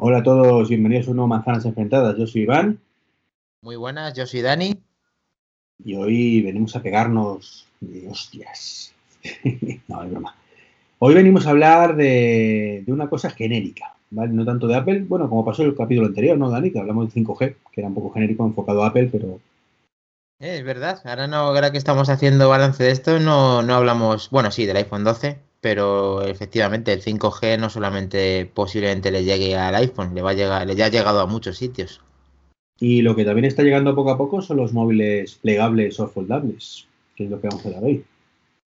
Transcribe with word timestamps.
Hola 0.00 0.18
a 0.18 0.22
todos, 0.22 0.68
bienvenidos 0.68 1.08
a 1.08 1.10
uno 1.10 1.26
Manzanas 1.26 1.64
Enfrentadas. 1.64 2.16
Yo 2.16 2.24
soy 2.28 2.42
Iván. 2.42 2.78
Muy 3.62 3.74
buenas, 3.74 4.14
yo 4.14 4.26
soy 4.26 4.42
Dani. 4.42 4.80
Y 5.84 5.96
hoy 5.96 6.40
venimos 6.40 6.76
a 6.76 6.82
pegarnos 6.82 7.66
de 7.80 8.08
hostias. 8.08 8.94
no, 9.88 10.04
es 10.04 10.10
broma. 10.10 10.36
Hoy 11.00 11.14
venimos 11.14 11.46
a 11.46 11.50
hablar 11.50 11.96
de, 11.96 12.84
una 12.86 13.10
cosa 13.10 13.30
genérica, 13.30 13.96
¿vale? 14.10 14.32
No 14.32 14.44
tanto 14.44 14.68
de 14.68 14.76
Apple, 14.76 15.00
bueno, 15.08 15.28
como 15.28 15.44
pasó 15.44 15.62
en 15.62 15.70
el 15.70 15.76
capítulo 15.76 16.06
anterior, 16.06 16.38
¿no, 16.38 16.48
Dani? 16.48 16.70
Que 16.70 16.78
hablamos 16.78 17.12
de 17.12 17.20
5G, 17.20 17.56
que 17.72 17.80
era 17.80 17.88
un 17.88 17.94
poco 17.94 18.12
genérico, 18.12 18.46
enfocado 18.46 18.84
a 18.84 18.88
Apple, 18.88 19.08
pero... 19.10 19.40
Eh, 20.38 20.58
es 20.58 20.64
verdad, 20.64 21.00
ahora 21.06 21.26
no, 21.26 21.38
ahora 21.38 21.72
que 21.72 21.78
estamos 21.78 22.08
haciendo 22.08 22.48
balance 22.48 22.84
de 22.84 22.92
esto, 22.92 23.18
no, 23.18 23.62
no 23.62 23.74
hablamos, 23.74 24.30
bueno, 24.30 24.52
sí, 24.52 24.64
del 24.64 24.76
iPhone 24.76 25.02
12, 25.02 25.40
pero 25.60 26.22
efectivamente 26.22 26.92
el 26.92 27.02
5G 27.02 27.58
no 27.58 27.70
solamente 27.70 28.50
posiblemente 28.52 29.10
le 29.10 29.24
llegue 29.24 29.56
al 29.56 29.74
iPhone, 29.74 30.14
le 30.14 30.22
va 30.22 30.30
a 30.30 30.34
llegar, 30.34 30.66
le 30.66 30.76
ya 30.76 30.86
ha 30.86 30.90
llegado 30.90 31.20
a 31.20 31.26
muchos 31.26 31.58
sitios. 31.58 32.00
Y 32.80 33.02
lo 33.02 33.16
que 33.16 33.24
también 33.24 33.44
está 33.44 33.62
llegando 33.62 33.94
poco 33.94 34.10
a 34.10 34.18
poco 34.18 34.40
son 34.40 34.58
los 34.58 34.72
móviles 34.72 35.34
plegables 35.34 35.98
o 35.98 36.08
foldables, 36.08 36.86
que 37.16 37.24
es 37.24 37.30
lo 37.30 37.40
que 37.40 37.48
vamos 37.48 37.64
a 37.64 37.68
hablar 37.68 37.84
hoy. 37.84 38.04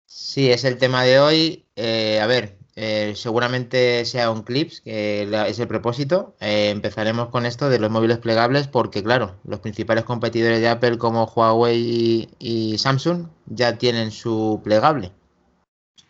Sí, 0.07 0.51
es 0.51 0.65
el 0.65 0.79
tema 0.79 1.03
de 1.03 1.19
hoy. 1.19 1.65
Eh, 1.77 2.21
a 2.21 2.27
ver, 2.27 2.57
eh, 2.77 3.13
seguramente 3.17 4.05
sea 4.05 4.31
un 4.31 4.43
clips, 4.43 4.81
que 4.81 5.29
es 5.49 5.59
el 5.59 5.67
propósito. 5.67 6.37
Eh, 6.41 6.71
empezaremos 6.71 7.29
con 7.29 7.45
esto 7.45 7.69
de 7.69 7.81
los 7.81 7.91
móviles 7.91 8.19
plegables 8.19 8.69
porque, 8.69 9.03
claro, 9.03 9.35
los 9.45 9.61
principales 9.61 10.05
competidores 10.05 10.61
de 10.61 10.69
Apple 10.69 10.97
como 10.97 11.25
Huawei 11.25 12.29
y 12.39 12.79
Samsung 12.79 13.27
ya 13.47 13.79
tienen 13.79 14.13
su 14.13 14.61
plegable. 14.63 15.13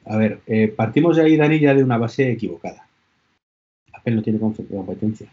A 0.09 0.17
ver, 0.17 0.41
eh, 0.47 0.69
partimos 0.69 1.17
de 1.17 1.23
ahí, 1.23 1.37
Dani, 1.37 1.61
ya 1.61 1.75
de 1.75 1.85
una 1.85 1.99
base 1.99 2.31
equivocada. 2.31 2.89
Apple 3.93 4.15
no 4.15 4.23
tiene 4.23 4.39
competencia. 4.39 5.31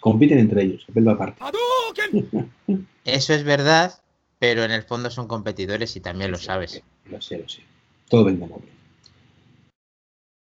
Compiten 0.00 0.38
entre 0.38 0.62
ellos, 0.62 0.86
Apple 0.88 1.02
va 1.02 1.12
aparte. 1.12 1.42
Eso 3.04 3.34
es 3.34 3.44
verdad, 3.44 3.94
pero 4.38 4.64
en 4.64 4.70
el 4.70 4.82
fondo 4.82 5.10
son 5.10 5.26
competidores 5.26 5.96
y 5.96 6.00
también 6.00 6.30
lo 6.30 6.38
sabes. 6.38 6.82
Lo 7.10 7.20
sé, 7.20 7.38
lo 7.38 7.48
sé. 7.48 7.62
Todo 8.08 8.24
vende 8.24 8.46
móvil. 8.46 8.68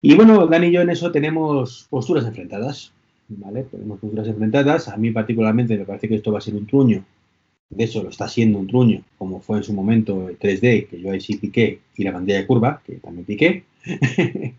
Y 0.01 0.15
bueno, 0.15 0.47
Dani 0.47 0.69
y 0.69 0.73
yo 0.73 0.81
en 0.81 0.91
eso 0.91 1.11
tenemos 1.11 1.87
posturas 1.91 2.25
enfrentadas. 2.25 2.93
¿Vale? 3.29 3.65
Tenemos 3.65 4.01
posturas 4.01 4.27
enfrentadas. 4.27 4.89
A 4.89 4.97
mí 4.97 5.11
particularmente 5.11 5.77
me 5.77 5.85
parece 5.85 6.09
que 6.09 6.15
esto 6.15 6.33
va 6.33 6.39
a 6.39 6.41
ser 6.43 6.55
un 6.55 6.67
truño 6.67 7.05
de 7.71 7.85
hecho 7.85 8.03
lo 8.03 8.09
está 8.09 8.29
siendo 8.29 8.59
un 8.59 8.67
truño, 8.67 9.05
como 9.19 9.41
fue 9.41 9.59
en 9.59 9.65
su 9.65 9.73
momento 9.73 10.29
el 10.29 10.39
3D, 10.39 10.89
que 10.89 11.01
yo 11.01 11.11
ahí 11.11 11.21
sí 11.21 11.37
piqué, 11.37 11.83
y 11.97 12.05
la 12.05 12.13
pantalla 12.13 12.39
de 12.39 12.47
curva, 12.47 12.83
que 12.85 12.95
también 12.95 13.27
piqué. 13.27 13.65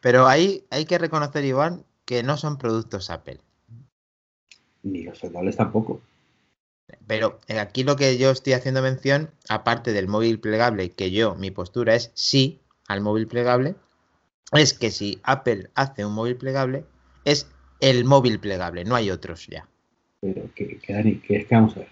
Pero 0.00 0.26
ahí 0.26 0.64
hay 0.70 0.84
que 0.86 0.98
reconocer, 0.98 1.44
Iván, 1.44 1.84
que 2.04 2.22
no 2.22 2.36
son 2.36 2.58
productos 2.58 3.10
Apple. 3.10 3.40
Ni 4.82 5.04
los 5.04 5.18
soldables 5.18 5.56
tampoco. 5.56 6.00
Pero 7.06 7.38
aquí 7.60 7.84
lo 7.84 7.96
que 7.96 8.18
yo 8.18 8.30
estoy 8.30 8.54
haciendo 8.54 8.82
mención, 8.82 9.30
aparte 9.48 9.92
del 9.92 10.08
móvil 10.08 10.40
plegable, 10.40 10.90
que 10.90 11.10
yo, 11.10 11.34
mi 11.36 11.50
postura 11.50 11.94
es 11.94 12.10
sí 12.14 12.60
al 12.88 13.00
móvil 13.00 13.26
plegable, 13.26 13.76
es 14.52 14.74
que 14.74 14.90
si 14.90 15.20
Apple 15.22 15.70
hace 15.74 16.04
un 16.04 16.14
móvil 16.14 16.36
plegable, 16.36 16.84
es 17.24 17.46
el 17.80 18.04
móvil 18.04 18.40
plegable, 18.40 18.84
no 18.84 18.94
hay 18.94 19.10
otros 19.10 19.46
ya 19.46 19.68
pero 20.22 20.42
que, 20.54 20.78
que, 20.78 21.20
que 21.20 21.36
es 21.36 21.46
que 21.46 21.54
vamos 21.54 21.76
a 21.76 21.80
ver. 21.80 21.88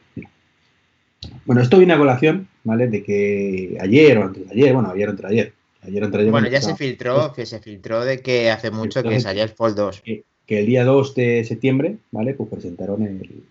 Bueno, 1.45 1.61
esto 1.61 1.79
viene 1.79 1.93
a 1.93 1.99
colación, 1.99 2.49
¿vale? 2.63 2.87
De 2.87 3.03
que 3.03 3.77
ayer 3.81 4.17
o 4.19 4.25
antes 4.25 4.49
de 4.49 4.55
ayer, 4.55 4.73
bueno, 4.73 4.91
ayer 4.91 5.09
o 5.09 5.11
entre 5.11 5.27
ayer. 5.27 5.53
ayer, 5.83 6.05
entre 6.05 6.21
ayer 6.21 6.31
bueno, 6.31 6.49
ya 6.49 6.63
se 6.63 6.77
filtró, 6.77 7.33
que 7.33 7.45
se 7.45 7.59
filtró 7.59 8.05
de 8.05 8.23
que 8.23 8.51
hace 8.51 8.71
mucho 8.71 9.03
que 9.03 9.21
salía 9.21 9.43
el 9.43 9.51
Fold 9.51 9.77
2. 9.77 10.03
Que, 10.03 10.25
el 10.47 10.67
día 10.67 10.85
2 10.85 11.15
de 11.15 11.45
septiembre, 11.45 11.97
¿vale? 12.13 12.35
Pues 12.35 12.49
presentaron 12.49 13.03
el, 13.03 13.43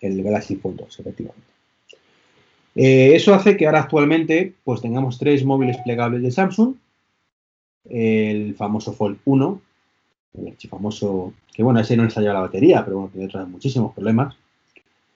el 0.00 0.22
Galaxy 0.22 0.56
Fold 0.56 0.80
2, 0.80 1.00
efectivamente. 1.00 1.46
Eh, 2.74 3.14
eso 3.14 3.32
hace 3.32 3.56
que 3.56 3.66
ahora 3.66 3.80
actualmente 3.80 4.52
pues 4.64 4.82
tengamos 4.82 5.18
tres 5.18 5.44
móviles 5.44 5.76
plegables 5.84 6.22
de 6.22 6.30
Samsung, 6.30 6.74
el 7.88 8.54
famoso 8.56 8.92
Fold 8.92 9.18
1, 9.24 9.60
el 10.38 10.48
archifamoso, 10.48 11.32
que 11.52 11.62
bueno, 11.62 11.80
ese 11.80 11.96
no 11.96 12.04
le 12.04 12.10
salió 12.10 12.32
la 12.32 12.40
batería, 12.40 12.84
pero 12.84 12.96
bueno, 12.96 13.10
tiene 13.12 13.26
otros 13.26 13.48
muchísimos 13.48 13.94
problemas. 13.94 14.36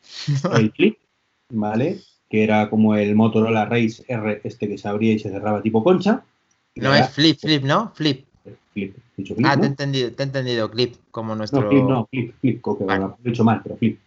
El 0.57 0.73
Flip, 0.73 0.97
¿vale? 1.51 2.01
Que 2.29 2.45
era 2.45 2.71
como 2.71 2.95
el 2.95 3.15
Motorola 3.17 3.65
Race 3.65 4.05
R, 4.07 4.41
este 4.45 4.69
que 4.69 4.79
se 4.79 4.89
abría 4.89 5.13
y 5.13 5.19
se 5.19 5.31
cerraba 5.31 5.63
tipo 5.63 5.83
concha. 5.83 6.23
No, 6.77 6.95
es 6.95 7.11
Flip, 7.11 7.39
Flip, 7.39 7.65
¿no? 7.65 7.93
Flip. 7.95 8.25
Flip, 8.73 8.97
dicho 9.17 9.35
flip 9.35 9.47
ah, 9.49 9.57
te 9.57 9.67
he 9.67 9.69
entendido, 9.69 10.13
te 10.13 10.23
he 10.23 10.27
entendido, 10.27 10.71
Clip, 10.71 10.95
como 11.11 11.35
nuestro... 11.35 11.63
No, 11.63 11.69
Flip, 11.69 11.83
no, 11.83 12.07
Flip, 12.07 12.35
Flip, 12.41 12.63
que 12.63 12.85
lo 12.85 13.19
he 13.25 13.29
dicho 13.29 13.45
mal, 13.45 13.61
pero 13.63 13.77
Flip. 13.77 13.99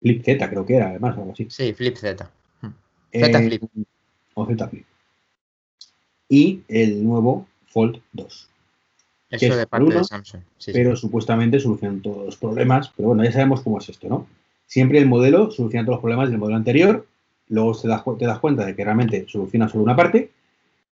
Flip 0.00 0.24
Z 0.24 0.50
creo 0.50 0.64
que 0.64 0.76
era, 0.76 0.90
además, 0.90 1.16
algo 1.18 1.32
así. 1.32 1.46
Sí, 1.50 1.72
Flip 1.72 1.96
Z. 1.96 2.30
Hmm. 2.60 2.68
Z 3.12 3.38
Flip. 3.40 3.62
O 4.34 4.46
Z 4.46 4.68
Flip. 4.68 4.86
Y 6.28 6.62
el 6.68 7.04
nuevo 7.04 7.46
Fold 7.66 8.00
2. 8.12 8.50
Eso 9.34 9.56
de 9.56 9.66
parte 9.66 9.94
de 9.94 10.04
Samsung. 10.04 10.42
pero 10.72 10.96
supuestamente 10.96 11.60
solucionan 11.60 12.00
todos 12.00 12.26
los 12.26 12.36
problemas. 12.36 12.92
Pero 12.96 13.08
bueno, 13.08 13.24
ya 13.24 13.32
sabemos 13.32 13.62
cómo 13.62 13.78
es 13.78 13.88
esto, 13.88 14.08
¿no? 14.08 14.26
Siempre 14.66 14.98
el 14.98 15.06
modelo 15.06 15.50
soluciona 15.50 15.84
todos 15.84 15.96
los 15.96 16.02
problemas 16.02 16.30
del 16.30 16.38
modelo 16.38 16.56
anterior, 16.56 17.06
luego 17.48 17.78
te 17.78 17.88
das, 17.88 18.02
te 18.18 18.26
das 18.26 18.38
cuenta 18.38 18.64
de 18.64 18.74
que 18.74 18.84
realmente 18.84 19.24
soluciona 19.28 19.68
solo 19.68 19.84
una 19.84 19.96
parte, 19.96 20.30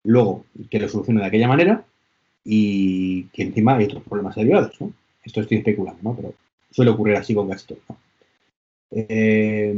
luego 0.03 0.45
que 0.69 0.79
lo 0.79 0.87
soluciona 0.87 1.21
de 1.21 1.27
aquella 1.27 1.47
manera 1.47 1.83
y 2.43 3.25
que 3.25 3.43
encima 3.43 3.75
hay 3.75 3.85
otros 3.85 4.03
problemas 4.03 4.35
derivados, 4.35 4.79
¿no? 4.79 4.91
Esto 5.23 5.41
estoy 5.41 5.57
especulando, 5.57 5.99
¿no? 6.01 6.15
Pero 6.15 6.33
suele 6.71 6.91
ocurrir 6.91 7.17
así 7.17 7.33
con 7.35 7.49
casi 7.49 7.67
todo. 7.67 7.79
Eh, 8.91 9.77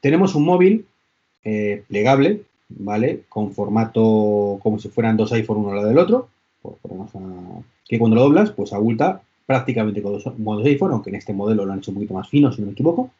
tenemos 0.00 0.34
un 0.34 0.44
móvil 0.44 0.86
eh, 1.42 1.82
plegable, 1.88 2.42
¿vale? 2.68 3.22
Con 3.28 3.52
formato 3.52 4.60
como 4.62 4.78
si 4.78 4.88
fueran 4.88 5.16
dos 5.16 5.32
iPhone 5.32 5.58
uno 5.58 5.70
al 5.70 5.76
lado 5.76 5.88
del 5.88 5.98
otro, 5.98 6.28
por 6.62 6.78
que 7.84 7.98
cuando 7.98 8.16
lo 8.16 8.22
doblas, 8.22 8.50
pues 8.50 8.72
abulta 8.72 9.22
prácticamente 9.46 10.02
con 10.02 10.12
dos 10.12 10.38
modos 10.38 10.64
de 10.64 10.70
iPhone, 10.70 10.92
aunque 10.92 11.10
en 11.10 11.16
este 11.16 11.34
modelo 11.34 11.64
lo 11.64 11.72
han 11.72 11.78
hecho 11.78 11.90
un 11.90 11.96
poquito 11.96 12.14
más 12.14 12.28
fino, 12.28 12.50
si 12.50 12.60
no 12.60 12.66
me 12.66 12.72
equivoco. 12.72 13.10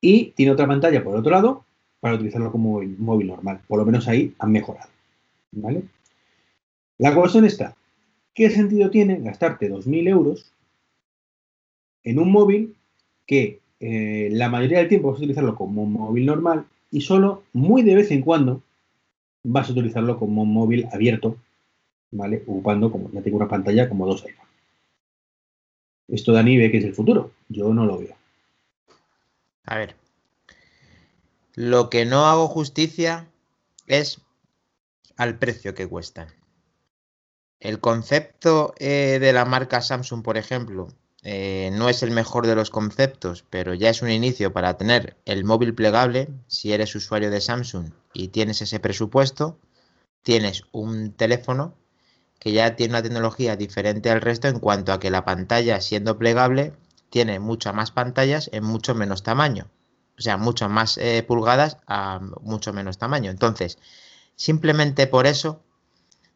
Y 0.00 0.32
tiene 0.32 0.52
otra 0.52 0.66
pantalla 0.66 1.02
por 1.02 1.14
el 1.14 1.20
otro 1.20 1.32
lado 1.32 1.64
para 2.00 2.14
utilizarlo 2.14 2.52
como 2.52 2.82
móvil, 2.98 3.28
normal. 3.28 3.60
Por 3.66 3.78
lo 3.78 3.86
menos 3.86 4.06
ahí 4.08 4.34
han 4.38 4.52
mejorado. 4.52 4.90
¿Vale? 5.52 5.82
La 6.98 7.14
cuestión 7.14 7.44
está, 7.44 7.76
¿qué 8.34 8.50
sentido 8.50 8.90
tiene 8.90 9.20
gastarte 9.20 9.70
2.000 9.70 10.08
euros 10.08 10.52
en 12.02 12.18
un 12.18 12.30
móvil 12.30 12.74
que 13.26 13.60
eh, 13.80 14.28
la 14.32 14.48
mayoría 14.48 14.78
del 14.78 14.88
tiempo 14.88 15.08
vas 15.08 15.16
a 15.16 15.18
utilizarlo 15.18 15.54
como 15.54 15.82
un 15.82 15.92
móvil 15.92 16.26
normal 16.26 16.66
y 16.90 17.02
solo 17.02 17.42
muy 17.52 17.82
de 17.82 17.94
vez 17.94 18.10
en 18.10 18.22
cuando 18.22 18.62
vas 19.42 19.68
a 19.68 19.72
utilizarlo 19.72 20.18
como 20.18 20.42
un 20.42 20.52
móvil 20.52 20.88
abierto 20.92 21.36
¿vale? 22.10 22.42
Ocupando, 22.46 22.90
como 22.90 23.10
ya 23.12 23.22
tengo 23.22 23.36
una 23.36 23.48
pantalla, 23.48 23.88
como 23.88 24.06
dos 24.06 24.24
iPhones. 24.24 24.46
Esto 26.08 26.32
Dani 26.32 26.56
ve 26.56 26.70
que 26.70 26.78
es 26.78 26.84
el 26.84 26.94
futuro. 26.94 27.32
Yo 27.48 27.72
no 27.74 27.84
lo 27.84 27.98
veo. 27.98 28.16
A 29.64 29.76
ver. 29.76 29.96
Lo 31.54 31.90
que 31.90 32.04
no 32.04 32.26
hago 32.26 32.48
justicia 32.48 33.28
es 33.86 34.20
al 35.16 35.38
precio 35.38 35.74
que 35.74 35.88
cuestan. 35.88 36.28
El 37.58 37.80
concepto 37.80 38.74
eh, 38.78 39.18
de 39.20 39.32
la 39.32 39.44
marca 39.44 39.80
Samsung, 39.80 40.22
por 40.22 40.36
ejemplo, 40.36 40.88
eh, 41.22 41.70
no 41.72 41.88
es 41.88 42.02
el 42.02 42.10
mejor 42.10 42.46
de 42.46 42.54
los 42.54 42.70
conceptos, 42.70 43.44
pero 43.48 43.74
ya 43.74 43.90
es 43.90 44.02
un 44.02 44.10
inicio 44.10 44.52
para 44.52 44.76
tener 44.76 45.16
el 45.24 45.44
móvil 45.44 45.74
plegable. 45.74 46.28
Si 46.46 46.72
eres 46.72 46.94
usuario 46.94 47.30
de 47.30 47.40
Samsung 47.40 47.90
y 48.12 48.28
tienes 48.28 48.60
ese 48.62 48.78
presupuesto, 48.78 49.58
tienes 50.22 50.62
un 50.70 51.12
teléfono 51.12 51.74
que 52.38 52.52
ya 52.52 52.76
tiene 52.76 52.92
una 52.94 53.02
tecnología 53.02 53.56
diferente 53.56 54.10
al 54.10 54.20
resto 54.20 54.48
en 54.48 54.58
cuanto 54.58 54.92
a 54.92 55.00
que 55.00 55.10
la 55.10 55.24
pantalla, 55.24 55.80
siendo 55.80 56.18
plegable, 56.18 56.72
tiene 57.10 57.40
muchas 57.40 57.74
más 57.74 57.90
pantallas 57.90 58.50
en 58.52 58.64
mucho 58.64 58.94
menos 58.94 59.22
tamaño. 59.22 59.66
O 60.18 60.22
sea, 60.22 60.36
muchas 60.36 60.70
más 60.70 60.98
eh, 60.98 61.22
pulgadas 61.26 61.78
a 61.86 62.20
mucho 62.42 62.72
menos 62.72 62.98
tamaño. 62.98 63.30
Entonces, 63.30 63.78
simplemente 64.34 65.06
por 65.06 65.26
eso, 65.26 65.60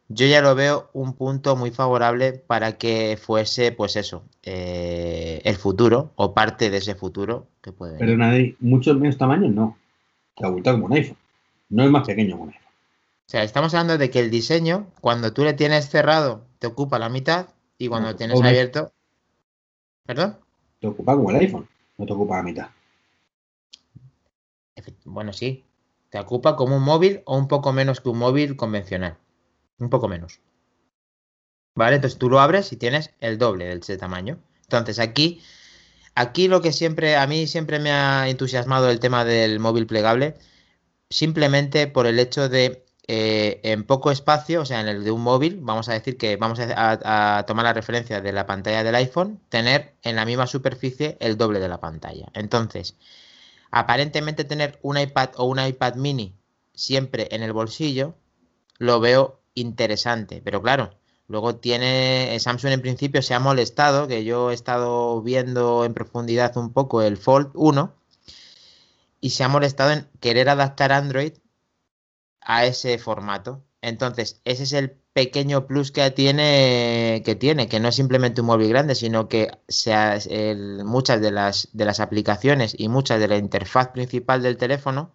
yo 0.08 0.26
ya 0.26 0.43
lo 0.43 0.55
veo 0.55 0.91
un 0.93 1.14
punto 1.14 1.56
muy 1.56 1.70
favorable 1.70 2.32
para 2.32 2.76
que 2.76 3.19
fuese, 3.20 3.73
pues 3.73 3.97
eso, 3.97 4.23
eh, 4.43 5.41
el 5.44 5.56
futuro 5.56 6.12
o 6.17 6.35
parte 6.35 6.69
de 6.69 6.79
ese 6.79 6.94
futuro 6.94 7.47
que 7.62 7.73
puede 7.73 7.99
Pero 7.99 8.17
nadie, 8.17 8.56
mucho 8.61 8.94
menos 8.94 9.17
tamaño 9.17 9.49
no. 9.49 9.79
Te 10.37 10.47
abulta 10.47 10.73
como 10.73 10.87
un 10.87 10.93
iPhone. 10.93 11.17
No 11.69 11.85
es 11.85 11.91
más 11.91 12.06
pequeño 12.06 12.32
como 12.32 12.44
un 12.44 12.50
iPhone. 12.50 12.69
O 13.31 13.32
sea, 13.32 13.44
estamos 13.44 13.73
hablando 13.75 13.97
de 13.97 14.11
que 14.11 14.19
el 14.19 14.29
diseño, 14.29 14.91
cuando 15.00 15.32
tú 15.32 15.44
le 15.44 15.53
tienes 15.53 15.88
cerrado, 15.88 16.49
te 16.59 16.67
ocupa 16.67 16.99
la 16.99 17.09
mitad 17.09 17.50
y 17.79 17.87
cuando 17.87 18.09
lo 18.09 18.17
tienes 18.17 18.43
abierto. 18.43 18.93
¿Perdón? 20.05 20.41
Te 20.81 20.88
ocupa 20.88 21.15
como 21.15 21.31
el 21.31 21.37
iPhone, 21.37 21.69
no 21.97 22.06
te 22.06 22.12
ocupa 22.12 22.38
la 22.38 22.43
mitad. 22.43 22.71
Bueno, 25.05 25.32
sí. 25.32 25.65
Te 26.09 26.19
ocupa 26.19 26.56
como 26.56 26.77
un 26.77 26.82
móvil 26.82 27.23
o 27.25 27.38
un 27.38 27.47
poco 27.47 27.73
menos 27.73 28.00
que 28.00 28.09
un 28.09 28.19
móvil 28.19 28.56
convencional. 28.56 29.17
Un 29.79 29.91
poco 29.91 30.09
menos. 30.09 30.41
¿Vale? 31.76 31.94
Entonces 31.94 32.19
tú 32.19 32.31
lo 32.31 32.41
abres 32.41 32.73
y 32.73 32.79
tienes 32.79 33.15
el 33.21 33.38
doble 33.38 33.67
del 33.67 33.79
de 33.79 33.97
tamaño. 33.97 34.41
Entonces 34.62 34.99
aquí, 34.99 35.41
aquí 36.17 36.49
lo 36.49 36.62
que 36.62 36.73
siempre, 36.73 37.15
a 37.15 37.29
mí 37.29 37.47
siempre 37.47 37.79
me 37.79 37.93
ha 37.93 38.29
entusiasmado 38.29 38.91
el 38.91 38.99
tema 38.99 39.25
del 39.25 39.61
móvil 39.61 39.87
plegable, 39.87 40.35
simplemente 41.11 41.87
por 41.87 42.09
el 42.09 42.19
hecho 42.19 42.49
de 42.49 42.89
eh, 43.12 43.59
en 43.65 43.83
poco 43.83 44.12
espacio, 44.12 44.61
o 44.61 44.65
sea, 44.65 44.81
en 44.81 44.87
el 44.87 45.03
de 45.03 45.11
un 45.11 45.21
móvil, 45.21 45.59
vamos 45.61 45.89
a 45.89 45.95
decir 45.95 46.17
que 46.17 46.37
vamos 46.37 46.61
a, 46.61 47.45
tomar 47.45 47.65
la 47.65 47.73
referencia 47.73 48.21
de 48.21 48.33
la 48.33 48.47
pantalla 48.47 48.85
del 48.85 48.95
iPhone, 48.95 49.41
tener 49.49 49.97
en 50.05 50.15
la 50.15 50.25
misma 50.25 50.47
superficie 50.47 51.17
el 51.19 51.37
doble 51.37 51.59
de 51.59 51.69
la 51.69 51.81
pantalla. 51.81 52.29
Entonces, 52.35 52.95
aparentemente 53.73 54.45
tener 54.45 54.79
un 54.83 54.97
iPad 54.97 55.31
o 55.39 55.47
un 55.47 55.59
iPad 55.59 55.97
mini 55.97 56.37
siempre 56.73 57.27
en 57.33 57.43
el 57.43 57.53
bolsillo, 57.53 58.15
lo 58.79 59.01
veo 59.01 59.41
interesante, 59.55 60.41
pero 60.45 60.62
claro, 60.62 60.95
luego 61.27 61.57
tiene 61.57 62.39
Samsung 62.39 62.75
en 62.75 62.81
principio 62.81 63.23
se 63.23 63.35
ha 63.35 63.41
molestado, 63.41 64.07
que 64.07 64.23
yo 64.23 64.53
he 64.53 64.55
estado 64.55 65.21
viendo 65.21 65.85
en 65.85 65.95
profundidad 65.95 66.57
un 66.57 66.73
poco 66.73 67.03
el 67.03 67.17
Fold 67.17 67.51
1 67.55 67.93
y 69.21 69.31
se 69.31 69.43
ha 69.43 69.49
molestado 69.49 69.91
en 69.91 70.07
querer 70.21 70.49
adaptar 70.49 70.93
Android 70.93 71.33
a 72.40 72.64
ese 72.64 72.98
formato. 72.98 73.64
Entonces, 73.82 74.40
ese 74.44 74.64
es 74.64 74.72
el 74.72 74.90
pequeño 75.12 75.66
plus 75.66 75.90
que 75.92 76.10
tiene, 76.10 77.22
que 77.25 77.34
tiene, 77.34 77.69
que 77.69 77.81
no 77.81 77.88
es 77.88 77.96
simplemente 77.96 78.40
un 78.42 78.48
móvil 78.48 78.69
grande, 78.69 78.94
sino 78.94 79.28
que 79.28 79.50
muchas 80.84 81.20
de 81.20 81.31
las, 81.31 81.69
de 81.72 81.84
las 81.84 82.00
aplicaciones 82.00 82.75
y 82.78 82.88
muchas 82.88 83.20
de 83.20 83.28
la 83.28 83.37
interfaz 83.37 83.88
principal 83.88 84.42
del 84.42 84.56
teléfono 84.56 85.12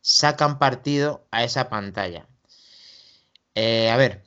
sacan 0.00 0.58
partido 0.58 1.26
a 1.30 1.44
esa 1.44 1.68
pantalla. 1.70 2.28
Eh, 3.54 3.90
a 3.90 3.96
ver, 3.96 4.24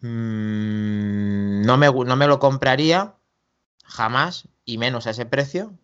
mm, 0.00 1.62
no, 1.62 1.76
me, 1.78 1.86
no 1.90 2.16
me 2.16 2.26
lo 2.26 2.38
compraría 2.38 3.16
jamás 3.84 4.48
y 4.64 4.78
menos 4.78 5.06
a 5.06 5.10
ese 5.10 5.26
precio, 5.26 5.78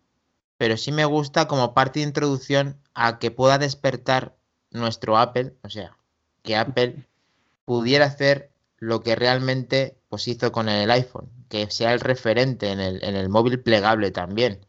pero 0.57 0.77
sí 0.77 0.91
me 0.91 1.05
gusta 1.05 1.47
como 1.47 1.73
parte 1.73 1.99
de 1.99 2.05
introducción 2.07 2.81
a 2.93 3.19
que 3.19 3.31
pueda 3.31 3.57
despertar 3.57 4.37
nuestro 4.79 5.17
Apple, 5.17 5.53
o 5.63 5.69
sea, 5.69 5.97
que 6.43 6.55
Apple 6.55 7.05
pudiera 7.65 8.05
hacer 8.05 8.49
lo 8.77 9.01
que 9.01 9.15
realmente 9.15 9.97
pues, 10.09 10.27
hizo 10.27 10.51
con 10.51 10.69
el 10.69 10.89
iPhone, 10.91 11.29
que 11.49 11.69
sea 11.69 11.93
el 11.93 11.99
referente 11.99 12.71
en 12.71 12.79
el, 12.79 13.03
en 13.03 13.15
el 13.15 13.29
móvil 13.29 13.59
plegable 13.59 14.11
también. 14.11 14.59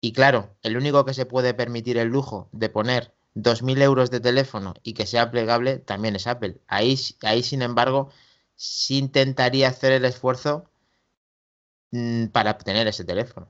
Y 0.00 0.12
claro, 0.12 0.54
el 0.62 0.76
único 0.76 1.04
que 1.04 1.14
se 1.14 1.26
puede 1.26 1.54
permitir 1.54 1.96
el 1.96 2.08
lujo 2.08 2.48
de 2.52 2.68
poner 2.68 3.12
2.000 3.34 3.82
euros 3.82 4.10
de 4.10 4.20
teléfono 4.20 4.74
y 4.82 4.94
que 4.94 5.06
sea 5.06 5.30
plegable 5.30 5.78
también 5.78 6.16
es 6.16 6.26
Apple. 6.26 6.58
Ahí, 6.66 6.98
ahí 7.22 7.42
sin 7.42 7.62
embargo, 7.62 8.10
sí 8.56 8.98
intentaría 8.98 9.68
hacer 9.68 9.92
el 9.92 10.04
esfuerzo 10.04 10.70
mm, 11.92 12.26
para 12.26 12.50
obtener 12.50 12.86
ese 12.86 13.04
teléfono. 13.04 13.48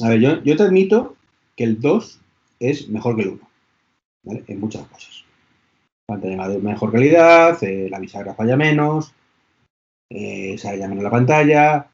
A 0.00 0.10
ver, 0.10 0.20
yo, 0.20 0.42
yo 0.42 0.56
te 0.56 0.62
admito 0.62 1.16
que 1.56 1.64
el 1.64 1.80
2 1.80 2.20
es 2.60 2.88
mejor 2.88 3.16
que 3.16 3.22
el 3.22 3.28
1. 3.28 3.48
En 4.26 4.60
muchas 4.60 4.86
cosas. 4.88 5.24
Pantalla 6.06 6.48
de 6.48 6.58
mejor 6.58 6.92
calidad, 6.92 7.62
eh, 7.62 7.88
la 7.88 8.00
bisagra 8.00 8.34
falla 8.34 8.56
menos, 8.56 9.14
eh, 10.10 10.56
se 10.58 10.76
menos 10.76 11.02
la 11.02 11.10
pantalla 11.10 11.88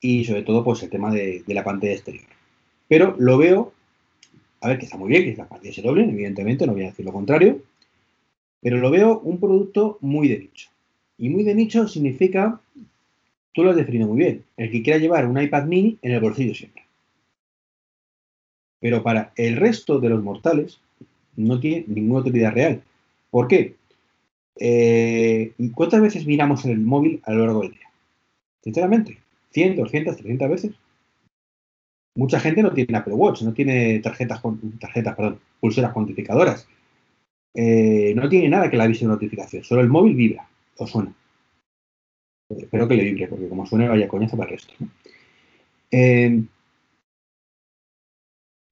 y 0.00 0.24
sobre 0.24 0.42
todo 0.42 0.62
pues 0.62 0.82
el 0.82 0.90
tema 0.90 1.12
de, 1.12 1.42
la 1.46 1.64
pantalla 1.64 1.92
exterior. 1.92 2.26
Pero 2.88 3.16
lo 3.18 3.38
veo, 3.38 3.72
a 4.60 4.68
ver 4.68 4.78
que 4.78 4.84
está 4.84 4.96
muy 4.96 5.08
bien 5.08 5.24
que 5.24 5.36
las 5.36 5.48
pantallas 5.48 5.74
se 5.74 5.82
doblen, 5.82 6.10
evidentemente, 6.10 6.66
no 6.66 6.74
voy 6.74 6.82
a 6.82 6.90
decir 6.90 7.04
lo 7.04 7.12
contrario, 7.12 7.62
pero 8.60 8.78
lo 8.78 8.90
veo 8.90 9.18
un 9.20 9.40
producto 9.40 9.98
muy 10.00 10.28
de 10.28 10.38
nicho. 10.38 10.70
Y 11.18 11.28
muy 11.28 11.42
de 11.42 11.54
nicho 11.54 11.88
significa, 11.88 12.60
tú 13.52 13.64
lo 13.64 13.70
has 13.70 13.76
definido 13.76 14.06
muy 14.06 14.18
bien, 14.18 14.44
el 14.56 14.70
que 14.70 14.82
quiera 14.82 14.98
llevar 14.98 15.26
un 15.26 15.40
iPad 15.40 15.64
mini 15.64 15.98
en 16.02 16.12
el 16.12 16.20
bolsillo 16.20 16.54
siempre. 16.54 16.84
Pero 18.80 19.02
para 19.02 19.32
el 19.36 19.56
resto 19.56 19.98
de 19.98 20.10
los 20.10 20.22
mortales, 20.22 20.80
no 21.36 21.60
tiene 21.60 21.84
ninguna 21.88 22.20
utilidad 22.20 22.52
real. 22.52 22.82
¿Por 23.30 23.48
qué? 23.48 23.76
Eh, 24.56 25.52
¿Cuántas 25.74 26.00
veces 26.00 26.26
miramos 26.26 26.64
en 26.64 26.72
el 26.72 26.80
móvil 26.80 27.20
a 27.24 27.32
lo 27.32 27.44
largo 27.44 27.62
del 27.62 27.72
día? 27.72 27.90
Sinceramente, 28.62 29.18
100, 29.50 29.76
200, 29.76 30.16
300 30.16 30.50
veces. 30.50 30.72
Mucha 32.16 32.38
gente 32.38 32.62
no 32.62 32.72
tiene 32.72 32.96
Apple 32.96 33.14
Watch, 33.14 33.42
no 33.42 33.52
tiene 33.52 33.98
tarjetas, 33.98 34.40
tarjetas 34.78 35.16
perdón, 35.16 35.40
pulseras 35.60 35.92
cuantificadoras. 35.92 36.68
Eh, 37.54 38.12
no 38.16 38.28
tiene 38.28 38.48
nada 38.48 38.70
que 38.70 38.76
la 38.76 38.84
avise 38.84 39.04
una 39.04 39.14
notificación, 39.14 39.62
solo 39.62 39.80
el 39.80 39.88
móvil 39.88 40.14
vibra 40.14 40.48
o 40.76 40.86
suena. 40.86 41.14
Espero 42.48 42.88
que 42.88 42.94
le 42.94 43.04
vibre, 43.04 43.28
porque 43.28 43.48
como 43.48 43.66
suene 43.66 43.88
vaya 43.88 44.08
coñazo 44.08 44.36
para 44.36 44.50
el 44.50 44.56
resto. 44.56 44.74
Eh, 45.90 46.42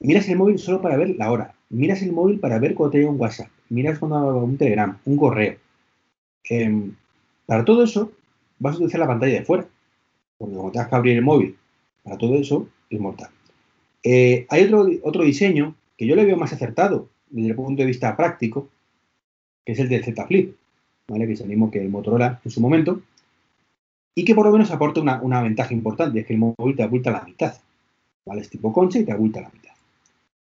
miras 0.01 0.29
el 0.29 0.37
móvil 0.37 0.59
solo 0.59 0.83
para 0.83 0.97
ver 0.97 1.11
la 1.11 1.31
hora, 1.31 1.55
miras 1.73 2.03
el 2.03 2.13
móvil 2.13 2.39
para 2.39 2.59
ver 2.59 2.75
cuando 2.75 2.93
te 2.93 2.99
llega 2.99 3.11
un 3.11 3.21
WhatsApp, 3.21 3.49
miras 3.69 3.99
cuando 3.99 4.37
un 4.39 4.57
Telegram, 4.57 4.99
un 5.05 5.17
correo. 5.17 5.57
Em, 6.45 6.95
para 7.47 7.65
todo 7.65 7.83
eso, 7.83 8.13
vas 8.59 8.75
a 8.75 8.77
utilizar 8.77 9.01
la 9.01 9.07
pantalla 9.07 9.35
de 9.35 9.45
fuera. 9.45 9.67
Porque 10.39 10.55
cuando 10.55 10.73
tengas 10.73 10.89
que 10.89 10.95
abrir 10.95 11.17
el 11.17 11.23
móvil, 11.23 11.57
para 12.03 12.19
todo 12.19 12.37
eso, 12.37 12.69
es 12.91 13.01
mortal. 13.01 13.31
Eh, 14.03 14.47
hay 14.49 14.65
otro, 14.65 14.89
otro 15.03 15.25
diseño 15.25 15.75
que 15.97 16.07
yo 16.07 16.17
le 16.17 16.25
veo 16.25 16.37
más 16.37 16.53
acertado 16.53 17.09
desde 17.31 17.51
el 17.51 17.57
punto 17.57 17.83
de 17.83 17.87
vista 17.87 18.17
práctico, 18.17 18.69
que 19.65 19.73
es 19.73 19.79
el 19.79 19.89
del 19.89 20.05
Z 20.05 20.27
Flip, 20.27 20.57
¿vale? 21.09 21.27
que 21.27 21.33
es 21.33 21.41
el 21.41 21.49
mismo 21.49 21.71
que 21.71 21.81
el 21.81 21.89
Motorola 21.89 22.41
en 22.45 22.51
su 22.51 22.61
momento, 22.61 23.03
y 24.15 24.25
que 24.25 24.35
por 24.35 24.47
lo 24.47 24.53
menos 24.53 24.71
aporta 24.71 25.01
una, 25.01 25.43
ventaja 25.43 25.73
importante, 25.73 26.21
es 26.21 26.27
que 26.27 26.35
el 26.35 26.39
móvil 26.39 26.77
te 26.77 26.83
abulta 26.83 27.11
la 27.11 27.23
mitad. 27.23 27.55
¿vale? 28.27 28.43
Es 28.43 28.51
tipo 28.51 28.73
concha 28.73 28.99
y 28.99 29.05
te 29.05 29.13
abulta 29.13 29.41
la 29.41 29.51
mitad. 29.51 29.72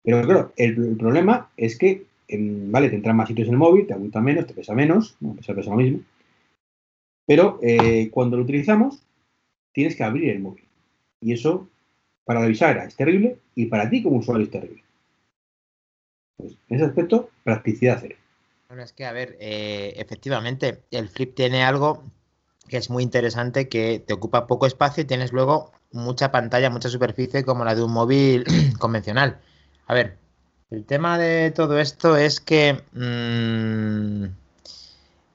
Pero 0.06 0.23
claro, 0.23 0.53
el, 0.56 0.97
problema 0.97 1.50
es 1.56 1.76
que, 1.76 2.06
vale, 2.31 2.91
te 2.91 2.94
entran 2.94 3.17
más 3.17 3.26
sitios 3.26 3.49
en 3.49 3.55
el 3.55 3.58
móvil, 3.58 3.88
te 3.88 3.93
aguanta 3.93 4.20
menos, 4.20 4.47
te 4.47 4.55
pesa 4.55 4.73
menos, 4.73 5.17
no, 5.19 5.35
pesa 5.35 5.53
lo 5.53 5.76
mismo. 5.76 5.99
Pero 7.26 7.58
eh, 7.61 8.08
cuando 8.12 8.37
lo 8.37 8.44
utilizamos, 8.44 9.03
tienes 9.73 9.97
que 9.97 10.05
abrir 10.05 10.31
el 10.31 10.38
móvil. 10.38 10.62
Y 11.20 11.32
eso, 11.32 11.69
para 12.25 12.38
la 12.38 12.47
bisagra, 12.47 12.85
es 12.85 12.94
terrible 12.94 13.38
y 13.56 13.67
para 13.67 13.91
ti 13.91 14.00
como 14.00 14.19
usuario 14.19 14.44
es 14.44 14.53
terrible. 14.53 14.85
Pues, 16.37 16.53
en 16.69 16.76
ese 16.76 16.85
aspecto, 16.85 17.31
practicidad 17.43 17.99
cero. 18.00 18.14
Bueno, 18.69 18.85
es 18.85 18.93
que, 18.93 19.06
a 19.06 19.12
ver, 19.12 19.37
eh, 19.41 19.94
efectivamente, 19.97 20.85
el 20.93 21.08
flip 21.08 21.35
tiene 21.35 21.65
algo 21.65 22.05
que 22.69 22.77
es 22.77 22.91
muy 22.91 23.03
interesante, 23.03 23.69
que 23.69 23.98
te 23.98 24.15
ocupa 24.15 24.46
poco 24.46 24.67
espacio 24.67 25.03
y 25.03 25.06
tienes 25.06 25.32
luego 25.32 25.72
mucha 25.91 26.31
pantalla, 26.31 26.70
mucha 26.70 26.91
superficie 26.91 27.44
como 27.44 27.65
la 27.65 27.75
de 27.75 27.82
un 27.82 27.93
móvil 27.93 28.44
convencional. 28.79 29.41
A 29.86 29.94
ver, 29.94 30.19
el 30.70 30.84
tema 30.84 31.16
de 31.16 31.52
todo 31.52 31.78
esto 31.78 32.16
es 32.16 32.40
que 32.40 32.82
mm, 32.93 34.24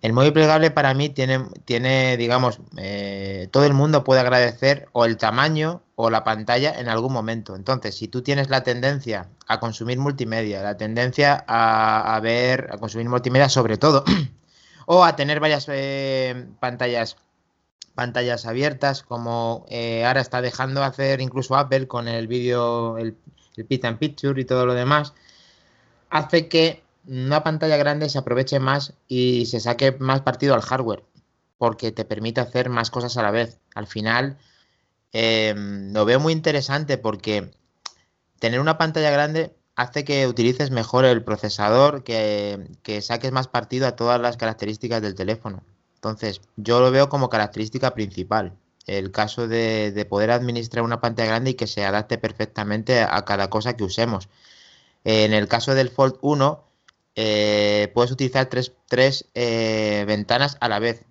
el 0.02 0.14
móvil 0.14 0.34
plegable 0.34 0.72
para 0.72 0.94
mí 0.94 1.10
tiene, 1.10 1.46
tiene 1.64 2.18
digamos, 2.18 2.60
eh, 2.78 3.48
todo 3.52 3.66
el 3.66 3.74
mundo 3.74 4.04
puede 4.04 4.22
agradecer 4.22 4.90
o 4.92 5.06
el 5.06 5.18
tamaño 5.18 5.84
o 5.96 6.10
la 6.10 6.24
pantalla 6.24 6.78
en 6.80 6.90
algún 6.90 7.14
momento. 7.14 7.56
Entonces, 7.56 7.96
si 7.96 8.08
tú 8.08 8.24
tienes 8.24 8.50
la 8.50 8.64
tendencia 8.64 9.30
a 9.48 9.60
consumir 9.60 10.00
multimedia, 10.00 10.64
la 10.64 10.76
tendencia 10.76 11.46
a, 11.48 12.20
ver, 12.22 12.70
a 12.72 12.78
consumir 12.78 13.08
multimedia 13.08 13.48
sobre 13.48 13.78
todo, 13.78 14.04
o 14.86 15.06
a 15.06 15.16
tener 15.16 15.40
varias 15.40 15.68
eh, 15.70 16.48
pantallas 16.60 17.18
pantallas 17.94 18.46
abiertas 18.46 19.04
como 19.04 19.66
eh, 19.70 20.06
ahora 20.06 20.22
está 20.22 20.42
dejando 20.42 20.82
hacer 20.82 21.20
incluso 21.20 21.58
Apple 21.58 21.88
con 21.88 22.08
el 22.08 22.28
vídeo 22.28 22.98
el, 22.98 23.18
el 23.58 23.66
Pit 23.66 23.86
and 23.86 23.98
Picture 23.98 24.40
y 24.40 24.46
todo 24.46 24.66
lo 24.66 24.74
demás, 24.74 25.14
hace 26.10 26.48
que 26.48 26.84
una 27.08 27.44
pantalla 27.44 27.78
grande 27.78 28.10
se 28.10 28.20
aproveche 28.20 28.60
más 28.60 28.94
y 29.08 29.46
se 29.48 29.60
saque 29.60 29.94
más 29.94 30.22
partido 30.22 30.54
al 30.54 30.62
hardware, 30.62 31.04
porque 31.58 31.92
te 31.92 32.06
permite 32.06 32.42
hacer 32.42 32.70
más 32.70 32.92
cosas 32.92 33.18
a 33.18 33.24
la 33.24 33.32
vez. 33.32 33.60
Al 33.76 33.88
final, 33.88 34.38
em, 35.14 35.94
lo 35.94 36.06
veo 36.06 36.20
muy 36.20 36.34
interesante 36.34 36.98
porque 36.98 37.52
tener 38.40 38.60
una 38.60 38.78
pantalla 38.78 39.12
grande 39.12 39.56
hace 39.76 40.04
que 40.06 40.28
utilices 40.28 40.72
mejor 40.72 41.06
el 41.06 41.24
procesador, 41.24 42.04
que, 42.04 42.68
que, 42.84 43.02
saques 43.02 43.32
más 43.32 43.48
partido 43.48 43.88
a 43.88 43.96
todas 43.96 44.22
las 44.22 44.38
características 44.38 45.02
del 45.02 45.16
teléfono. 45.16 45.64
Entonces, 45.96 46.42
yo 46.58 46.82
lo 46.82 46.92
veo 46.92 47.10
como 47.10 47.30
característica 47.30 47.94
principal 47.94 48.54
el 48.88 49.12
caso 49.12 49.48
de, 49.48 50.06
poder 50.10 50.32
administrar 50.32 50.84
una 50.84 51.02
pantalla 51.02 51.30
grande 51.30 51.52
y 51.52 51.54
que 51.56 51.68
se 51.68 51.86
adapte 51.86 52.18
perfectamente 52.18 53.02
a 53.02 53.24
cada 53.26 53.50
cosa 53.50 53.76
que 53.76 53.84
usemos. 53.84 54.30
En 55.04 55.34
el 55.34 55.48
caso 55.48 55.74
del 55.76 55.90
Fold 55.90 56.18
1, 56.22 56.64
eh, 57.16 57.92
puedes 57.94 58.12
utilizar 58.12 58.48
tres, 58.48 59.26
eh, 59.34 60.04
ventanas 60.08 60.58
a 60.60 60.70
la 60.70 60.80
vez. 60.80 61.06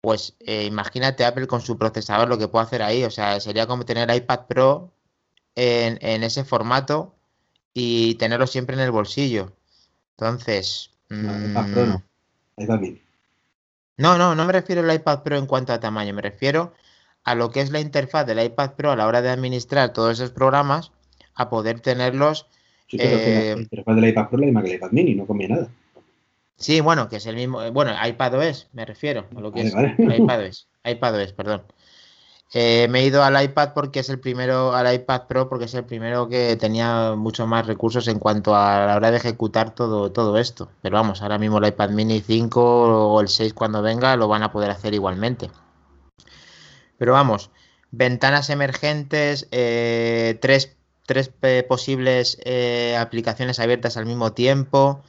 Pues 0.00 0.34
eh, 0.40 0.64
imagínate 0.64 1.24
Apple 1.24 1.46
con 1.46 1.60
su 1.60 1.78
procesador 1.78 2.28
lo 2.28 2.38
que 2.38 2.48
puede 2.48 2.64
hacer 2.64 2.82
ahí. 2.82 3.04
O 3.04 3.10
sea, 3.10 3.38
sería 3.40 3.66
como 3.66 3.84
tener 3.84 4.14
iPad 4.14 4.46
Pro 4.48 4.92
en, 5.54 6.22
ese 6.22 6.44
formato 6.44 7.14
y 7.72 8.16
tenerlo 8.16 8.46
siempre 8.46 8.74
en 8.74 8.82
el 8.82 8.90
bolsillo. 8.90 9.52
Entonces. 10.16 10.90
iPad 11.10 11.72
Pro 11.72 11.86
no. 11.86 12.02
iPad 12.56 12.80
Mini. 12.80 13.11
No, 14.02 14.18
no, 14.18 14.34
no 14.34 14.44
me 14.44 14.52
refiero 14.52 14.82
al 14.82 14.92
iPad 14.92 15.22
Pro 15.22 15.36
en 15.36 15.46
cuanto 15.46 15.72
a 15.72 15.78
tamaño, 15.78 16.12
me 16.12 16.22
refiero 16.22 16.74
a 17.22 17.36
lo 17.36 17.52
que 17.52 17.60
es 17.60 17.70
la 17.70 17.78
interfaz 17.78 18.26
del 18.26 18.42
iPad 18.44 18.72
Pro 18.72 18.90
a 18.90 18.96
la 18.96 19.06
hora 19.06 19.22
de 19.22 19.30
administrar 19.30 19.92
todos 19.92 20.18
esos 20.18 20.32
programas, 20.32 20.90
a 21.36 21.48
poder 21.48 21.78
tenerlos. 21.78 22.46
Sí, 22.88 22.98
pero 22.98 23.10
que 23.20 23.30
la 23.30 23.40
eh, 23.40 23.54
interfaz 23.56 23.94
del 23.94 24.08
iPad 24.08 24.28
Pro 24.28 24.36
es 24.38 24.40
la 24.40 24.46
misma 24.46 24.62
que 24.64 24.70
el 24.70 24.74
iPad 24.74 24.90
mini, 24.90 25.14
no 25.14 25.24
cambia 25.24 25.48
nada. 25.48 25.68
Sí, 26.56 26.80
bueno, 26.80 27.08
que 27.08 27.16
es 27.16 27.26
el 27.26 27.36
mismo. 27.36 27.62
eh, 27.62 27.70
Bueno, 27.70 27.92
iPadOS, 28.04 28.70
me 28.72 28.84
refiero 28.84 29.26
a 29.36 29.40
lo 29.40 29.52
que 29.52 29.70
Vale, 29.70 29.94
es 29.94 29.96
vale. 30.04 30.16
iPadOS. 30.16 30.66
iPadOS, 30.84 31.32
perdón. 31.32 31.62
Eh, 32.54 32.86
me 32.90 33.00
he 33.00 33.06
ido 33.06 33.24
al 33.24 33.42
iPad 33.42 33.72
porque 33.74 34.00
es 34.00 34.10
el 34.10 34.20
primero, 34.20 34.74
al 34.74 34.92
iPad 34.94 35.22
Pro 35.26 35.48
porque 35.48 35.64
es 35.64 35.74
el 35.74 35.84
primero 35.84 36.28
que 36.28 36.56
tenía 36.56 37.14
mucho 37.16 37.46
más 37.46 37.66
recursos 37.66 38.08
en 38.08 38.18
cuanto 38.18 38.54
a 38.54 38.86
la 38.86 38.96
hora 38.96 39.10
de 39.10 39.16
ejecutar 39.16 39.74
todo, 39.74 40.12
todo 40.12 40.38
esto. 40.38 40.70
Pero 40.82 40.96
vamos, 40.96 41.22
ahora 41.22 41.38
mismo 41.38 41.58
el 41.58 41.68
iPad 41.68 41.90
Mini 41.90 42.20
5 42.20 43.12
o 43.14 43.20
el 43.20 43.28
6 43.28 43.54
cuando 43.54 43.80
venga 43.80 44.16
lo 44.16 44.28
van 44.28 44.42
a 44.42 44.52
poder 44.52 44.70
hacer 44.70 44.92
igualmente. 44.92 45.50
Pero 46.98 47.12
vamos, 47.12 47.50
ventanas 47.90 48.50
emergentes, 48.50 49.48
eh, 49.50 50.38
tres, 50.40 50.76
tres, 51.06 51.32
eh, 51.42 51.64
posibles 51.68 52.38
aplicaciones 52.98 53.60
abiertas 53.60 53.96
al 53.96 54.06
mismo 54.06 54.32
tiempo. 54.32 55.02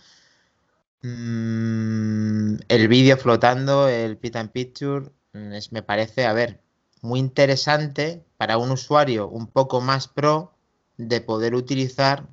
Mm, 1.01 2.55
el 2.69 2.87
vídeo 2.87 3.17
flotando, 3.17 3.89
el 3.89 4.17
Pit 4.17 4.37
and 4.37 4.51
Picture, 4.51 5.11
mm, 5.33 5.53
me 5.71 5.83
parece, 5.83 6.25
a 6.25 6.33
ver, 6.33 6.61
muy 7.03 7.19
interesante 7.19 8.23
para 8.37 8.57
un 8.57 8.71
usuario 8.71 9.27
un 9.27 9.45
poco 9.47 9.81
más 9.81 10.07
pro 10.07 10.51
de 10.97 11.21
poder 11.21 11.53
utilizar 11.53 12.25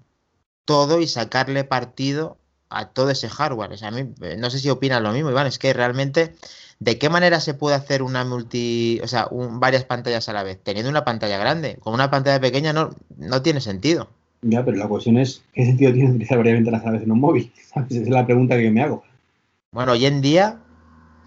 todo 0.65 1.01
y 1.01 1.07
sacarle 1.09 1.65
partido 1.65 2.39
a 2.69 2.91
todo 2.91 3.11
ese 3.11 3.29
hardware. 3.29 3.73
O 3.73 3.77
sea, 3.77 3.89
a 3.89 3.91
mí, 3.91 4.13
eh, 4.23 4.37
no 4.39 4.49
sé 4.49 4.61
si 4.61 4.71
opinan 4.71 5.03
lo 5.03 5.13
mismo, 5.13 5.31
Iván, 5.31 5.49
es 5.49 5.59
que 5.59 5.73
realmente, 5.73 6.37
¿de 6.79 6.99
qué 6.99 7.09
manera 7.11 7.41
se 7.41 7.55
puede 7.55 7.75
hacer 7.75 8.01
una 8.03 8.25
multi, 8.25 9.01
o 9.03 9.09
sea, 9.09 9.27
un- 9.31 9.59
varias 9.59 9.85
pantallas 9.85 10.29
a 10.29 10.33
la 10.33 10.45
vez? 10.45 10.61
Teniendo 10.63 10.89
una 10.89 11.05
pantalla 11.05 11.37
grande, 11.37 11.77
con 11.81 11.93
una 11.93 12.11
pantalla 12.11 12.41
pequeña 12.41 12.73
no, 12.73 12.91
no 13.17 13.43
tiene 13.43 13.61
sentido. 13.61 14.09
Ya, 14.43 14.65
pero 14.65 14.77
la 14.77 14.87
cuestión 14.87 15.19
es, 15.19 15.43
¿qué 15.53 15.67
sentido 15.67 15.93
tiene 15.93 16.11
utilizar 16.11 16.39
varias 16.39 16.55
ventanas 16.55 16.83
a 16.83 16.87
la 16.87 16.93
vez 16.93 17.03
en 17.03 17.11
un 17.11 17.21
móvil? 17.21 17.53
¿Sabes? 17.75 17.91
Esa 17.91 18.03
es 18.03 18.09
la 18.09 18.25
pregunta 18.25 18.57
que 18.57 18.65
yo 18.65 18.71
me 18.73 18.83
hago. 18.83 19.03
Bueno, 19.73 19.93
hoy 19.93 20.07
en 20.07 20.21
día 20.21 20.61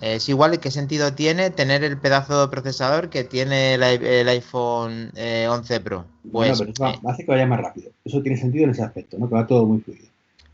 es 0.01 0.27
igual 0.27 0.59
qué 0.59 0.69
sentido 0.69 1.13
tiene 1.13 1.49
tener 1.49 1.83
el 1.83 1.97
pedazo 1.97 2.41
de 2.41 2.51
procesador 2.51 3.09
que 3.09 3.23
tiene 3.23 3.75
el, 3.75 4.27
iPhone 4.27 5.11
eh, 5.15 5.47
11 5.49 5.79
Pro. 5.79 6.05
Bueno, 6.23 6.55
Pues 6.57 6.71
pero 6.75 6.91
eso 6.91 7.07
hace 7.07 7.23
que 7.23 7.31
vaya 7.31 7.45
más 7.45 7.61
rápido. 7.61 7.91
Eso 8.03 8.21
tiene 8.21 8.37
sentido 8.37 8.65
en 8.65 8.71
ese 8.71 8.83
aspecto, 8.83 9.17
¿no? 9.17 9.29
Que 9.29 9.35
va 9.35 9.47
todo 9.47 9.65
muy 9.65 9.79
fluido. 9.79 10.05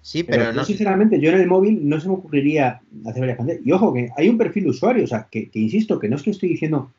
sí, 0.02 0.24
Pero, 0.24 0.38
pero 0.40 0.52
yo, 0.52 0.60
no. 0.60 0.66
sinceramente, 0.66 1.20
yo 1.20 1.32
en 1.32 1.40
el 1.42 1.48
móvil 1.48 1.88
no 1.88 2.00
se 2.00 2.08
me 2.08 2.14
ocurriría 2.16 2.82
hacer 3.06 3.22
varias 3.22 3.38
pantallas. 3.38 3.62
Y 3.66 3.72
ojo, 3.72 3.94
que 3.94 4.10
hay 4.16 4.30
un 4.30 4.38
perfil 4.38 4.66
de 4.66 4.70
usuario, 4.70 5.04
o 5.04 5.08
sea, 5.08 5.28
que, 5.32 5.50
que 5.50 5.60
insisto, 5.60 6.00
que 6.00 6.10
no 6.10 6.16
es 6.16 6.24
que 6.24 6.32
estoy 6.32 6.50
diciendo. 6.50 6.92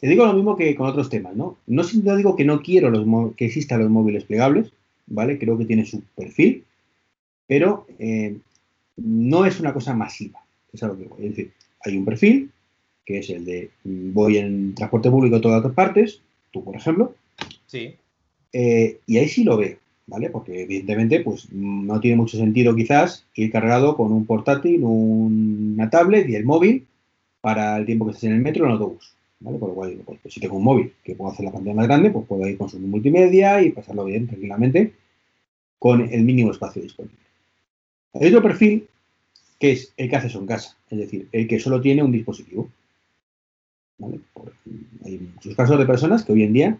Te 0.00 0.08
digo 0.08 0.24
lo 0.24 0.32
mismo 0.32 0.56
que 0.56 0.74
con 0.74 0.88
otros 0.88 1.10
temas, 1.10 1.36
¿no? 1.36 1.58
No, 1.66 1.82
no 2.02 2.16
digo 2.16 2.34
que 2.34 2.44
no 2.44 2.62
quiero 2.62 2.90
los 2.90 3.34
que 3.36 3.44
existan 3.44 3.80
los 3.80 3.90
móviles 3.90 4.24
plegables, 4.24 4.72
¿vale? 5.06 5.38
Creo 5.38 5.58
que 5.58 5.66
tiene 5.66 5.84
su 5.84 6.02
perfil, 6.16 6.64
pero 7.46 7.86
eh, 7.98 8.38
no 8.96 9.44
es 9.44 9.60
una 9.60 9.74
cosa 9.74 9.94
masiva. 9.94 10.39
Es 10.72 10.82
a 10.82 10.88
lo 10.88 10.96
que 10.98 11.04
voy. 11.04 11.24
Es 11.26 11.30
decir, 11.30 11.52
hay 11.84 11.96
un 11.96 12.04
perfil, 12.04 12.50
que 13.04 13.18
es 13.18 13.30
el 13.30 13.44
de 13.44 13.70
mm, 13.84 14.12
voy 14.12 14.38
en 14.38 14.74
transporte 14.74 15.10
público 15.10 15.36
a 15.36 15.40
todas 15.40 15.72
partes, 15.74 16.20
tú, 16.50 16.62
por 16.64 16.76
ejemplo, 16.76 17.14
Sí. 17.66 17.94
eh, 18.52 18.98
y 19.06 19.18
ahí 19.18 19.28
sí 19.28 19.44
lo 19.44 19.56
veo, 19.56 19.76
¿vale? 20.06 20.30
Porque 20.30 20.62
evidentemente, 20.62 21.20
pues 21.20 21.50
no 21.52 22.00
tiene 22.00 22.16
mucho 22.16 22.36
sentido 22.36 22.74
quizás 22.74 23.24
ir 23.34 23.50
cargado 23.50 23.96
con 23.96 24.12
un 24.12 24.26
portátil, 24.26 24.82
un- 24.84 25.74
una 25.74 25.88
tablet 25.90 26.28
y 26.28 26.34
el 26.34 26.44
móvil 26.44 26.86
para 27.40 27.76
el 27.78 27.86
tiempo 27.86 28.04
que 28.06 28.12
estés 28.12 28.24
en 28.24 28.32
el 28.36 28.42
metro 28.42 28.64
o 28.64 28.66
en 28.66 28.72
el 28.74 28.78
autobús, 28.78 29.14
¿vale? 29.40 29.58
Por 29.58 29.68
lo 29.70 29.74
cual, 29.74 29.96
pues, 30.04 30.18
pues, 30.22 30.34
si 30.34 30.40
tengo 30.40 30.56
un 30.56 30.64
móvil 30.64 30.92
que 31.04 31.14
puedo 31.14 31.32
hacer 31.32 31.44
la 31.46 31.52
pantalla 31.52 31.74
más 31.76 31.86
grande, 31.86 32.10
pues 32.10 32.26
puedo 32.26 32.46
ir 32.46 32.58
con 32.58 32.68
su 32.68 32.78
multimedia 32.78 33.62
y 33.62 33.70
pasarlo 33.70 34.04
bien 34.04 34.26
tranquilamente 34.26 34.92
con 35.78 36.02
el 36.12 36.22
mínimo 36.24 36.50
espacio 36.50 36.82
disponible. 36.82 37.16
Hay 38.14 38.28
otro 38.28 38.42
perfil 38.42 38.86
que 39.60 39.72
es 39.72 39.92
el 39.96 40.08
que 40.08 40.16
hace 40.16 40.26
eso 40.28 40.40
en 40.40 40.46
casa, 40.46 40.76
es 40.88 40.98
decir, 40.98 41.28
el 41.30 41.46
que 41.46 41.60
solo 41.60 41.80
tiene 41.80 42.02
un 42.02 42.10
dispositivo. 42.10 42.70
hay 45.04 45.18
muchos 45.18 45.54
casos 45.54 45.78
de 45.78 45.86
personas 45.86 46.24
que 46.24 46.32
hoy 46.32 46.42
en 46.42 46.52
día 46.52 46.78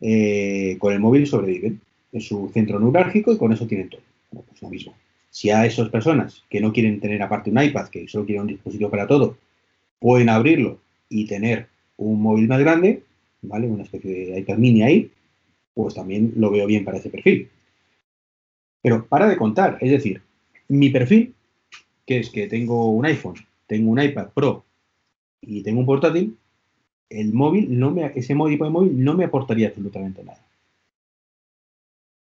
eh, 0.00 0.76
con 0.78 0.92
el 0.92 1.00
móvil 1.00 1.26
sobreviven. 1.26 1.80
Es 2.12 2.26
su 2.26 2.50
centro 2.52 2.78
neurálgico 2.78 3.32
y 3.32 3.38
con 3.38 3.52
eso 3.52 3.66
tienen 3.66 3.88
todo. 3.88 4.02
Bueno, 4.30 4.46
pues 4.48 4.62
lo 4.62 4.68
mismo. 4.68 4.94
Si 5.30 5.50
a 5.50 5.64
esas 5.64 5.88
personas 5.88 6.44
que 6.50 6.60
no 6.60 6.72
quieren 6.72 7.00
tener 7.00 7.22
aparte 7.22 7.50
un 7.50 7.62
iPad, 7.62 7.88
que 7.88 8.06
solo 8.08 8.26
quieren 8.26 8.42
un 8.42 8.48
dispositivo 8.48 8.90
para 8.90 9.06
todo, 9.06 9.36
pueden 9.98 10.28
abrirlo 10.28 10.78
y 11.08 11.26
tener 11.26 11.68
un 11.96 12.20
móvil 12.20 12.48
más 12.48 12.60
grande, 12.60 13.02
¿vale? 13.42 13.66
Una 13.66 13.84
especie 13.84 14.10
de 14.10 14.40
iPad 14.40 14.58
mini 14.58 14.82
ahí, 14.82 15.10
pues 15.72 15.94
también 15.94 16.32
lo 16.36 16.50
veo 16.50 16.66
bien 16.66 16.84
para 16.84 16.98
ese 16.98 17.10
perfil. 17.10 17.48
Pero 18.82 19.06
para 19.06 19.28
de 19.28 19.36
contar, 19.36 19.78
es 19.80 19.90
decir, 19.90 20.20
mi 20.68 20.90
perfil, 20.90 21.34
que 22.06 22.18
es 22.18 22.30
que 22.30 22.46
tengo 22.46 22.90
un 22.90 23.06
iPhone, 23.06 23.36
tengo 23.66 23.90
un 23.90 24.00
iPad 24.00 24.28
Pro 24.34 24.64
y 25.40 25.62
tengo 25.62 25.80
un 25.80 25.86
portátil, 25.86 26.36
el 27.08 27.32
móvil 27.32 27.78
no 27.78 27.90
me, 27.90 28.06
ese 28.14 28.34
tipo 28.34 28.64
de 28.64 28.70
móvil 28.70 29.04
no 29.04 29.14
me 29.14 29.24
aportaría 29.24 29.68
absolutamente 29.68 30.22
nada. 30.22 30.40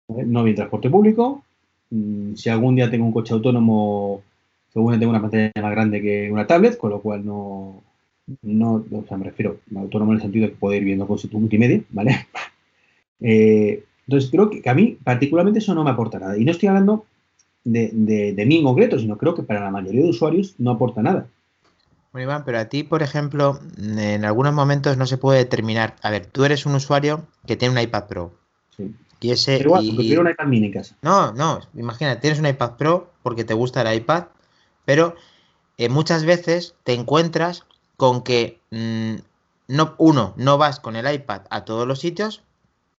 No 0.07 0.45
en 0.45 0.55
transporte 0.55 0.89
público. 0.89 1.43
mm, 1.89 2.35
Si 2.35 2.49
algún 2.49 2.75
día 2.75 2.89
tengo 2.91 3.05
un 3.05 3.13
coche 3.13 3.33
autónomo, 3.33 4.21
según 4.71 4.99
tengo 4.99 5.11
una 5.11 5.21
pantalla 5.21 5.51
más 5.61 5.71
grande 5.71 6.01
que 6.01 6.31
una 6.31 6.45
tablet, 6.47 6.77
con 6.77 6.91
lo 6.91 7.01
cual 7.01 7.25
no, 7.25 7.81
no, 8.41 8.85
o 8.91 9.05
sea, 9.07 9.17
me 9.17 9.25
refiero 9.25 9.59
autónomo 9.75 10.11
en 10.11 10.17
el 10.17 10.21
sentido 10.21 10.45
de 10.45 10.51
que 10.51 10.57
puedo 10.57 10.75
ir 10.75 10.83
viendo 10.83 11.07
con 11.07 11.17
su 11.17 11.29
multimedia, 11.39 11.81
¿vale? 11.89 12.27
Eh, 13.21 13.81
entonces 14.05 14.29
creo 14.29 14.49
que 14.49 14.69
a 14.69 14.73
mí 14.73 14.97
particularmente 15.01 15.59
eso 15.59 15.73
no 15.73 15.85
me 15.85 15.89
aporta 15.89 16.19
nada. 16.19 16.37
Y 16.37 16.43
no 16.43 16.51
estoy 16.51 16.67
hablando 16.67 17.05
de, 17.65 17.89
de- 17.91 18.33
de 18.33 18.45
mí 18.45 18.57
en 18.59 18.63
concreto, 18.63 18.97
sino 18.97 19.17
creo 19.17 19.35
que 19.35 19.43
para 19.43 19.59
la 19.59 19.71
mayoría 19.71 20.01
de 20.03 20.09
usuarios 20.09 20.55
no 20.57 20.71
aporta 20.71 21.01
nada. 21.01 21.27
Bueno, 22.13 22.31
Iván, 22.31 22.45
pero 22.45 22.59
a 22.59 22.65
ti, 22.65 22.83
por 22.83 23.03
ejemplo, 23.03 23.59
en 23.77 24.23
algunos 24.23 24.53
momentos 24.53 24.95
no 24.95 25.05
se 25.05 25.17
puede 25.17 25.39
determinar. 25.39 25.95
A 26.01 26.09
ver, 26.11 26.25
tú 26.27 26.45
eres 26.45 26.65
un 26.65 26.75
usuario 26.75 27.25
que 27.45 27.57
tiene 27.57 27.73
un 27.73 27.81
iPad 27.81 28.05
Pro. 28.05 28.33
Sí. 28.77 28.95
Y 29.19 29.31
ese. 29.31 29.57
Pero 29.57 29.69
igual, 29.71 29.83
y- 30.05 30.15
una 30.15 30.31
iPad 30.31 30.45
mini 30.45 30.67
en 30.67 30.71
casa. 30.73 30.95
No, 31.01 31.33
no, 31.33 31.59
imagina, 31.75 32.19
tienes 32.21 32.39
un 32.39 32.45
iPad 32.45 32.77
Pro 32.77 33.11
porque 33.21 33.43
te 33.43 33.53
gusta 33.53 33.81
el 33.81 33.97
iPad, 33.97 34.25
pero 34.85 35.15
eh, 35.77 35.89
muchas 35.89 36.23
veces 36.23 36.75
te 36.83 36.93
encuentras 36.93 37.65
con 37.97 38.21
que, 38.21 38.61
mm, 38.71 39.15
no, 39.67 39.95
uno, 39.97 40.33
no 40.37 40.57
vas 40.57 40.79
con 40.79 40.95
el 40.95 41.13
iPad 41.13 41.41
a 41.49 41.65
todos 41.65 41.85
los 41.85 41.99
sitios, 41.99 42.43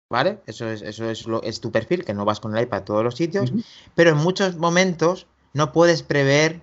¿vale? 0.09 0.39
Eso 0.45 0.69
es, 0.69 0.81
eso 0.81 1.09
es, 1.09 1.25
lo, 1.27 1.41
es 1.43 1.61
tu 1.61 1.71
perfil, 1.71 2.05
que 2.05 2.13
no 2.13 2.25
vas 2.25 2.39
con 2.39 2.55
el 2.55 2.63
iPad 2.63 2.79
a 2.79 2.85
todos 2.85 3.03
los 3.03 3.15
sitios, 3.15 3.51
pero 3.95 4.11
en 4.11 4.17
muchos 4.17 4.57
momentos 4.57 5.27
no 5.53 5.71
puedes 5.71 6.03
prever 6.03 6.61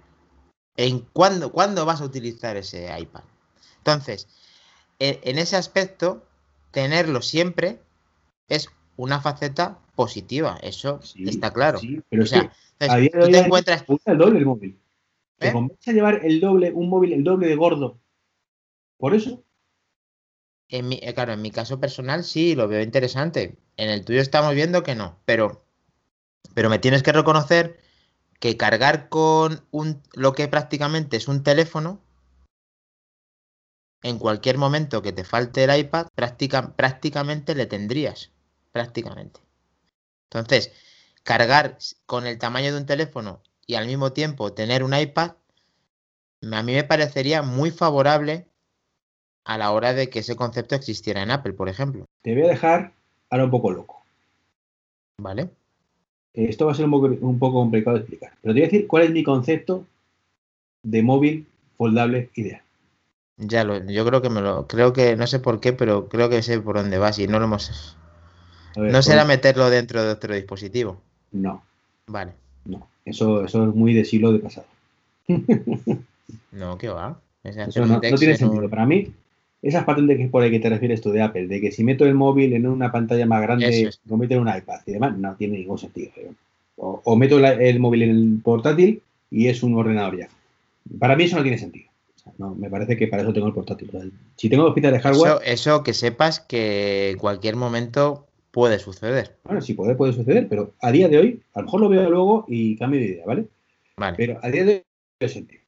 en 0.76 1.00
cuándo, 1.12 1.52
cuándo 1.52 1.84
vas 1.84 2.00
a 2.00 2.04
utilizar 2.04 2.56
ese 2.56 2.88
iPad. 2.98 3.22
Entonces, 3.78 4.28
en, 4.98 5.18
en 5.22 5.38
ese 5.38 5.56
aspecto, 5.56 6.22
tenerlo 6.70 7.22
siempre 7.22 7.80
es 8.48 8.68
una 8.96 9.20
faceta 9.20 9.78
positiva, 9.94 10.58
eso 10.62 11.00
Sí, 11.02 11.24
está 11.28 11.52
claro. 11.52 11.78
sí, 11.78 12.02
pero 12.08 12.22
O 12.22 12.26
sea, 12.26 12.40
que 12.40 12.50
entonces, 12.78 13.14
a 13.14 13.20
tú 13.20 13.30
te 13.30 13.38
encuentras, 13.38 13.84
el 14.06 14.18
doble 14.18 14.38
el 14.38 14.46
móvil. 14.46 14.78
¿Te 15.38 15.48
¿Eh? 15.48 15.52
compensa 15.52 15.92
llevar 15.92 16.24
el 16.24 16.40
doble, 16.40 16.72
un 16.72 16.88
móvil 16.88 17.12
el 17.12 17.24
doble 17.24 17.46
de 17.48 17.56
gordo? 17.56 17.98
Por 18.98 19.14
eso, 19.14 19.42
en 20.72 20.88
mi, 20.88 20.98
eh, 21.02 21.14
claro, 21.14 21.32
en 21.34 21.42
mi 21.42 21.50
caso 21.52 21.78
personal 21.80 22.24
sí, 22.24 22.54
lo 22.56 22.66
veo 22.68 22.82
interesante. 22.82 23.58
En 23.76 23.90
el 23.90 24.04
tuyo 24.04 24.20
estamos 24.20 24.54
viendo 24.54 24.82
que 24.82 24.94
no, 24.96 25.18
pero, 25.24 25.64
pero 26.54 26.70
me 26.70 26.78
tienes 26.80 27.02
que 27.04 27.12
reconocer 27.12 27.80
que 28.40 28.56
cargar 28.58 29.08
con 29.10 29.64
un, 29.72 30.02
lo 30.14 30.32
que 30.34 30.48
prácticamente 30.48 31.16
es 31.18 31.28
un 31.28 31.42
teléfono, 31.44 32.02
en 34.02 34.18
cualquier 34.18 34.58
momento 34.58 35.02
que 35.02 35.12
te 35.12 35.24
falte 35.24 35.64
el 35.64 35.76
iPad, 35.76 36.06
práctica- 36.14 36.76
prácticamente 36.76 37.54
le 37.54 37.66
tendrías. 37.66 38.30
Prácticamente. 38.70 39.40
Entonces, 40.30 40.72
cargar 41.24 41.78
con 42.06 42.26
el 42.26 42.38
tamaño 42.38 42.72
de 42.72 42.78
un 42.80 42.86
teléfono 42.86 43.42
y 43.66 43.74
al 43.76 43.86
mismo 43.86 44.12
tiempo 44.12 44.52
tener 44.54 44.84
un 44.84 44.94
iPad, 44.94 45.32
a 46.52 46.62
mí 46.62 46.74
me 46.74 46.84
parecería 46.84 47.40
muy 47.40 47.70
favorable 47.70 48.51
a 49.44 49.58
la 49.58 49.70
hora 49.72 49.92
de 49.94 50.08
que 50.08 50.20
ese 50.20 50.36
concepto 50.36 50.74
existiera 50.74 51.22
en 51.22 51.30
Apple, 51.30 51.52
por 51.52 51.68
ejemplo. 51.68 52.04
te 52.22 52.34
voy 52.34 52.44
a 52.44 52.48
dejar 52.48 52.92
ahora 53.30 53.44
un 53.44 53.50
poco 53.50 53.70
loco. 53.72 54.02
¿Vale? 55.20 55.50
Eh, 56.34 56.46
Esto 56.48 56.66
va 56.66 56.72
a 56.72 56.74
ser 56.74 56.84
un 56.84 56.90
poco, 56.90 57.06
un 57.06 57.38
poco 57.38 57.58
complicado 57.60 57.96
de 57.96 58.02
explicar. 58.02 58.32
Pero 58.42 58.54
te 58.54 58.60
voy 58.60 58.62
a 58.62 58.70
decir 58.70 58.86
cuál 58.86 59.04
es 59.04 59.10
mi 59.10 59.22
concepto 59.22 59.86
de 60.82 61.02
móvil 61.02 61.46
foldable 61.76 62.30
ideal. 62.34 62.62
Ya 63.38 63.64
lo, 63.64 63.82
yo 63.84 64.04
creo 64.06 64.22
que 64.22 64.30
me 64.30 64.40
lo, 64.40 64.66
creo 64.66 64.92
que, 64.92 65.16
no 65.16 65.26
sé 65.26 65.40
por 65.40 65.60
qué, 65.60 65.72
pero 65.72 66.08
creo 66.08 66.28
que 66.28 66.42
sé 66.42 66.60
por 66.60 66.76
dónde 66.76 66.98
vas 66.98 67.18
y 67.18 67.26
no 67.26 67.38
lo 67.38 67.46
hemos. 67.46 67.96
Ver, 68.76 68.92
No 68.92 69.02
será 69.02 69.22
pues, 69.24 69.36
meterlo 69.36 69.70
dentro 69.70 70.02
de 70.02 70.10
otro 70.10 70.34
dispositivo. 70.34 71.00
No, 71.32 71.62
Vale. 72.06 72.32
no. 72.64 72.88
Eso, 73.04 73.44
eso 73.44 73.68
es 73.68 73.74
muy 73.74 73.94
de 73.94 74.04
siglo 74.04 74.32
de 74.32 74.38
pasado. 74.38 74.66
No, 76.52 76.78
¿qué 76.78 76.88
va? 76.88 77.20
Eso 77.42 77.84
no, 77.84 78.00
tiene 78.00 78.36
sentido. 78.36 78.68
Para 78.70 78.86
mí, 78.86 79.12
esas 79.62 79.84
patentes 79.84 80.18
que 80.18 80.26
por 80.26 80.42
ahí 80.42 80.50
que 80.50 80.58
te 80.58 80.68
refieres 80.68 81.00
tú 81.00 81.12
de 81.12 81.22
Apple, 81.22 81.46
de 81.46 81.60
que 81.60 81.70
si 81.70 81.84
meto 81.84 82.04
el 82.04 82.14
móvil 82.14 82.52
en 82.52 82.66
una 82.66 82.90
pantalla 82.90 83.24
más 83.26 83.40
grande, 83.42 83.90
lo 84.06 84.16
meto 84.16 84.34
en 84.34 84.40
un 84.40 84.48
iPad 84.48 84.80
y 84.86 84.92
demás, 84.92 85.16
no 85.16 85.36
tiene 85.36 85.58
ningún 85.58 85.78
sentido. 85.78 86.10
O, 86.76 87.16
meto 87.16 87.38
el 87.38 87.78
móvil 87.78 88.02
en 88.02 88.10
el 88.10 88.40
portátil 88.42 89.00
y 89.30 89.46
es 89.46 89.62
un 89.62 89.74
ordenador 89.76 90.18
ya. 90.18 90.28
Para 90.98 91.14
mí 91.14 91.24
eso 91.24 91.36
no 91.36 91.42
tiene 91.42 91.58
sentido. 91.58 91.88
no, 92.38 92.56
me 92.56 92.68
parece 92.68 92.96
que 92.96 93.06
para 93.06 93.22
eso 93.22 93.32
tengo 93.32 93.46
el 93.46 93.54
portátil. 93.54 94.12
si 94.36 94.48
tengo 94.48 94.64
dos 94.64 94.74
piezas 94.74 94.92
de 94.92 95.00
hardware. 95.00 95.38
Eso, 95.44 95.84
que 95.84 95.94
sepas 95.94 96.40
que 96.40 97.10
en 97.10 97.18
cualquier 97.18 97.54
momento 97.54 98.26
puede 98.50 98.80
suceder. 98.80 99.36
Bueno, 99.44 99.60
sí 99.60 99.74
puede, 99.74 99.94
puede 99.94 100.12
suceder, 100.12 100.48
pero 100.48 100.72
a 100.80 100.90
día 100.90 101.08
de 101.08 101.18
hoy, 101.18 101.40
a 101.54 101.60
lo 101.60 101.66
mejor 101.66 101.80
lo 101.82 101.88
veo 101.88 102.10
luego 102.10 102.44
y 102.48 102.76
cambio 102.76 102.98
de 102.98 103.06
idea, 103.06 103.24
¿vale? 103.24 103.46
Vale. 103.96 104.16
Pero 104.16 104.40
a 104.42 104.50
día 104.50 104.64
de 104.64 104.72
hoy 104.72 104.82
tiene 105.18 105.34
sentido. 105.34 105.61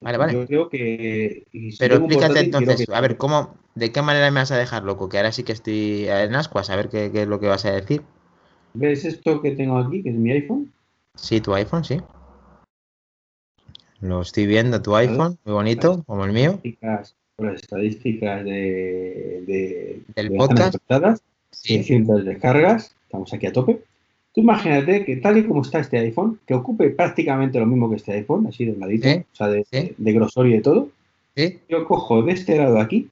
Vale, 0.00 0.18
vale. 0.18 0.32
Yo 0.34 0.46
creo 0.46 0.68
que. 0.68 1.46
Pero 1.78 1.96
explícate 1.96 2.40
entonces, 2.40 2.86
a 2.88 3.00
ver, 3.00 3.16
¿cómo, 3.16 3.56
¿de 3.74 3.92
qué 3.92 4.02
manera 4.02 4.30
me 4.30 4.40
vas 4.40 4.52
a 4.52 4.58
dejar 4.58 4.84
loco? 4.84 5.08
Que 5.08 5.16
ahora 5.16 5.32
sí 5.32 5.42
que 5.42 5.52
estoy 5.52 6.06
en 6.08 6.34
ascuas, 6.34 6.70
a 6.70 6.76
ver 6.76 6.88
qué, 6.88 7.10
qué 7.12 7.22
es 7.22 7.28
lo 7.28 7.40
que 7.40 7.48
vas 7.48 7.64
a 7.64 7.72
decir. 7.72 8.02
¿Ves 8.74 9.04
esto 9.06 9.40
que 9.40 9.52
tengo 9.52 9.78
aquí, 9.78 10.02
que 10.02 10.10
es 10.10 10.16
mi 10.16 10.32
iPhone? 10.32 10.72
Sí, 11.14 11.40
tu 11.40 11.54
iPhone, 11.54 11.84
sí. 11.84 12.00
Lo 14.00 14.20
estoy 14.20 14.46
viendo, 14.46 14.82
tu 14.82 14.94
iPhone, 14.94 15.38
muy 15.44 15.54
bonito, 15.54 16.04
como 16.04 16.24
el 16.26 16.32
mío. 16.32 16.60
Las 17.38 17.62
estadísticas 17.62 18.44
de, 18.44 20.02
del 20.14 20.36
podcast. 20.36 20.76
600 21.52 22.24
descargas, 22.24 22.94
estamos 23.04 23.32
aquí 23.32 23.46
a 23.46 23.52
tope. 23.52 23.82
Tú 24.36 24.42
imagínate 24.42 25.02
que 25.06 25.16
tal 25.16 25.38
y 25.38 25.44
como 25.44 25.62
está 25.62 25.80
este 25.80 25.98
iPhone, 25.98 26.38
que 26.46 26.52
ocupe 26.52 26.90
prácticamente 26.90 27.58
lo 27.58 27.64
mismo 27.64 27.88
que 27.88 27.96
este 27.96 28.12
iPhone, 28.12 28.46
así 28.46 28.66
de 28.66 28.76
ladito, 28.76 29.08
o 29.08 29.34
sea, 29.34 29.48
de, 29.48 29.64
grosor 29.98 30.46
y 30.46 30.52
de 30.52 30.60
todo. 30.60 30.90
Yo 31.70 31.86
cojo 31.86 32.22
de 32.22 32.32
este 32.32 32.58
lado 32.58 32.78
aquí, 32.78 33.08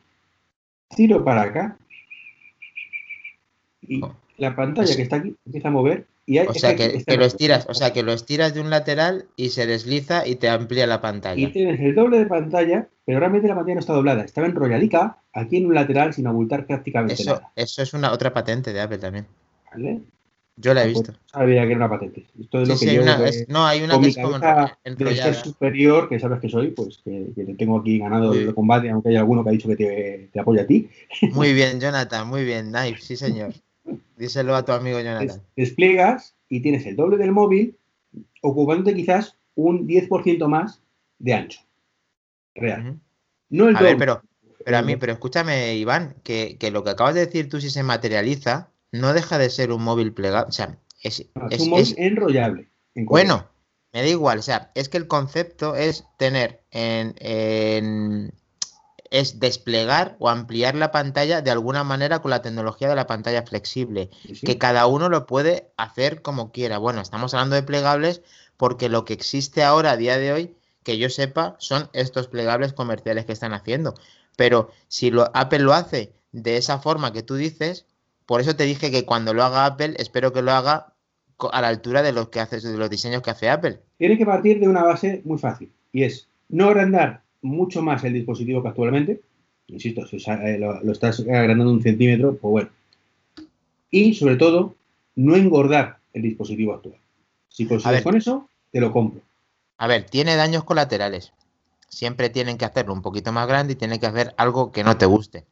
tiro 0.95 1.25
para 1.25 1.43
acá 1.43 1.79
y 3.81 4.03
oh. 4.03 4.15
la 4.37 4.55
pantalla 4.55 4.95
que 4.95 5.01
está 5.01 5.17
aquí 5.17 5.35
empieza 5.47 5.69
a 5.69 5.71
mover 5.71 6.07
o 6.47 6.55
sea, 6.55 6.77
que, 6.77 7.03
lo 7.17 7.25
estiras, 7.25 7.67
o 7.71 7.75
sea, 7.75 7.95
que 7.95 8.03
lo 8.03 8.13
estiras 8.13 8.53
de 8.53 8.61
un 8.61 8.69
lateral 8.69 9.27
y 9.37 9.51
se 9.51 9.67
desliza 9.67 10.27
y 10.27 10.37
te 10.37 10.51
amplía 10.51 10.87
la 10.87 11.01
pantalla. 11.01 11.41
Y 11.41 11.53
tienes 11.53 11.81
el 11.81 11.95
doble 11.95 12.19
de 12.19 12.27
pantalla, 12.27 12.87
pero 13.05 13.19
realmente 13.19 13.49
la 13.49 13.55
pantalla 13.55 13.75
no 13.75 13.81
está 13.81 13.93
doblada, 13.95 14.25
estaba 14.25 14.47
enrolladica 14.47 15.19
aquí 15.33 15.57
en 15.57 15.67
un 15.67 15.75
lateral 15.75 16.13
sin 16.13 16.27
abultar 16.27 16.67
prácticamente 16.67 17.15
eso, 17.15 17.35
nada. 17.35 17.53
Eso 17.57 17.83
es 17.83 17.95
una 17.95 18.13
otra 18.13 18.33
patente 18.33 18.75
de 18.75 18.81
Apple 18.81 18.99
también. 18.99 19.27
¿Vale? 19.71 20.01
Yo 20.57 20.73
la 20.73 20.83
he 20.83 20.93
pues 20.93 21.09
visto. 21.09 21.21
sabía 21.27 21.63
que 21.63 21.69
era 21.69 21.77
una 21.77 21.91
patente. 21.91 22.27
Esto 22.41 22.63
es 22.63 22.69
lo 22.69 22.79
que 22.79 22.95
yo 22.95 23.03
no, 23.49 23.67
hay 23.67 23.83
una 23.83 24.01
que 24.01 24.09
es 24.09 24.17
como 24.17 24.37
enrollada. 24.85 25.35
superior, 25.35 26.09
que 26.09 26.21
sabes 26.21 26.41
que 26.41 26.49
soy, 26.49 26.71
pues 26.71 26.99
que, 27.05 27.33
te 27.35 27.55
tengo 27.55 27.81
aquí 27.81 27.99
ganado 27.99 28.33
el 28.33 28.55
combate, 28.55 28.89
aunque 28.91 29.09
hay 29.09 29.17
alguno 29.17 29.43
que 29.43 29.51
ha 29.51 29.53
dicho 29.53 29.69
que 29.69 29.77
te, 29.77 30.31
te 30.33 30.41
apoya 30.41 30.63
a 30.63 30.67
ti. 30.67 30.89
Muy 31.33 31.53
bien, 31.55 31.81
Jonathan, 31.81 32.29
muy 32.29 32.45
bien, 32.45 32.71
Knife, 32.71 33.01
sí 33.01 33.17
señor. 33.17 33.53
Díselo 34.17 34.55
a 34.55 34.65
tu 34.65 34.73
amigo 34.73 35.01
Jonathan. 35.01 35.43
Despliegas 35.57 36.37
y 36.49 36.61
tienes 36.61 36.87
el 36.87 36.97
doble 36.97 37.17
del 37.17 37.33
móvil, 37.33 37.77
ocupándote 38.41 38.95
quizás 38.95 39.37
un 39.57 39.87
10% 39.87 40.47
más 40.47 40.83
de 41.19 41.35
ancho. 41.35 41.61
Real. 42.55 43.01
No 43.51 43.69
el 43.69 43.77
a 43.77 43.83
Ver, 43.83 43.97
pero, 43.97 44.23
pero 44.65 44.79
a 44.79 44.83
mí, 44.83 44.97
pero 44.97 45.13
escúchame, 45.13 45.75
Iván, 45.77 46.15
que, 46.23 46.57
lo 46.73 46.85
que 46.85 46.91
acabas 46.91 47.15
de 47.15 47.27
decir 47.27 47.49
tú, 47.49 47.61
si 47.61 47.71
se 47.71 47.83
materializa, 47.83 48.71
no 48.95 49.13
deja 49.13 49.39
de 49.39 49.51
ser 49.51 49.73
un 49.73 49.83
móvil 49.83 50.13
plegable. 50.13 50.49
O 50.49 50.53
sea, 50.53 50.79
es, 51.03 51.27
un 51.61 51.71
móvil 51.71 51.95
enrollable. 51.99 52.69
bueno, 52.95 53.49
me 53.93 54.03
da 54.03 54.09
igual. 54.09 54.39
O 54.39 54.43
sea, 54.43 54.71
es 54.75 54.89
que 54.89 54.97
el 54.97 55.09
concepto 55.09 55.75
es 55.75 56.05
tener 56.17 56.63
en 56.71 58.33
es 59.15 59.39
desplegar 59.39 60.17
o 60.19 60.29
ampliar 60.29 60.75
la 60.75 60.91
pantalla 60.91 61.41
de 61.41 61.53
alguna 61.53 61.85
manera 61.85 62.21
con 62.21 62.33
la 62.33 62.43
tecnología 62.43 62.89
de 62.89 62.97
la 62.97 63.07
pantalla 63.07 63.45
flexible, 63.45 64.11
que 64.45 64.59
cada 64.59 64.89
uno 64.89 65.09
lo 65.09 65.27
puede 65.27 65.71
hacer 65.77 66.21
como 66.21 66.51
quiera. 66.51 66.79
Bueno, 66.79 67.01
estamos 67.01 67.33
hablando 67.33 67.55
de 67.55 67.63
plegables 67.63 68.23
porque 68.57 68.89
lo 68.89 69.05
que 69.05 69.13
existe 69.13 69.63
ahora 69.63 69.93
a 69.93 69.97
día 69.97 70.19
de 70.19 70.33
hoy, 70.33 70.57
que 70.83 70.99
yo 70.99 71.11
sepa, 71.11 71.55
son 71.61 71.89
estos 71.93 72.27
plegables 72.27 72.73
comerciales 72.73 73.25
que 73.25 73.33
están 73.33 73.53
haciendo. 73.53 73.95
Pero 74.35 74.71
si 74.89 75.13
lo, 75.13 75.31
Apple 75.33 75.61
lo 75.61 75.75
hace 75.75 76.13
de 76.33 76.57
esa 76.57 76.81
forma 76.81 77.13
que 77.13 77.23
tú 77.23 77.37
dices, 77.37 77.87
por 78.27 78.41
eso 78.41 78.57
te 78.57 78.65
dije 78.65 78.91
que 78.91 79.05
cuando 79.05 79.35
lo 79.35 79.43
haga 79.43 79.67
Apple, 79.67 79.95
espero 79.99 80.33
que 80.33 80.43
lo 80.43 80.53
haga 80.53 80.95
a 81.53 81.61
la 81.61 81.69
altura 81.69 82.03
de 82.03 82.13
los 82.13 82.29
que 82.29 82.41
hace, 82.41 82.61
de 82.61 82.77
los 82.77 82.91
diseños 82.91 83.23
que 83.23 83.31
hace 83.31 83.51
Apple. 83.51 83.81
Tiene 83.99 84.17
que 84.17 84.25
partir 84.25 84.61
de 84.61 84.69
una 84.69 84.83
base 84.83 85.21
muy 85.25 85.39
fácil 85.39 85.71
y 85.93 86.05
es 86.05 86.29
no 86.49 86.67
agrandar 86.67 87.23
mucho 87.43 87.83
más 87.83 88.05
el 88.05 88.15
dispositivo 88.15 88.63
que 88.63 88.69
actualmente. 88.69 89.21
Insisto, 89.67 90.07
si 90.07 90.17
eh, 90.17 90.59
lo, 90.59 90.93
estás 90.93 91.21
agrandando 91.21 91.73
un 91.73 91.83
centímetro, 91.83 92.37
pues 92.37 92.51
bueno. 92.51 92.71
Y 93.91 94.15
sobre 94.15 94.37
todo, 94.37 94.75
no 95.15 95.37
engordar 95.37 95.99
el 96.13 96.23
dispositivo 96.23 96.75
actual. 96.75 96.97
Si 97.49 97.67
consigues 97.67 98.03
con 98.03 98.17
eso, 98.17 98.49
te 98.73 98.81
lo 98.81 98.93
compro. 98.93 99.21
A 99.79 99.87
ver, 99.87 100.05
tiene 100.05 100.37
daños 100.37 100.65
colaterales. 100.65 101.33
Siempre 101.89 102.29
tienen 102.29 102.59
que 102.59 102.65
hacerlo 102.65 102.93
un 102.93 103.03
poquito 103.03 103.31
más 103.33 103.47
grande 103.47 103.75
y 103.75 103.77
tienen 103.77 104.01
que 104.01 104.07
hacer 104.07 104.35
algo 104.37 104.73
que 104.73 104.83
no 104.83 104.97
te 104.97 105.07
guste. 105.07 105.45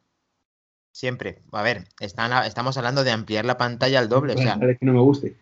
Siempre. 0.93 1.41
A 1.51 1.61
ver, 1.61 1.83
estamos 1.99 2.77
hablando 2.77 3.03
de 3.03 3.11
ampliar 3.11 3.43
la 3.43 3.57
pantalla 3.57 3.99
al 3.99 4.07
doble. 4.07 4.35
o 4.35 4.37
sea, 4.37 4.57
que 4.57 4.77
no 4.85 4.93
me 4.93 5.01
guste. 5.01 5.35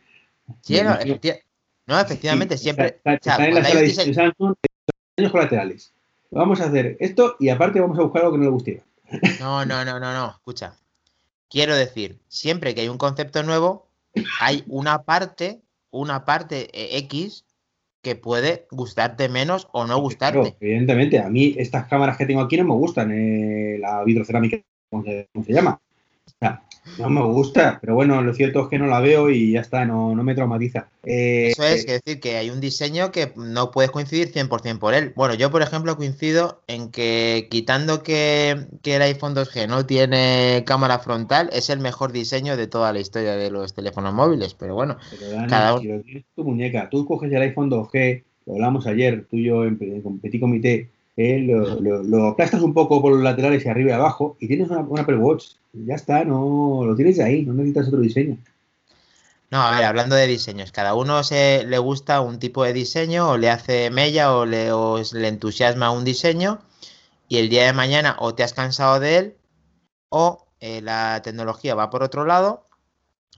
no, 1.86 2.00
efectivamente, 2.00 2.58
siempre. 2.58 3.00
Está, 3.04 3.46
en 3.46 3.54
la 3.54 3.64
sala 3.64 3.82
de 3.82 4.14
Samsung, 4.14 4.56
colaterales 5.32 5.94
vamos 6.32 6.62
a 6.62 6.66
hacer 6.66 6.98
esto 7.00 7.36
y 7.40 7.50
aparte 7.50 7.80
vamos 7.80 8.00
a 8.00 8.04
buscar 8.04 8.24
algo 8.24 8.34
que 8.34 8.38
no 8.40 8.46
le 8.46 8.50
guste. 8.50 8.82
No, 9.40 9.66
no, 9.66 9.86
no, 9.86 10.00
no, 10.00 10.14
no. 10.14 10.32
Escucha. 10.32 10.74
Quiero 11.50 11.76
decir, 11.76 12.20
siempre 12.30 12.74
que 12.74 12.82
hay 12.82 12.88
un 12.88 12.98
concepto 12.98 13.44
nuevo, 13.44 13.88
hay 14.40 14.64
una 14.68 15.04
parte, 15.04 15.62
una 15.92 16.24
parte 16.24 16.70
eh, 16.74 16.98
X 17.00 17.46
que 18.02 18.16
puede 18.16 18.68
gustarte 18.72 19.30
menos 19.30 19.68
o 19.74 19.86
no 19.86 20.00
gustarte. 20.00 20.56
evidentemente, 20.60 21.20
a 21.20 21.30
mí 21.30 21.54
estas 21.58 21.88
cámaras 21.88 22.18
que 22.18 22.26
tengo 22.26 22.42
aquí 22.42 22.58
no 22.58 22.64
me 22.64 22.74
gustan, 22.74 23.12
eh, 23.12 23.78
la 23.80 24.04
vitrocerámica, 24.04 24.58
¿cómo 24.92 25.04
se, 25.04 25.54
llama? 25.54 25.80
O 26.28 26.32
sea, 26.40 26.62
no 27.00 27.10
me 27.10 27.24
gusta, 27.24 27.78
pero 27.80 27.96
bueno, 27.96 28.22
lo 28.22 28.34
cierto 28.34 28.64
es 28.64 28.68
que 28.68 28.78
no 28.78 28.88
la 28.88 29.00
veo 29.00 29.30
y 29.30 29.54
ya 29.54 29.62
está, 29.62 29.86
no, 29.86 30.14
me 30.16 30.36
traumatiza. 30.36 30.90
Eh, 31.04 31.50
Eso 31.52 31.64
es, 31.64 31.86
que 31.86 31.94
decir 31.94 32.20
que 32.20 32.36
hay 32.38 32.50
un 32.50 32.60
diseño 32.60 33.12
que 33.12 33.32
no 33.36 33.72
puedes 33.72 33.92
coincidir 33.92 34.32
100% 34.32 34.80
por 34.80 34.94
él. 34.94 35.14
Bueno, 35.16 35.34
yo 35.34 35.50
por 35.50 35.62
ejemplo 35.62 35.96
coincido 35.96 36.62
en 36.68 36.92
que 36.92 37.48
quitando 37.50 38.04
que, 38.04 38.68
el 38.84 39.02
iPhone 39.02 39.34
2G 39.34 39.68
no 39.68 39.86
tiene 39.86 40.64
cámara 40.66 41.00
frontal, 41.00 41.50
es 41.54 41.70
el 41.70 41.80
mejor 41.80 42.12
diseño 42.12 42.58
de 42.58 42.68
toda 42.68 42.92
la 42.92 43.00
historia 43.00 43.36
de 43.36 43.50
los 43.50 43.74
teléfonos 43.74 44.14
móviles, 44.14 44.54
pero 44.54 44.76
bueno. 44.76 44.98
cada 45.48 45.76
uno... 45.76 46.04
tu 46.36 46.44
muñeca, 46.44 46.90
tú 46.90 47.06
coges 47.06 47.32
el 47.32 47.42
iPhone 47.42 47.72
2G, 47.72 48.24
lo 48.46 48.54
hablamos 48.54 48.86
ayer, 48.88 49.26
tú 49.30 49.38
y 49.38 49.46
yo 49.46 49.64
en, 49.64 49.78
en 49.80 50.20
Petit 50.20 50.42
Comité, 50.42 50.90
eh, 51.18 51.40
lo, 51.40 52.28
aplastas 52.28 52.62
un 52.62 52.74
poco 52.74 53.02
por 53.02 53.14
los 53.14 53.22
laterales 53.22 53.66
y 53.66 53.70
arriba 53.70 53.92
y 53.92 53.94
abajo 53.94 54.38
y 54.40 54.48
tienes 54.48 54.70
una, 54.70 54.80
una 54.82 55.02
Apple 55.02 55.18
Watch. 55.18 55.54
Ya 55.74 55.96
está, 55.96 56.24
no 56.26 56.84
lo 56.86 56.96
tienes 56.96 57.20
ahí, 57.20 57.44
no 57.44 57.54
necesitas 57.54 57.88
otro 57.88 58.00
diseño. 58.00 58.38
No, 59.52 59.62
a 59.62 59.72
ver, 59.76 59.84
hablando 59.84 60.16
de 60.16 60.28
diseños, 60.28 60.72
cada 60.72 60.96
uno 60.96 61.24
se 61.24 61.66
le 61.66 61.78
gusta 61.78 62.22
un 62.22 62.40
tipo 62.40 62.64
de 62.64 62.72
diseño 62.72 63.32
o 63.32 63.38
le 63.38 63.50
hace 63.50 63.90
mella 63.90 64.34
o 64.34 64.46
le, 64.46 64.70
le 65.14 65.28
entusiasma 65.28 65.92
un 65.92 66.06
diseño 66.06 66.60
y 67.28 67.38
el 67.38 67.50
día 67.50 67.66
de 67.66 67.74
mañana 67.74 68.16
o 68.20 68.34
te 68.34 68.44
has 68.44 68.54
cansado 68.54 69.02
de 69.02 69.18
él 69.18 69.36
o 70.08 70.48
eh, 70.62 70.82
la 70.82 71.22
tecnología 71.22 71.76
va 71.76 71.90
por 71.90 72.02
otro 72.02 72.26
lado 72.26 72.66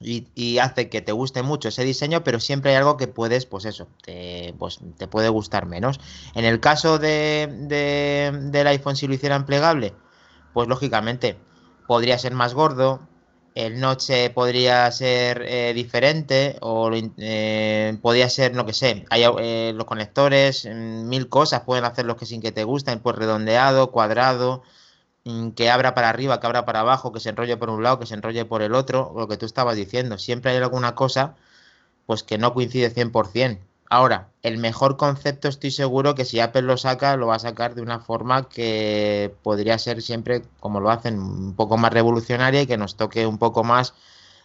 y, 0.00 0.58
hace 0.58 0.88
que 0.88 1.02
te 1.02 1.12
guste 1.12 1.42
mucho 1.42 1.68
ese 1.68 1.84
diseño, 1.84 2.24
pero 2.24 2.40
siempre 2.40 2.72
hay 2.72 2.76
algo 2.76 2.96
que 2.96 3.06
puedes, 3.06 3.46
pues 3.46 3.64
eso, 3.64 3.88
te, 4.02 4.54
pues, 4.58 4.80
te 4.98 5.06
puede 5.06 5.28
gustar 5.28 5.66
menos. 5.66 6.00
En 6.34 6.44
el 6.44 6.60
caso 6.60 6.98
de, 6.98 7.48
del 8.50 8.66
iPhone, 8.66 8.96
si 8.96 9.06
lo 9.06 9.14
hicieran 9.14 9.46
plegable, 9.46 9.94
pues 10.52 10.68
lógicamente 10.68 11.36
podría 11.86 12.18
ser 12.18 12.34
más 12.34 12.54
gordo, 12.54 13.06
el 13.54 13.78
noche 13.78 14.30
podría 14.30 14.90
ser 14.90 15.42
eh, 15.46 15.72
diferente 15.74 16.56
o 16.60 16.90
eh, 17.18 17.96
podría 18.02 18.28
ser, 18.28 18.52
no 18.54 18.66
que 18.66 18.72
sé, 18.72 19.04
hay 19.10 19.24
eh, 19.38 19.72
los 19.74 19.86
conectores, 19.86 20.66
mm, 20.66 21.08
mil 21.08 21.28
cosas 21.28 21.60
pueden 21.60 21.84
hacer 21.84 22.04
los 22.04 22.16
que 22.16 22.26
sin 22.26 22.42
que 22.42 22.50
te 22.50 22.64
gusten, 22.64 22.98
pues 22.98 23.14
redondeado, 23.14 23.92
cuadrado, 23.92 24.64
que 25.54 25.70
abra 25.70 25.94
para 25.94 26.10
arriba, 26.10 26.38
que 26.38 26.46
abra 26.46 26.64
para 26.64 26.80
abajo, 26.80 27.12
que 27.12 27.20
se 27.20 27.30
enrolle 27.30 27.56
por 27.56 27.70
un 27.70 27.82
lado, 27.82 27.98
que 27.98 28.06
se 28.06 28.14
enrolle 28.14 28.44
por 28.44 28.62
el 28.62 28.74
otro, 28.74 29.12
lo 29.16 29.26
que 29.26 29.36
tú 29.36 29.46
estabas 29.46 29.76
diciendo. 29.76 30.18
Siempre 30.18 30.50
hay 30.52 30.58
alguna 30.58 30.94
cosa 30.94 31.34
pues 32.06 32.22
que 32.22 32.36
no 32.36 32.52
coincide 32.52 32.94
100%. 32.94 33.58
Ahora, 33.88 34.28
el 34.42 34.58
mejor 34.58 34.96
concepto 34.96 35.48
estoy 35.48 35.70
seguro 35.70 36.14
que 36.14 36.24
si 36.24 36.40
Apple 36.40 36.62
lo 36.62 36.76
saca, 36.76 37.16
lo 37.16 37.28
va 37.28 37.36
a 37.36 37.38
sacar 37.38 37.74
de 37.74 37.82
una 37.82 38.00
forma 38.00 38.48
que 38.48 39.34
podría 39.42 39.78
ser 39.78 40.02
siempre, 40.02 40.42
como 40.60 40.80
lo 40.80 40.90
hacen, 40.90 41.18
un 41.18 41.54
poco 41.54 41.76
más 41.76 41.92
revolucionaria 41.92 42.62
y 42.62 42.66
que 42.66 42.76
nos 42.76 42.96
toque 42.96 43.26
un 43.26 43.38
poco 43.38 43.62
más 43.62 43.94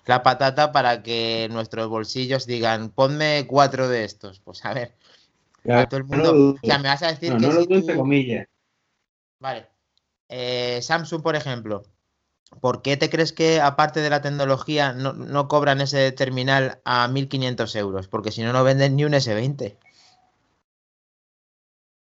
la 0.06 0.24
patata 0.24 0.72
para 0.72 1.04
que 1.04 1.48
nuestros 1.52 1.88
bolsillos 1.88 2.46
digan, 2.46 2.90
ponme 2.90 3.46
cuatro 3.48 3.90
de 3.90 4.04
estos. 4.04 4.40
Pues 4.40 4.64
a 4.66 4.74
ver, 4.74 4.94
todo 5.64 5.98
el 5.98 6.04
mundo... 6.06 6.56
o 6.62 6.66
sea, 6.66 6.78
me 6.80 6.90
vas 6.90 7.04
a 7.04 7.08
decir 7.08 7.34
que... 7.34 7.40
No, 7.40 7.52
lo 7.52 7.96
comillas 7.96 8.48
Vale. 9.40 9.69
Eh, 10.30 10.80
Samsung, 10.82 11.22
por 11.22 11.36
ejemplo, 11.36 11.84
¿por 12.62 12.82
qué 12.82 12.98
te 12.98 13.10
crees 13.10 13.34
que, 13.34 13.60
aparte 13.60 14.00
de 14.00 14.10
la 14.10 14.22
tecnología, 14.22 14.94
no, 14.94 15.14
no 15.14 15.48
cobran 15.48 15.82
ese 15.82 16.12
terminal 16.12 16.80
a 16.86 17.08
1.500 17.08 17.76
euros? 17.76 18.08
Porque 18.08 18.32
si 18.32 18.44
no, 18.44 18.54
no 18.54 18.64
venden 18.64 18.96
ni 18.96 19.06
un 19.06 19.14
S20. 19.14 19.76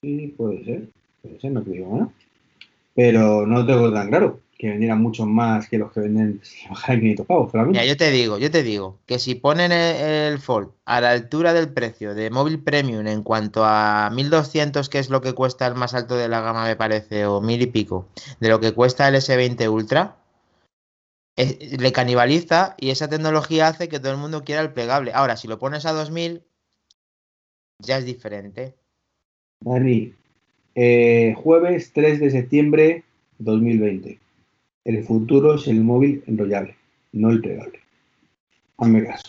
Sí, 0.02 0.28
puede 0.38 0.65
ser. 0.65 0.89
Puede 1.21 1.39
ser, 1.39 1.52
no 1.52 1.62
te 1.63 1.71
digo 1.71 1.95
nada. 1.95 2.12
Pero 2.93 3.47
no 3.47 3.65
tengo 3.65 3.91
tan 3.93 4.10
claro 4.10 4.39
que 4.62 4.69
vendieran 4.69 5.02
mucho 5.02 5.26
más 5.26 5.67
que 5.67 5.80
los 5.80 5.91
que 5.91 6.02
venden 6.02 6.39
si 6.43 6.67
bajan 6.69 7.00
500 7.00 7.26
pavos. 7.26 7.52
Ya, 7.74 7.84
yo 7.84 7.97
te 7.97 8.12
digo, 8.12 8.38
yo 8.38 8.52
te 8.52 8.62
digo 8.62 9.00
que 9.08 9.17
si 9.17 9.34
ponen 9.34 9.71
el, 9.71 9.95
el 9.95 10.38
Fold 10.38 10.69
a 10.86 11.02
la 11.02 11.10
altura 11.10 11.54
del 11.54 11.74
precio 11.74 12.13
de 12.13 12.30
móvil 12.30 12.60
premium 12.60 13.08
en 13.08 13.24
cuanto 13.24 13.65
a 13.65 14.12
1200, 14.13 14.88
que 14.88 15.00
es 15.00 15.10
lo 15.10 15.19
que 15.19 15.34
cuesta 15.34 15.65
el 15.65 15.74
más 15.74 15.95
alto 15.95 16.15
de 16.15 16.28
la 16.28 16.41
gama, 16.41 16.65
me 16.65 16.76
parece, 16.76 17.26
o 17.26 17.41
mil 17.41 17.60
y 17.60 17.65
pico, 17.65 18.08
de 18.39 18.50
lo 18.50 18.60
que 18.60 18.71
cuesta 18.74 19.08
el 19.08 19.15
S20 19.15 19.67
Ultra, 19.67 20.17
eh, 21.38 21.76
le 21.80 21.91
canibaliza 21.91 22.76
y 22.80 22.91
esa 22.91 23.10
tecnología 23.10 23.67
hace 23.67 23.89
que 23.89 24.00
todo 24.00 24.12
el 24.12 24.19
mundo 24.19 24.43
quiera 24.43 24.62
el 24.62 24.74
plegable. 24.74 25.12
Ahora, 25.15 25.38
si 25.38 25.47
lo 25.47 25.58
pones 25.58 25.88
a 25.88 25.91
2000, 25.91 26.43
ya 27.80 27.97
es 27.97 28.06
diferente. 28.06 28.76
Dani, 29.62 30.13
eh, 30.76 31.34
jueves 31.36 31.93
3 31.93 32.19
de 32.19 32.30
septiembre 32.30 33.04
2020. 33.39 34.21
El 34.84 35.04
futuro 35.04 35.56
es 35.56 35.67
el 35.67 35.82
móvil 35.82 36.24
enrollable, 36.28 36.76
no 37.13 37.30
el 37.30 37.41
plegable. 37.41 37.80
Hazme 38.78 39.06
caso. 39.06 39.24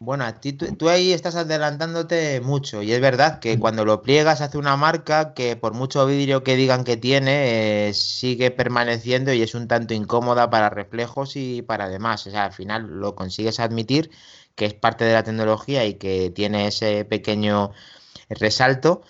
Bueno, 0.00 0.24
a 0.24 0.40
ti, 0.40 0.52
tú, 0.52 0.76
tú 0.76 0.88
ahí 0.88 1.12
estás 1.12 1.34
adelantándote 1.34 2.40
mucho 2.40 2.82
y 2.82 2.92
es 2.92 3.00
verdad 3.00 3.40
que 3.40 3.56
Mm. 3.56 3.60
cuando 3.60 3.84
lo 3.84 4.02
pliegas 4.02 4.40
hace 4.40 4.56
una 4.56 4.76
marca 4.76 5.34
que 5.34 5.56
por 5.56 5.74
mucho 5.74 6.06
vidrio 6.06 6.44
que 6.44 6.54
digan 6.56 6.84
que 6.84 6.96
tiene, 6.96 7.88
eh, 7.88 7.94
sigue 7.94 8.52
permaneciendo 8.52 9.32
y 9.32 9.42
es 9.42 9.54
un 9.56 9.66
tanto 9.66 9.94
incómoda 9.94 10.50
para 10.50 10.70
reflejos 10.70 11.34
y 11.36 11.62
para 11.62 11.88
demás. 11.88 12.26
O 12.28 12.30
sea, 12.30 12.44
al 12.44 12.52
final 12.52 12.86
lo 13.00 13.16
consigues 13.16 13.58
admitir 13.58 14.10
que 14.54 14.66
es 14.66 14.74
parte 14.74 15.04
de 15.04 15.14
la 15.14 15.24
tecnología 15.24 15.84
y 15.84 15.94
que 15.94 16.30
tiene 16.30 16.68
ese 16.68 17.04
pequeño 17.04 17.72
resalto 18.28 19.02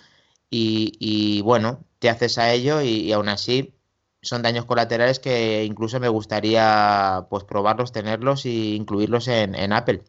y, 0.49 0.93
y, 0.99 1.41
bueno, 1.41 1.83
te 1.99 2.09
haces 2.09 2.37
a 2.39 2.51
ello 2.53 2.81
y, 2.81 2.89
y 3.01 3.11
aún 3.13 3.29
así 3.29 3.73
son 4.21 4.41
daños 4.41 4.65
colaterales 4.65 5.19
que 5.19 5.63
incluso 5.63 5.99
me 5.99 6.09
gustaría 6.09 7.25
pues 7.29 7.43
probarlos, 7.43 7.91
tenerlos 7.91 8.45
e 8.45 8.49
incluirlos 8.49 9.27
en, 9.27 9.55
en 9.55 9.73
Apple. 9.73 10.01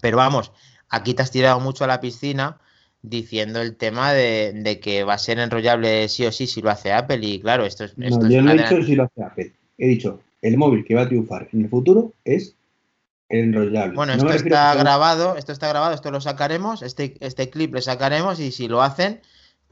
Pero 0.00 0.16
vamos, 0.16 0.52
aquí 0.88 1.14
te 1.14 1.22
has 1.22 1.30
tirado 1.30 1.60
mucho 1.60 1.84
a 1.84 1.88
la 1.88 2.00
piscina 2.00 2.58
diciendo 3.02 3.60
el 3.60 3.76
tema 3.76 4.12
de, 4.12 4.52
de 4.54 4.80
que 4.80 5.04
va 5.04 5.14
a 5.14 5.18
ser 5.18 5.38
enrollable 5.38 6.08
sí 6.08 6.24
o 6.24 6.32
sí 6.32 6.46
si 6.46 6.62
lo 6.62 6.70
hace 6.70 6.92
Apple. 6.92 7.20
Y 7.20 7.40
claro, 7.40 7.64
esto 7.64 7.84
es, 7.84 7.94
esto 7.98 8.20
No, 8.20 8.26
es 8.26 8.32
yo 8.32 8.42
no 8.42 8.52
he 8.52 8.56
dicho 8.56 8.82
si 8.82 8.94
lo 8.96 9.04
hace 9.04 9.22
Apple. 9.22 9.52
He 9.76 9.88
dicho, 9.88 10.20
el 10.40 10.56
móvil 10.56 10.84
que 10.84 10.94
va 10.94 11.02
a 11.02 11.08
triunfar 11.08 11.48
en 11.52 11.62
el 11.62 11.68
futuro 11.68 12.12
es 12.24 12.54
el 13.28 13.40
enrollable. 13.40 13.94
Bueno, 13.94 14.16
No 14.16 14.22
esto 14.22 14.32
está 14.32 14.74
grabado, 14.74 15.36
esto 15.36 15.52
está 15.52 15.68
grabado, 15.68 15.94
esto 15.94 16.10
lo 16.10 16.20
sacaremos, 16.20 16.82
este, 16.82 17.16
este 17.20 17.50
clip 17.50 17.74
lo 17.74 17.82
sacaremos 17.82 18.40
y 18.40 18.52
si 18.52 18.68
lo 18.68 18.82
hacen, 18.82 19.20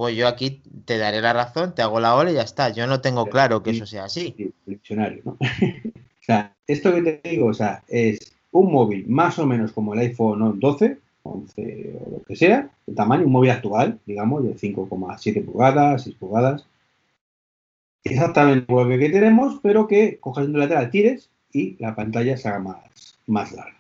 pues 0.03 0.17
yo 0.17 0.27
aquí 0.27 0.61
te 0.85 0.99
daré 0.99 1.21
la 1.21 1.33
razón, 1.33 1.77
te 1.77 1.83
hago 1.83 2.01
la 2.01 2.17
ola 2.17 2.33
y 2.33 2.35
ya 2.35 2.43
está. 2.43 2.71
Yo 2.71 2.89
no 2.89 3.01
tengo 3.01 3.27
claro 3.27 3.63
que 3.63 3.71
eso 3.71 3.87
sea 3.87 4.07
así. 4.07 4.35
Sí, 4.37 4.43
el 4.43 4.53
diccionario, 4.67 5.23
¿no? 5.25 5.39
o 5.41 6.19
sea, 6.19 6.57
esto 6.67 6.93
que 6.93 7.03
te 7.03 7.31
digo, 7.31 7.47
o 7.47 7.55
sea, 7.55 7.85
es 7.87 8.35
un 8.51 8.73
móvil 8.73 9.07
más 9.07 9.39
o 9.39 9.47
menos 9.47 9.71
como 9.71 9.95
el 9.95 10.01
iPhone 10.01 10.41
¿no? 10.41 10.55
12, 10.55 10.99
11 11.23 12.01
o 12.05 12.11
lo 12.19 12.25
que 12.25 12.35
sea, 12.35 12.69
el 12.89 12.97
tamaño, 12.97 13.27
un 13.27 13.31
móvil 13.31 13.53
actual, 13.53 14.01
digamos, 14.05 14.43
de 14.43 14.57
5,7 14.57 15.45
pulgadas, 15.45 16.03
6 16.03 16.17
pulgadas. 16.17 16.67
Exactamente 18.03 18.67
igual 18.69 18.89
que, 18.89 18.99
que 18.99 19.11
tenemos, 19.11 19.61
pero 19.63 19.87
que 19.87 20.19
coges 20.19 20.49
un 20.49 20.59
lateral, 20.59 20.91
tires 20.91 21.31
y 21.53 21.77
la 21.79 21.95
pantalla 21.95 22.37
se 22.37 22.49
haga 22.49 22.59
más, 22.59 23.21
más 23.29 23.53
larga. 23.53 23.79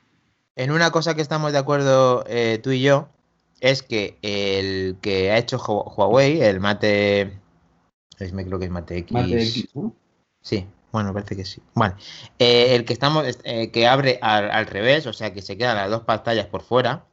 En 0.54 0.70
una 0.70 0.92
cosa 0.92 1.16
que 1.16 1.22
estamos 1.22 1.50
de 1.50 1.58
acuerdo 1.58 2.22
eh, 2.28 2.60
tú 2.62 2.70
y 2.70 2.80
yo 2.80 3.08
es 3.62 3.82
que 3.82 4.18
el 4.22 4.96
que 5.00 5.30
ha 5.30 5.38
hecho 5.38 5.58
Hu- 5.58 5.94
Huawei, 5.96 6.42
el 6.42 6.60
Mate, 6.60 7.40
es, 8.18 8.32
me 8.32 8.44
creo 8.44 8.58
que 8.58 8.66
es 8.66 8.70
Mate 8.70 8.98
X, 8.98 9.12
Mate 9.12 9.42
X, 9.42 9.68
¿no? 9.74 9.94
sí, 10.40 10.66
bueno, 10.92 11.12
parece 11.14 11.36
que 11.36 11.44
sí. 11.44 11.62
Bueno, 11.74 11.96
eh, 12.38 12.74
el 12.74 12.84
que 12.84 12.92
estamos, 12.92 13.24
eh, 13.44 13.70
que 13.70 13.86
abre 13.86 14.18
al, 14.20 14.50
al 14.50 14.66
revés, 14.66 15.06
o 15.06 15.12
sea 15.12 15.32
que 15.32 15.42
se 15.42 15.56
quedan 15.56 15.76
las 15.76 15.90
dos 15.90 16.02
pantallas 16.02 16.46
por 16.46 16.62
fuera, 16.62 17.06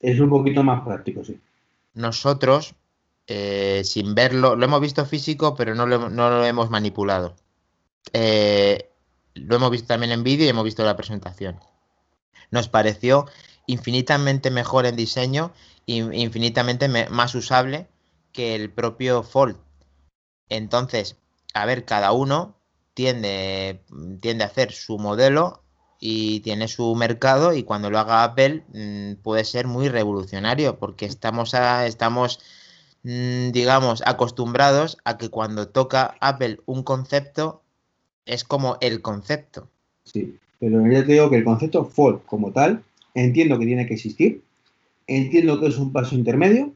Es 0.00 0.18
un 0.20 0.30
poquito 0.30 0.62
más 0.62 0.82
práctico, 0.82 1.22
sí. 1.24 1.38
nosotros, 1.94 2.74
eh, 3.26 3.82
sin 3.84 4.14
verlo, 4.14 4.56
lo 4.56 4.64
hemos 4.64 4.80
visto 4.80 5.04
físico, 5.06 5.54
pero 5.56 5.74
no 5.74 5.86
lo, 5.86 6.08
no 6.10 6.30
lo 6.30 6.44
hemos 6.44 6.70
manipulado. 6.70 7.36
Lo 9.34 9.56
hemos 9.56 9.70
visto 9.70 9.88
también 9.88 10.12
en 10.12 10.24
vídeo 10.24 10.46
y 10.46 10.48
hemos 10.48 10.64
visto 10.64 10.84
la 10.84 10.96
presentación. 10.96 11.60
Nos 12.50 12.68
pareció 12.68 13.26
infinitamente 13.66 14.50
mejor 14.50 14.86
en 14.86 14.96
diseño 14.96 15.52
y 15.86 15.98
infinitamente 16.22 16.88
me- 16.88 17.08
más 17.10 17.34
usable 17.34 17.88
que 18.32 18.54
el 18.54 18.70
propio 18.70 19.22
Fold. 19.22 19.56
Entonces, 20.48 21.16
a 21.54 21.66
ver, 21.66 21.84
cada 21.84 22.12
uno 22.12 22.56
tiende, 22.94 23.80
tiende 24.20 24.44
a 24.44 24.48
hacer 24.48 24.72
su 24.72 24.98
modelo 24.98 25.62
y 25.98 26.40
tiene 26.40 26.68
su 26.68 26.94
mercado 26.94 27.54
y 27.54 27.62
cuando 27.62 27.90
lo 27.90 27.98
haga 27.98 28.24
Apple 28.24 28.64
mm, 28.72 29.22
puede 29.22 29.44
ser 29.44 29.66
muy 29.66 29.88
revolucionario 29.88 30.78
porque 30.78 31.06
estamos, 31.06 31.54
a- 31.54 31.86
estamos 31.86 32.40
mm, 33.02 33.50
digamos, 33.52 34.02
acostumbrados 34.06 34.98
a 35.04 35.18
que 35.18 35.30
cuando 35.30 35.68
toca 35.68 36.16
Apple 36.20 36.60
un 36.66 36.82
concepto 36.82 37.62
es 38.26 38.44
como 38.44 38.78
el 38.80 39.02
concepto. 39.02 39.68
Sí, 40.04 40.38
pero 40.58 40.86
ya 40.90 41.04
te 41.04 41.12
digo 41.12 41.30
que 41.30 41.36
el 41.36 41.44
concepto 41.44 41.84
Fold 41.84 42.24
como 42.26 42.52
tal, 42.52 42.82
entiendo 43.16 43.58
que 43.58 43.66
tiene 43.66 43.86
que 43.86 43.94
existir, 43.94 44.42
entiendo 45.06 45.58
que 45.58 45.66
es 45.66 45.78
un 45.78 45.92
paso 45.92 46.14
intermedio, 46.14 46.74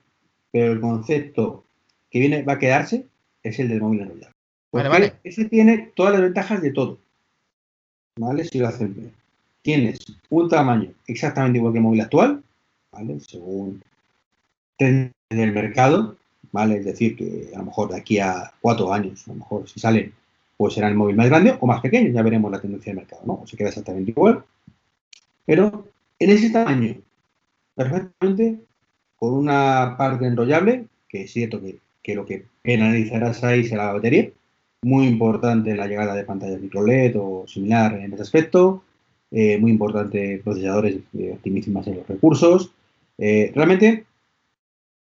pero 0.50 0.72
el 0.72 0.80
concepto 0.80 1.64
que 2.10 2.18
viene 2.18 2.42
va 2.42 2.54
a 2.54 2.58
quedarse 2.58 3.06
es 3.42 3.58
el 3.58 3.68
del 3.68 3.80
móvil 3.80 4.00
enrollable. 4.00 4.34
Vale, 4.72 4.88
vale. 4.88 5.12
ese 5.22 5.44
tiene 5.46 5.92
todas 5.94 6.12
las 6.12 6.22
ventajas 6.22 6.62
de 6.62 6.72
todo. 6.72 6.98
¿Vale? 8.16 8.44
Si 8.44 8.58
lo 8.58 8.68
hacen 8.68 8.94
bien. 8.94 9.12
Tienes 9.62 9.98
un 10.30 10.48
tamaño 10.48 10.92
exactamente 11.06 11.58
igual 11.58 11.72
que 11.72 11.78
el 11.78 11.84
móvil 11.84 12.00
actual, 12.00 12.42
¿vale? 12.92 13.20
Según 13.20 13.82
tendencias 14.78 15.12
del 15.28 15.52
mercado, 15.52 16.16
¿vale? 16.52 16.78
Es 16.78 16.86
decir, 16.86 17.16
que 17.16 17.50
a 17.54 17.58
lo 17.58 17.66
mejor 17.66 17.90
de 17.90 17.98
aquí 17.98 18.18
a 18.18 18.50
cuatro 18.60 18.92
años, 18.92 19.28
a 19.28 19.32
lo 19.32 19.40
mejor 19.40 19.68
si 19.68 19.78
salen, 19.78 20.14
pues 20.56 20.74
será 20.74 20.88
el 20.88 20.94
móvil 20.94 21.16
más 21.16 21.28
grande 21.28 21.56
o 21.60 21.66
más 21.66 21.82
pequeño, 21.82 22.10
ya 22.10 22.22
veremos 22.22 22.50
la 22.50 22.60
tendencia 22.60 22.90
del 22.90 23.02
mercado, 23.02 23.22
¿no? 23.26 23.40
O 23.42 23.46
se 23.46 23.56
queda 23.56 23.68
exactamente 23.68 24.12
igual. 24.12 24.42
Pero 25.44 25.86
en 26.20 26.30
ese 26.30 26.50
tamaño, 26.50 26.96
perfectamente, 27.74 28.60
con 29.16 29.34
una 29.34 29.96
parte 29.98 30.26
enrollable, 30.26 30.86
que 31.08 31.22
es 31.22 31.32
cierto 31.32 31.60
que, 31.60 31.78
que 32.02 32.14
lo 32.14 32.26
que 32.26 32.44
penalizarás 32.62 33.42
ahí 33.42 33.64
será 33.64 33.86
la 33.86 33.94
batería, 33.94 34.30
muy 34.82 35.06
importante 35.06 35.74
la 35.74 35.86
llegada 35.86 36.14
de 36.14 36.24
pantallas 36.24 36.60
micro 36.60 36.84
LED 36.84 37.16
o 37.18 37.46
similar 37.46 37.94
en 37.94 38.12
ese 38.12 38.22
aspecto, 38.22 38.82
eh, 39.30 39.58
muy 39.58 39.70
importante 39.70 40.40
procesadores 40.44 40.98
eh, 41.18 41.32
optimísimas 41.32 41.86
en 41.86 41.96
los 41.96 42.06
recursos. 42.06 42.72
Eh, 43.18 43.52
realmente, 43.54 44.04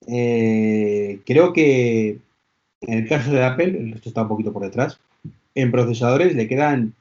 eh, 0.07 1.19
creo 1.25 1.53
que 1.53 2.19
en 2.81 2.93
el 2.93 3.07
caso 3.07 3.31
de 3.31 3.43
Apple, 3.43 3.77
el 3.77 3.91
resto 3.93 4.09
está 4.09 4.21
un 4.23 4.27
poquito 4.27 4.53
por 4.53 4.63
detrás, 4.63 4.99
en 5.55 5.71
procesadores 5.71 6.35
le 6.35 6.47
quedan 6.47 6.93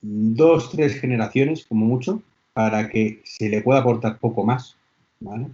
dos, 0.00 0.70
tres 0.70 1.00
generaciones 1.00 1.66
como 1.66 1.86
mucho 1.86 2.22
para 2.56 2.88
que 2.88 3.20
se 3.22 3.50
le 3.50 3.60
pueda 3.60 3.80
aportar 3.80 4.18
poco 4.18 4.42
más, 4.42 4.78
¿vale? 5.20 5.48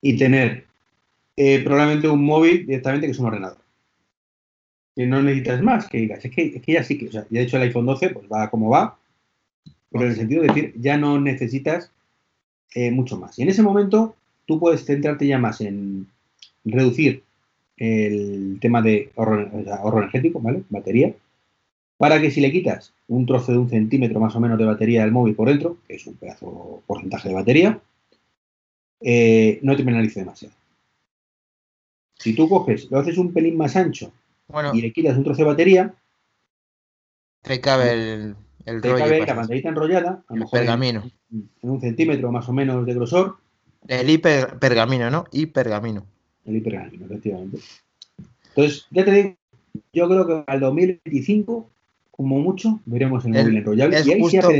Y 0.00 0.16
tener 0.16 0.64
eh, 1.36 1.62
probablemente 1.62 2.08
un 2.08 2.24
móvil 2.24 2.64
directamente 2.64 3.06
que 3.06 3.10
es 3.10 3.18
un 3.18 3.26
ordenador. 3.26 3.58
Que 4.96 5.04
no 5.04 5.22
necesitas 5.22 5.60
más, 5.60 5.90
que 5.90 5.98
digas, 5.98 6.24
es 6.24 6.30
que, 6.30 6.46
es 6.56 6.62
que 6.62 6.72
ya 6.72 6.82
sí 6.84 6.96
que, 6.96 7.08
o 7.08 7.12
sea, 7.12 7.26
ya 7.28 7.40
de 7.40 7.42
hecho 7.42 7.58
el 7.58 7.64
iPhone 7.64 7.84
12 7.84 8.08
pues 8.08 8.26
va 8.32 8.48
como 8.48 8.70
va, 8.70 8.96
pero 9.90 10.04
en 10.04 10.12
el 10.12 10.16
sentido 10.16 10.40
de 10.40 10.48
decir, 10.48 10.74
ya 10.78 10.96
no 10.96 11.20
necesitas 11.20 11.92
eh, 12.74 12.90
mucho 12.90 13.18
más. 13.18 13.38
Y 13.38 13.42
en 13.42 13.50
ese 13.50 13.62
momento 13.62 14.16
tú 14.46 14.58
puedes 14.58 14.86
centrarte 14.86 15.26
ya 15.26 15.36
más 15.38 15.60
en 15.60 16.06
reducir 16.64 17.24
el 17.76 18.56
tema 18.58 18.80
de 18.80 19.10
ahorro, 19.16 19.50
ahorro 19.70 19.98
energético, 19.98 20.40
¿vale? 20.40 20.62
Batería, 20.70 21.14
para 22.00 22.18
que 22.18 22.30
si 22.30 22.40
le 22.40 22.50
quitas 22.50 22.94
un 23.08 23.26
trozo 23.26 23.52
de 23.52 23.58
un 23.58 23.68
centímetro 23.68 24.18
más 24.20 24.34
o 24.34 24.40
menos 24.40 24.56
de 24.58 24.64
batería 24.64 25.02
del 25.02 25.12
móvil 25.12 25.34
por 25.34 25.48
dentro, 25.48 25.76
que 25.86 25.96
es 25.96 26.06
un 26.06 26.14
pedazo 26.14 26.82
porcentaje 26.86 27.28
de 27.28 27.34
batería, 27.34 27.78
eh, 29.02 29.58
no 29.60 29.76
te 29.76 29.84
penalice 29.84 30.20
demasiado. 30.20 30.54
Si 32.14 32.34
tú 32.34 32.48
coges, 32.48 32.90
lo 32.90 33.00
haces 33.00 33.18
un 33.18 33.34
pelín 33.34 33.58
más 33.58 33.76
ancho 33.76 34.12
Bueno, 34.48 34.74
y 34.74 34.80
le 34.80 34.94
quitas 34.94 35.14
un 35.18 35.24
trozo 35.24 35.42
de 35.42 35.48
batería, 35.48 35.94
te 37.42 37.60
cabe 37.60 37.92
el, 37.92 38.34
el 38.64 38.80
te 38.80 38.92
rollo. 38.92 39.04
cabe 39.04 39.26
la 39.26 39.34
pantallita 39.36 39.68
enrollada, 39.68 40.24
a 40.26 40.34
lo 40.34 40.40
mejor 40.40 40.58
en, 40.58 40.64
pergamino. 40.64 41.10
en 41.30 41.70
un 41.70 41.82
centímetro 41.82 42.32
más 42.32 42.48
o 42.48 42.54
menos 42.54 42.86
de 42.86 42.94
grosor, 42.94 43.36
El 43.86 44.08
hiper 44.08 44.58
pergamino, 44.58 45.10
¿no? 45.10 45.26
Hipergamino. 45.32 46.06
el 46.46 46.56
hipergamino, 46.56 47.04
efectivamente. 47.04 47.58
Entonces, 48.48 48.86
ya 48.90 49.04
te 49.04 49.10
digo 49.12 49.36
Yo 49.92 50.08
creo 50.08 50.26
que 50.26 50.44
al 50.50 50.60
2025, 50.60 51.68
como 52.20 52.38
mucho, 52.38 52.80
veremos 52.84 53.24
el, 53.24 53.34
El- 53.34 53.44
móvil 53.44 53.56
enrollable. 53.56 53.96
es 53.98 54.06
Y 54.06 54.12
ahí 54.12 54.20
justo-. 54.20 54.52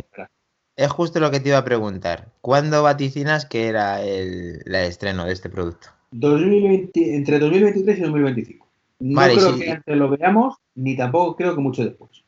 Es 0.77 0.91
justo 0.91 1.21
lo 1.21 1.31
que 1.31 1.41
te 1.41 1.51
iba 1.51 1.59
a 1.59 1.65
preguntar. 1.65 2.33
¿Cuándo 2.41 2.83
vaticinas 2.83 3.45
que 3.45 3.69
era 3.69 4.01
el, 4.01 4.63
el 4.65 4.75
estreno 4.77 5.27
de 5.27 5.33
este 5.33 5.51
producto? 5.51 5.89
2020 6.11 7.17
entre 7.17 7.39
2023 7.39 7.99
y 7.99 8.01
2025. 8.01 8.67
No 9.01 9.17
Vale, 9.21 9.35
creo 9.35 9.53
si- 9.53 9.59
que 9.61 9.71
antes 9.73 9.97
lo 9.97 10.09
veamos, 10.09 10.57
ni 10.75 10.97
tampoco 10.97 11.37
creo 11.37 11.55
que 11.55 11.61
mucho 11.61 11.85
después. 11.85 12.25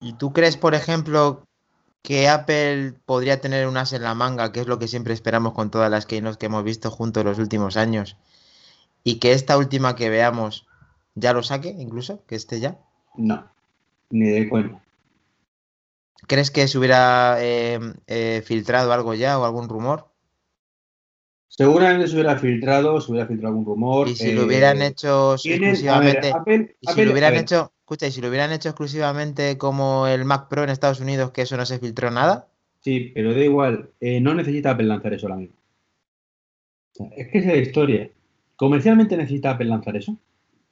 ¿Y 0.00 0.12
tú 0.18 0.34
crees, 0.34 0.58
por 0.58 0.74
ejemplo, 0.74 1.44
que 2.02 2.28
Apple 2.28 2.92
podría 3.06 3.40
tener 3.40 3.66
un 3.66 3.78
as 3.78 3.94
en 3.94 4.02
la 4.02 4.14
manga, 4.14 4.52
que 4.52 4.60
es 4.60 4.66
lo 4.66 4.78
que 4.78 4.86
siempre 4.88 5.14
esperamos 5.14 5.54
con 5.54 5.70
todas 5.70 5.90
las 5.90 6.04
keynotes 6.04 6.36
que 6.36 6.46
hemos 6.46 6.62
visto 6.62 6.90
juntos 6.90 7.24
los 7.24 7.38
últimos 7.38 7.78
años, 7.78 8.18
y 9.02 9.18
que 9.18 9.32
esta 9.32 9.56
última 9.56 9.96
que 9.96 10.10
veamos 10.10 10.66
ya 11.14 11.32
lo 11.32 11.42
saque, 11.42 11.68
incluso, 11.70 12.22
que 12.26 12.34
esté 12.34 12.60
ya? 12.60 12.76
No, 13.16 13.48
ni 14.10 14.28
de 14.30 14.48
coña. 14.48 14.80
¿Crees 16.26 16.50
que 16.50 16.68
se 16.68 16.78
hubiera 16.78 17.36
eh, 17.40 17.78
eh, 18.06 18.42
filtrado 18.46 18.92
algo 18.92 19.14
ya 19.14 19.38
o 19.38 19.44
algún 19.44 19.68
rumor? 19.68 20.10
Seguramente 21.48 22.08
se 22.08 22.14
hubiera 22.14 22.36
filtrado, 22.36 23.00
se 23.00 23.10
hubiera 23.12 23.26
filtrado 23.28 23.52
algún 23.52 23.64
rumor. 23.66 24.08
Y 24.08 24.16
si 24.16 24.30
eh, 24.30 24.34
lo 24.34 24.44
hubieran 24.44 24.82
hecho 24.82 25.36
ver, 25.44 25.52
exclusivamente, 25.52 26.30
Apple- 26.32 26.76
y 26.80 26.86
si 26.86 26.92
Apple- 26.92 27.04
lo 27.06 27.12
hubieran 27.12 27.36
hecho, 27.36 27.72
escucha, 27.80 28.06
y 28.06 28.10
si 28.12 28.20
lo 28.20 28.28
hubieran 28.28 28.52
hecho 28.52 28.68
exclusivamente 28.70 29.56
como 29.56 30.06
el 30.06 30.24
Mac 30.24 30.48
Pro 30.48 30.64
en 30.64 30.70
Estados 30.70 31.00
Unidos, 31.00 31.30
que 31.30 31.42
eso 31.42 31.56
no 31.56 31.64
se 31.66 31.78
filtró 31.78 32.10
nada, 32.10 32.48
Sí, 32.82 33.10
pero 33.14 33.32
da 33.34 33.40
igual, 33.42 33.90
eh, 33.98 34.20
no 34.20 34.34
necesita 34.34 34.70
Apple 34.72 34.86
lanzar 34.86 35.12
eso 35.14 35.26
ahora 35.26 35.38
mismo. 35.40 35.56
O 36.92 36.94
sea, 36.96 37.08
es 37.16 37.28
que 37.28 37.38
esa 37.38 37.50
es 37.50 37.56
la 37.56 37.62
historia. 37.62 38.10
¿Comercialmente 38.56 39.16
necesita 39.16 39.50
Apple 39.52 39.66
lanzar 39.66 39.96
eso? 39.96 40.16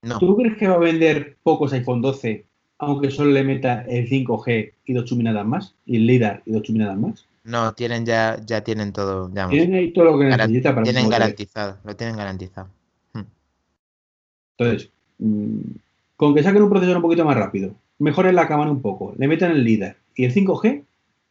no. 0.03 0.19
¿Tú 0.19 0.37
crees 0.37 0.57
que 0.59 0.69
va 0.69 0.75
a 0.77 0.79
vender 0.79 1.39
pocos 1.43 1.73
iPhone 1.75 2.03
12 2.03 2.47
aunque 2.83 3.11
solo 3.11 3.31
le 3.31 3.45
meta 3.45 3.83
el 3.89 4.09
5G 4.09 4.73
y 4.85 4.93
dos 4.93 5.05
chuminadas 5.05 5.47
más? 5.47 5.75
Y 5.87 5.97
el 5.97 6.07
LiDAR 6.07 6.43
y 6.45 6.53
dos 6.53 6.63
chuminadas 6.63 6.99
más. 6.99 7.27
No, 7.45 7.73
tienen 7.75 8.05
ya, 8.05 8.39
ya 8.45 8.63
tienen 8.63 8.93
todo, 8.93 9.31
ya, 9.33 9.49
Tienen 9.49 9.75
ahí 9.75 9.93
todo 9.93 10.05
lo 10.05 10.19
que 10.19 10.27
necesita 10.27 10.71
para 10.75 10.85
tienen 10.85 11.09
garantizado, 11.09 11.79
lo 11.85 11.97
tienen 11.97 12.17
garantizado. 12.17 12.69
Entonces, 14.59 14.91
mm, 15.19 15.61
con 16.17 16.35
que 16.35 16.43
saquen 16.43 16.63
un 16.63 16.71
procesador 16.71 16.97
un 16.99 17.03
poquito 17.03 17.25
más 17.25 17.37
rápido, 17.37 17.75
mejoren 17.99 18.35
la 18.35 18.47
cámara 18.49 18.71
un 18.71 18.83
poco, 18.83 19.15
le 19.17 19.29
metan 19.29 19.53
el 19.53 19.65
LiDAR 19.65 19.97
y 20.15 20.25
el 20.25 20.33
5G. 20.33 20.85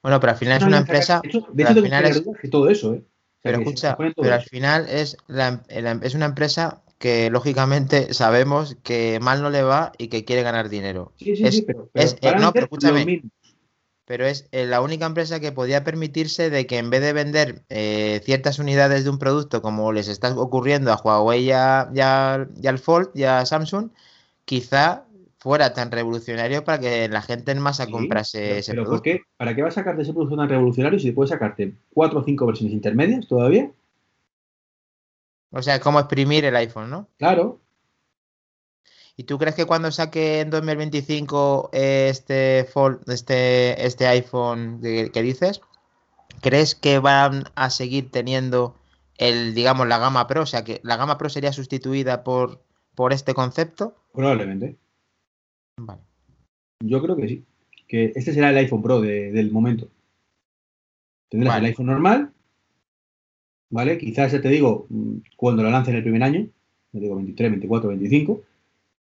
Bueno, 0.03 0.19
pero 0.19 0.31
al 0.31 0.37
final 0.37 0.57
es 0.57 0.63
una 0.67 0.79
empresa, 0.79 1.21
De 1.21 1.29
hecho, 1.29 1.39
de 1.41 1.45
pero 1.53 1.69
hecho 1.69 1.79
al 1.79 1.83
final 1.85 2.05
es- 2.05 2.23
que 2.41 2.47
todo 2.47 2.69
eso, 2.69 2.93
¿eh? 2.93 2.97
O 2.97 3.41
sea, 3.41 3.51
pero 3.51 3.57
escucha, 3.59 3.97
pero 3.97 4.33
al 4.35 4.41
final 4.43 4.87
es, 4.89 5.17
la, 5.27 5.63
la- 5.69 5.99
es 6.03 6.13
una 6.15 6.25
empresa 6.25 6.81
que 7.01 7.29
lógicamente 7.29 8.13
sabemos 8.13 8.77
que 8.83 9.19
mal 9.19 9.41
no 9.41 9.49
le 9.49 9.63
va 9.63 9.91
y 9.97 10.07
que 10.07 10.23
quiere 10.23 10.43
ganar 10.43 10.69
dinero. 10.69 11.11
Sí, 11.17 11.35
sí, 11.35 11.43
es- 11.43 11.55
sí, 11.57 11.61
pero, 11.63 11.89
pero 11.91 12.05
es- 12.05 12.15
eh, 12.21 12.33
no, 12.39 12.53
pero 12.53 12.65
escúchame. 12.65 13.23
es 14.07 14.47
eh, 14.51 14.65
la 14.67 14.81
única 14.81 15.05
empresa 15.05 15.39
que 15.39 15.51
podía 15.51 15.83
permitirse 15.83 16.49
de 16.49 16.67
que 16.67 16.77
en 16.77 16.89
vez 16.89 17.01
de 17.01 17.13
vender 17.13 17.63
eh, 17.69 18.21
ciertas 18.23 18.59
unidades 18.59 19.03
de 19.03 19.09
un 19.09 19.17
producto 19.19 19.61
como 19.61 19.91
les 19.93 20.07
está 20.07 20.33
ocurriendo 20.37 20.91
a 20.91 20.97
Huawei 20.97 21.45
y, 21.45 21.51
a- 21.51 21.89
y 21.93 21.99
a- 22.01 22.47
y 22.61 22.67
al 22.67 22.77
Fold 22.77 23.09
y 23.15 23.23
a 23.23 23.45
Samsung, 23.45 23.89
quizá 24.45 25.05
fuera 25.39 25.73
tan 25.73 25.89
revolucionario 25.91 26.63
para 26.63 26.79
que 26.79 27.07
la 27.09 27.21
gente 27.23 27.51
en 27.51 27.59
masa 27.59 27.85
Sí, 27.87 27.91
comprase 27.91 28.39
pero- 28.41 28.55
ese 28.59 28.71
pero 28.73 28.83
¿por 28.83 29.01
producto. 29.01 29.03
qué? 29.03 29.21
¿Para 29.37 29.55
qué 29.55 29.61
vas 29.63 29.73
a 29.77 29.81
sacarte 29.81 30.03
ese 30.03 30.13
producto 30.13 30.35
tan 30.37 30.49
revolucionario 30.49 30.99
si 30.99 31.11
puedes 31.13 31.31
sacarte 31.31 31.73
cuatro 31.93 32.19
o 32.19 32.23
cinco 32.23 32.45
versiones 32.45 32.73
intermedias 32.73 33.27
todavía? 33.27 33.71
O 35.51 35.61
sea, 35.61 35.79
cómo 35.79 35.99
exprimir 35.99 36.45
el 36.45 36.55
iPhone, 36.55 36.89
¿no? 36.89 37.07
Claro. 37.17 37.59
¿Y 39.17 39.23
tú 39.25 39.37
crees 39.37 39.55
que 39.55 39.65
cuando 39.65 39.91
saque 39.91 40.39
en 40.39 40.49
2025 40.49 41.69
eh, 41.73 42.07
este 42.09 42.65
Fold, 42.71 43.07
este, 43.09 43.85
este 43.85 44.07
iPhone 44.07 44.79
que, 44.81 45.11
que 45.11 45.21
dices, 45.21 45.61
crees 46.41 46.73
que 46.75 46.99
van 46.99 47.43
a 47.55 47.69
seguir 47.69 48.09
teniendo 48.09 48.75
el, 49.17 49.53
digamos, 49.53 49.87
la 49.87 49.97
gama 49.99 50.27
Pro? 50.27 50.43
O 50.43 50.45
sea, 50.45 50.63
que 50.63 50.79
la 50.83 50.95
gama 50.95 51.17
Pro 51.17 51.29
sería 51.29 51.51
sustituida 51.51 52.23
por, 52.23 52.63
por 52.95 53.11
este 53.13 53.33
concepto. 53.33 53.95
Probablemente. 54.13 54.77
Vale. 55.77 56.01
Yo 56.83 57.01
creo 57.01 57.15
que 57.17 57.27
sí. 57.27 57.45
Que 57.87 58.13
este 58.15 58.33
será 58.33 58.49
el 58.51 58.57
iPhone 58.57 58.81
Pro 58.81 59.01
de- 59.01 59.31
del 59.33 59.51
momento. 59.51 59.89
Tendrás 61.29 61.55
Vale. 61.55 61.67
el 61.67 61.71
iPhone 61.73 61.85
normal, 61.87 62.33
¿vale? 63.71 63.97
Quizás, 63.97 64.31
ya 64.31 64.41
te 64.41 64.49
digo, 64.49 64.85
mm, 64.89 65.15
cuando 65.35 65.63
lo 65.63 65.71
lancen 65.71 65.95
el 65.95 66.03
primer 66.03 66.23
año, 66.23 66.47
no 66.91 66.99
digo 66.99 67.15
23, 67.15 67.51
24, 67.51 67.89
25, 67.89 68.41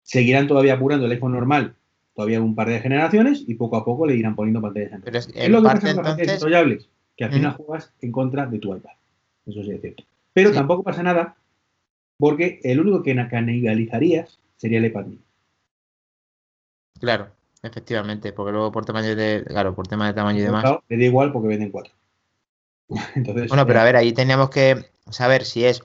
seguirán 0.03 0.47
todavía 0.47 0.73
apurando 0.73 1.05
el 1.05 1.11
iPhone 1.13 1.31
normal 1.33 1.75
todavía 2.15 2.41
un 2.41 2.55
par 2.55 2.69
de 2.69 2.79
generaciones 2.79 3.43
y 3.45 3.55
poco 3.55 3.75
a 3.75 3.85
poco 3.85 4.07
le 4.07 4.15
irán 4.15 4.35
poniendo 4.35 4.61
pantallas 4.61 4.93
en 4.93 5.01
Pero 5.01 5.17
es, 5.19 5.27
¿Qué 5.27 5.43
es 5.45 5.49
lo 5.49 5.61
que 5.61 5.63
pasa 5.65 5.79
con 5.79 5.87
las 5.87 5.95
pantallas 5.95 6.19
entonces, 6.19 6.41
enrollables? 6.41 6.89
Que 7.17 7.23
al 7.25 7.33
final 7.33 7.53
Ujú. 7.53 7.63
juegas 7.63 7.93
en 8.01 8.11
contra 8.11 8.45
de 8.45 8.59
tu 8.59 8.75
iPad. 8.75 8.91
Eso 9.45 9.63
sí 9.63 9.71
es 9.71 9.81
cierto. 9.81 10.03
Pero 10.33 10.49
Sí. 10.49 10.55
tampoco 10.55 10.83
pasa 10.83 11.03
nada 11.03 11.35
porque 12.17 12.59
el 12.63 12.79
único 12.79 13.03
que 13.03 13.15
canibalizarías 13.29 14.39
sería 14.55 14.79
el 14.79 14.85
iPad 14.85 15.05
mini. 15.05 15.21
claro, 16.99 17.27
efectivamente, 17.61 18.31
porque 18.31 18.53
luego 18.53 18.71
por 18.71 18.85
tamaño 18.85 19.15
de, 19.15 19.43
claro, 19.45 19.75
por 19.75 19.87
tema 19.87 20.07
de 20.07 20.13
tamaño 20.13 20.39
y 20.39 20.43
demás. 20.43 20.63
lado, 20.63 20.83
Le 20.87 20.97
da 20.97 21.03
igual 21.03 21.31
porque 21.33 21.49
venden 21.49 21.71
cuatro. 21.71 21.93
Entonces, 23.15 23.47
Bueno, 23.49 23.65
pero 23.65 23.79
eh, 23.79 23.81
a 23.81 23.85
ver, 23.85 23.95
ahí 23.95 24.13
teníamos 24.13 24.49
que 24.49 24.89
saber 25.09 25.45
si 25.45 25.65
es 25.65 25.83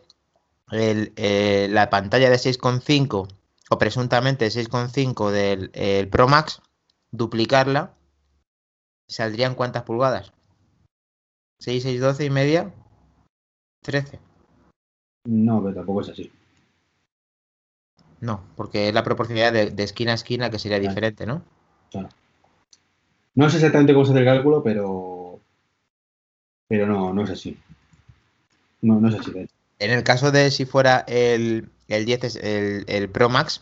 el, 0.71 1.13
eh, 1.17 1.69
la 1.71 1.91
pantalla 1.91 2.31
de 2.31 2.37
6,5 2.37 3.29
o 3.71 3.79
presuntamente 3.79 4.47
6,5 4.47 5.31
del 5.31 5.71
el 5.75 6.09
Pro 6.09 6.29
Max, 6.29 6.61
duplicarla, 7.11 7.95
¿saldrían 9.09 9.55
cuántas 9.55 9.85
pulgadas? 9.85 10.33
6, 11.61 11.83
6, 11.83 12.01
12 12.01 12.25
y 12.25 12.31
media, 12.31 12.75
13. 13.83 14.19
no, 15.27 15.63
pero 15.63 15.75
tampoco 15.75 16.01
es 16.01 16.09
así. 16.09 16.33
No, 18.21 18.43
porque 18.57 18.89
es 18.89 18.95
la 18.95 19.03
proporcionalidad 19.03 19.53
de, 19.53 19.71
de 19.71 19.83
esquina 19.83 20.13
a 20.13 20.15
esquina 20.15 20.51
que 20.51 20.59
sería 20.59 20.77
Vale. 20.77 20.89
diferente, 20.89 21.27
¿no? 21.27 21.43
No 23.35 23.49
sé 23.49 23.57
exactamente 23.57 23.95
cómo 23.95 24.05
se 24.05 24.13
hace 24.13 24.21
el 24.21 24.27
cálculo, 24.27 24.63
pero. 24.63 25.20
Pero 26.71 26.87
no, 26.87 27.13
no 27.13 27.25
es 27.25 27.31
así. 27.31 27.59
No, 28.81 29.01
no 29.01 29.09
es 29.09 29.17
así. 29.17 29.33
En 29.81 29.91
el 29.91 30.05
caso 30.05 30.31
de 30.31 30.53
si 30.53 30.67
fuera 30.67 31.01
el, 31.09 31.69
el 31.89 32.05
10, 32.05 32.25
es 32.25 32.37
el, 32.37 32.85
el 32.87 33.09
Pro 33.09 33.29
Max, 33.29 33.61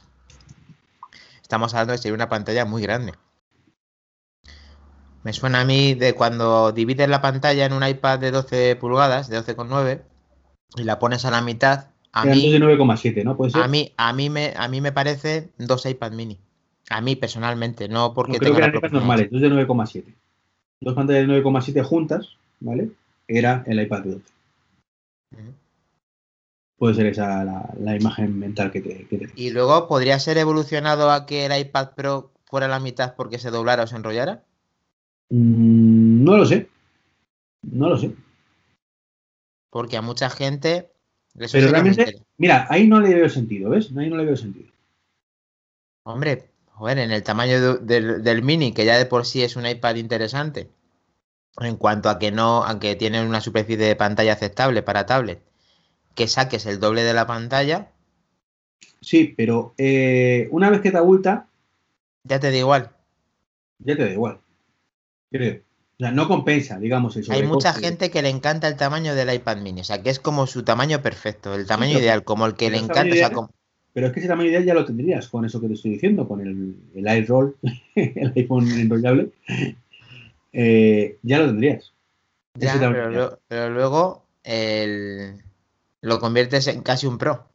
estamos 1.40 1.72
hablando 1.72 1.92
de 1.92 1.98
ser 1.98 2.12
una 2.12 2.28
pantalla 2.28 2.66
muy 2.66 2.82
grande. 2.82 3.14
Me 5.24 5.32
suena 5.32 5.62
a 5.62 5.64
mí 5.64 5.94
de 5.94 6.12
cuando 6.12 6.72
divides 6.72 7.08
la 7.08 7.22
pantalla 7.22 7.64
en 7.64 7.72
un 7.72 7.82
iPad 7.82 8.18
de 8.18 8.30
12 8.30 8.76
pulgadas, 8.76 9.30
de 9.30 9.40
12,9, 9.40 10.02
y 10.76 10.84
la 10.84 10.98
pones 10.98 11.24
a 11.24 11.30
la 11.30 11.40
mitad, 11.40 11.86
a 12.12 12.26
mí, 12.26 12.52
9,7, 12.58 13.24
¿no? 13.24 13.38
Puede 13.38 13.52
ser. 13.52 13.62
a 13.62 13.68
mí, 13.68 13.94
a 13.96 14.12
mí 14.12 14.28
me, 14.28 14.52
a 14.54 14.68
mí 14.68 14.82
me 14.82 14.92
parece 14.92 15.48
dos 15.56 15.86
iPad 15.86 16.12
mini. 16.12 16.38
A 16.90 17.00
mí 17.00 17.16
personalmente, 17.16 17.88
no 17.88 18.08
No, 18.08 18.14
porque 18.14 18.36
creo 18.38 18.52
tenga 18.52 18.70
que 18.70 18.76
eran 18.76 18.92
normales, 18.92 19.30
dos 19.30 19.40
de 19.40 19.48
9,7. 19.48 20.14
Dos 20.82 20.94
pantallas 20.94 21.26
de 21.26 21.42
9,7 21.42 21.82
juntas, 21.84 22.36
¿vale? 22.60 22.90
Era 23.26 23.62
el 23.66 23.80
iPad 23.80 24.02
de 24.02 24.10
12. 24.10 24.24
Ujú. 25.32 25.52
Puede 26.78 26.94
ser 26.94 27.06
esa 27.06 27.44
la, 27.44 27.74
la 27.80 27.96
imagen 27.96 28.38
mental 28.38 28.70
que 28.70 28.80
te, 28.80 29.06
que 29.06 29.18
te- 29.18 29.32
Y 29.34 29.50
luego 29.50 29.88
podría 29.88 30.18
ser 30.18 30.38
evolucionado 30.38 31.10
a 31.10 31.26
que 31.26 31.46
el 31.46 31.58
iPad 31.60 31.90
Pro 31.94 32.30
fuera 32.46 32.68
la 32.68 32.78
mitad 32.80 33.14
porque 33.16 33.38
se 33.38 33.50
doblara 33.50 33.82
o 33.82 33.86
se 33.86 33.96
enrollara. 33.96 34.44
Mm, 35.30 36.24
no 36.24 36.36
lo 36.36 36.46
sé. 36.46 36.68
No 37.62 37.88
lo 37.88 37.98
sé. 37.98 38.14
Porque 39.70 39.96
a 39.96 40.02
mucha 40.02 40.30
gente. 40.30 40.90
Eso 41.34 41.52
Pero 41.52 41.68
realmente, 41.70 42.22
mira, 42.38 42.66
ahí 42.70 42.86
no 42.88 43.00
le 43.00 43.14
veo 43.14 43.28
sentido, 43.28 43.70
¿ves? 43.70 43.90
Ahí 43.96 44.08
no 44.08 44.16
le 44.16 44.24
veo 44.24 44.36
sentido. 44.36 44.70
Hombre, 46.04 46.48
joder, 46.72 46.98
en 46.98 47.10
el 47.10 47.22
tamaño 47.22 47.60
de- 47.60 47.78
del, 48.00 48.22
del 48.22 48.42
mini, 48.42 48.72
que 48.72 48.84
ya 48.84 48.96
de 48.96 49.06
por 49.06 49.26
sí 49.26 49.42
es 49.42 49.56
un 49.56 49.66
iPad 49.66 49.96
interesante. 49.96 50.70
En 51.60 51.76
cuanto 51.76 52.08
a 52.08 52.18
que 52.18 52.30
no, 52.30 52.62
aunque 52.64 52.94
tiene 52.96 53.24
una 53.26 53.40
superficie 53.40 53.86
de 53.86 53.96
pantalla 53.96 54.32
aceptable 54.34 54.82
para 54.82 55.06
tablet, 55.06 55.42
que 56.14 56.28
saques 56.28 56.66
el 56.66 56.78
doble 56.80 57.02
de 57.02 57.14
la 57.14 57.26
pantalla, 57.26 57.92
Sí, 59.00 59.32
pero 59.36 59.74
eh, 59.78 60.48
una 60.50 60.70
vez 60.70 60.80
que 60.80 60.90
te 60.90 60.96
abulta, 60.98 61.46
ya 62.24 62.38
te 62.40 62.50
da 62.50 62.56
igual. 62.56 62.90
ya 63.78 63.96
te 63.96 64.04
da 64.04 64.10
igual. 64.12 64.40
Creo. 65.30 65.60
O 66.00 66.00
sea, 66.00 66.10
no 66.12 66.28
compensa, 66.28 66.78
digamos, 66.78 67.16
el 67.16 67.30
Hay 67.30 67.42
mucha 67.42 67.72
gente 67.72 68.10
que 68.10 68.22
le 68.22 68.28
encanta 68.28 68.68
el 68.68 68.76
tamaño 68.76 69.14
del 69.16 69.32
iPad 69.34 69.58
mini, 69.58 69.80
o 69.80 69.84
sea, 69.84 70.02
que 70.02 70.10
es 70.10 70.20
como 70.20 70.46
su 70.46 70.62
tamaño 70.62 71.02
perfecto, 71.02 71.54
el 71.54 71.66
tamaño 71.66 71.98
ideal, 71.98 72.22
como 72.24 72.46
el 72.46 72.54
que 72.54 72.70
le 72.70 72.76
encanta. 72.78 72.94
tamaño 72.94 73.12
o 73.12 73.16
sea, 73.16 73.26
ideal- 73.26 73.34
como- 73.34 73.50
Pero 73.92 74.06
es 74.08 74.12
que 74.12 74.20
ese 74.20 74.28
tamaño 74.28 74.48
ideal 74.50 74.64
ya 74.64 74.74
lo 74.74 74.84
tendrías 74.84 75.28
con 75.28 75.44
eso 75.44 75.60
que 75.60 75.66
te 75.68 75.74
estoy 75.74 75.92
diciendo, 75.92 76.28
con 76.28 76.40
el, 76.40 76.76
el 76.94 77.18
iRoll, 77.24 77.56
el 77.96 78.32
iPhone 78.36 78.68
enrollable. 78.80 79.30
Eh, 80.52 81.18
ya 81.22 81.38
lo 81.38 81.46
tendrías. 81.46 81.92
Ya, 82.54 82.74
pero, 82.78 83.10
luego- 83.10 83.38
pero 83.48 83.70
luego 83.70 84.24
el- 84.44 85.34
lo 86.00 86.18
conviertes 86.18 86.66
en 86.68 86.82
casi 86.82 87.06
un 87.06 87.18
Pro. 87.18 87.46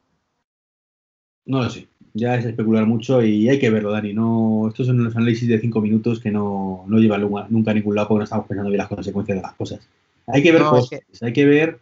No 1.46 1.62
lo 1.62 1.70
sé. 1.70 1.88
ya 2.16 2.36
es 2.36 2.44
especular 2.44 2.86
mucho 2.86 3.24
y 3.24 3.48
hay 3.48 3.58
que 3.58 3.70
verlo, 3.70 3.90
Dani. 3.90 4.12
No, 4.14 4.66
estos 4.68 4.86
son 4.86 5.00
unos 5.00 5.16
análisis 5.16 5.48
de 5.48 5.58
cinco 5.58 5.80
minutos 5.80 6.20
que 6.20 6.30
no, 6.30 6.84
no 6.86 6.98
llevan 6.98 7.28
nunca 7.50 7.72
a 7.72 7.74
ningún 7.74 7.96
lado 7.96 8.06
porque 8.06 8.18
no 8.20 8.24
estamos 8.24 8.46
pensando 8.46 8.70
bien 8.70 8.78
las 8.78 8.86
consecuencias 8.88 9.36
de 9.36 9.42
las 9.42 9.54
cosas. 9.54 9.80
Hay 10.28 10.40
que 10.40 10.52
ver 10.52 10.62
cosas, 10.62 11.00
hay 11.20 11.32
que 11.32 11.44
ver 11.44 11.80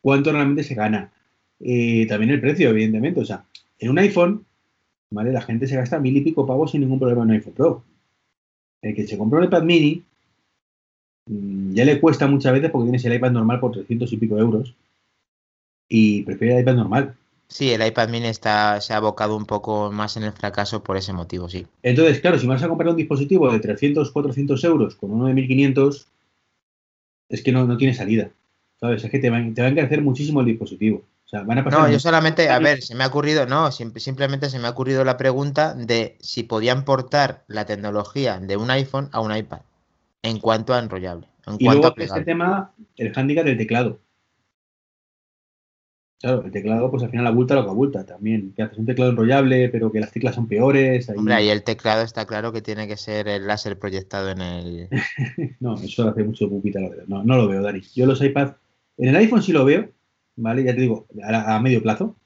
cuánto 0.00 0.30
realmente 0.30 0.62
se 0.62 0.76
gana. 0.76 1.10
Eh, 1.58 2.06
también 2.06 2.30
el 2.30 2.40
precio, 2.40 2.70
evidentemente. 2.70 3.18
O 3.20 3.24
sea, 3.24 3.44
en 3.80 3.90
un 3.90 3.98
iPhone, 3.98 4.46
¿vale? 5.10 5.32
La 5.32 5.42
gente 5.42 5.66
se 5.66 5.74
gasta 5.74 5.98
mil 5.98 6.16
y 6.16 6.20
pico 6.20 6.46
pavos 6.46 6.70
sin 6.70 6.82
ningún 6.82 7.00
problema 7.00 7.22
en 7.24 7.30
un 7.30 7.34
iPhone 7.34 7.54
Pro. 7.54 7.82
El 8.82 8.94
que 8.94 9.04
se 9.04 9.18
compra 9.18 9.40
un 9.40 9.46
iPad 9.46 9.64
mini 9.64 10.04
ya 11.26 11.84
le 11.84 12.00
cuesta 12.00 12.26
muchas 12.26 12.52
veces 12.52 12.70
porque 12.70 12.84
tienes 12.84 13.04
el 13.04 13.14
iPad 13.14 13.32
normal 13.32 13.60
por 13.60 13.72
300 13.72 14.12
y 14.12 14.16
pico 14.16 14.38
euros 14.38 14.74
y 15.88 16.22
prefiere 16.22 16.54
el 16.54 16.60
iPad 16.62 16.74
normal. 16.74 17.14
Sí, 17.48 17.70
el 17.70 17.86
iPad 17.86 18.08
mini 18.08 18.26
está, 18.26 18.80
se 18.80 18.92
ha 18.92 18.96
abocado 18.96 19.36
un 19.36 19.46
poco 19.46 19.92
más 19.92 20.16
en 20.16 20.24
el 20.24 20.32
fracaso 20.32 20.82
por 20.82 20.96
ese 20.96 21.12
motivo, 21.12 21.48
sí. 21.48 21.66
Entonces, 21.82 22.20
claro, 22.20 22.38
si 22.38 22.46
vas 22.46 22.62
a 22.62 22.68
comprar 22.68 22.90
un 22.90 22.96
dispositivo 22.96 23.52
de 23.52 23.60
300, 23.60 24.10
400 24.10 24.64
euros 24.64 24.96
con 24.96 25.12
uno 25.12 25.26
de 25.26 25.34
1500, 25.34 26.08
es 27.28 27.42
que 27.42 27.52
no, 27.52 27.64
no 27.64 27.76
tiene 27.76 27.94
salida. 27.94 28.30
¿Sabes? 28.80 29.04
Es 29.04 29.10
que 29.10 29.18
te 29.20 29.30
va, 29.30 29.38
te 29.54 29.62
va 29.62 29.68
a 29.68 29.70
encarecer 29.70 30.02
muchísimo 30.02 30.40
el 30.40 30.46
dispositivo. 30.46 31.04
O 31.24 31.28
sea, 31.28 31.42
van 31.42 31.58
a 31.58 31.64
pasar 31.64 31.80
no, 31.80 31.90
yo 31.90 31.98
solamente, 31.98 32.50
a 32.50 32.58
ver, 32.58 32.82
se 32.82 32.94
me 32.94 33.04
ha 33.04 33.08
ocurrido, 33.08 33.46
no, 33.46 33.72
simplemente 33.72 34.50
se 34.50 34.58
me 34.58 34.66
ha 34.66 34.70
ocurrido 34.70 35.04
la 35.04 35.16
pregunta 35.16 35.74
de 35.74 36.16
si 36.20 36.42
podían 36.42 36.84
portar 36.84 37.44
la 37.48 37.64
tecnología 37.64 38.38
de 38.38 38.56
un 38.56 38.70
iPhone 38.70 39.08
a 39.12 39.20
un 39.20 39.34
iPad 39.34 39.60
en 40.26 40.38
cuanto 40.38 40.74
a 40.74 40.78
enrollable. 40.78 41.28
En 41.46 41.54
y 41.58 41.64
cuanto 41.64 41.94
luego 41.94 42.00
a 42.00 42.04
este 42.04 42.24
tema, 42.24 42.72
el 42.96 43.12
handicap 43.14 43.44
del 43.44 43.56
teclado. 43.56 44.00
Claro, 46.18 46.44
el 46.44 46.50
teclado, 46.50 46.90
pues 46.90 47.02
al 47.02 47.10
final 47.10 47.26
abulta 47.26 47.54
lo 47.54 47.64
que 47.64 47.70
abulta 47.70 48.04
también. 48.06 48.52
Que 48.54 48.62
haces 48.62 48.78
un 48.78 48.86
teclado 48.86 49.10
enrollable, 49.10 49.68
pero 49.68 49.92
que 49.92 50.00
las 50.00 50.12
teclas 50.12 50.34
son 50.34 50.48
peores. 50.48 51.08
Ahí... 51.08 51.18
Hombre, 51.18 51.44
y 51.44 51.48
el 51.50 51.62
teclado 51.62 52.02
está 52.02 52.26
claro 52.26 52.52
que 52.52 52.62
tiene 52.62 52.88
que 52.88 52.96
ser 52.96 53.28
el 53.28 53.46
láser 53.46 53.78
proyectado 53.78 54.30
en 54.30 54.40
el. 54.40 54.88
no, 55.60 55.74
eso 55.74 56.08
hace 56.08 56.24
mucho 56.24 56.48
pupita, 56.48 56.80
la 56.80 56.88
verdad. 56.88 57.04
No, 57.06 57.22
no 57.22 57.36
lo 57.36 57.48
veo, 57.48 57.62
Dani. 57.62 57.80
Yo 57.94 58.06
los 58.06 58.22
iPads. 58.22 58.56
En 58.96 59.10
el 59.10 59.16
iPhone 59.16 59.42
sí 59.42 59.52
lo 59.52 59.64
veo, 59.64 59.90
¿vale? 60.36 60.64
Ya 60.64 60.74
te 60.74 60.80
digo, 60.80 61.06
a, 61.22 61.54
a 61.54 61.60
medio 61.60 61.82
plazo. 61.82 62.16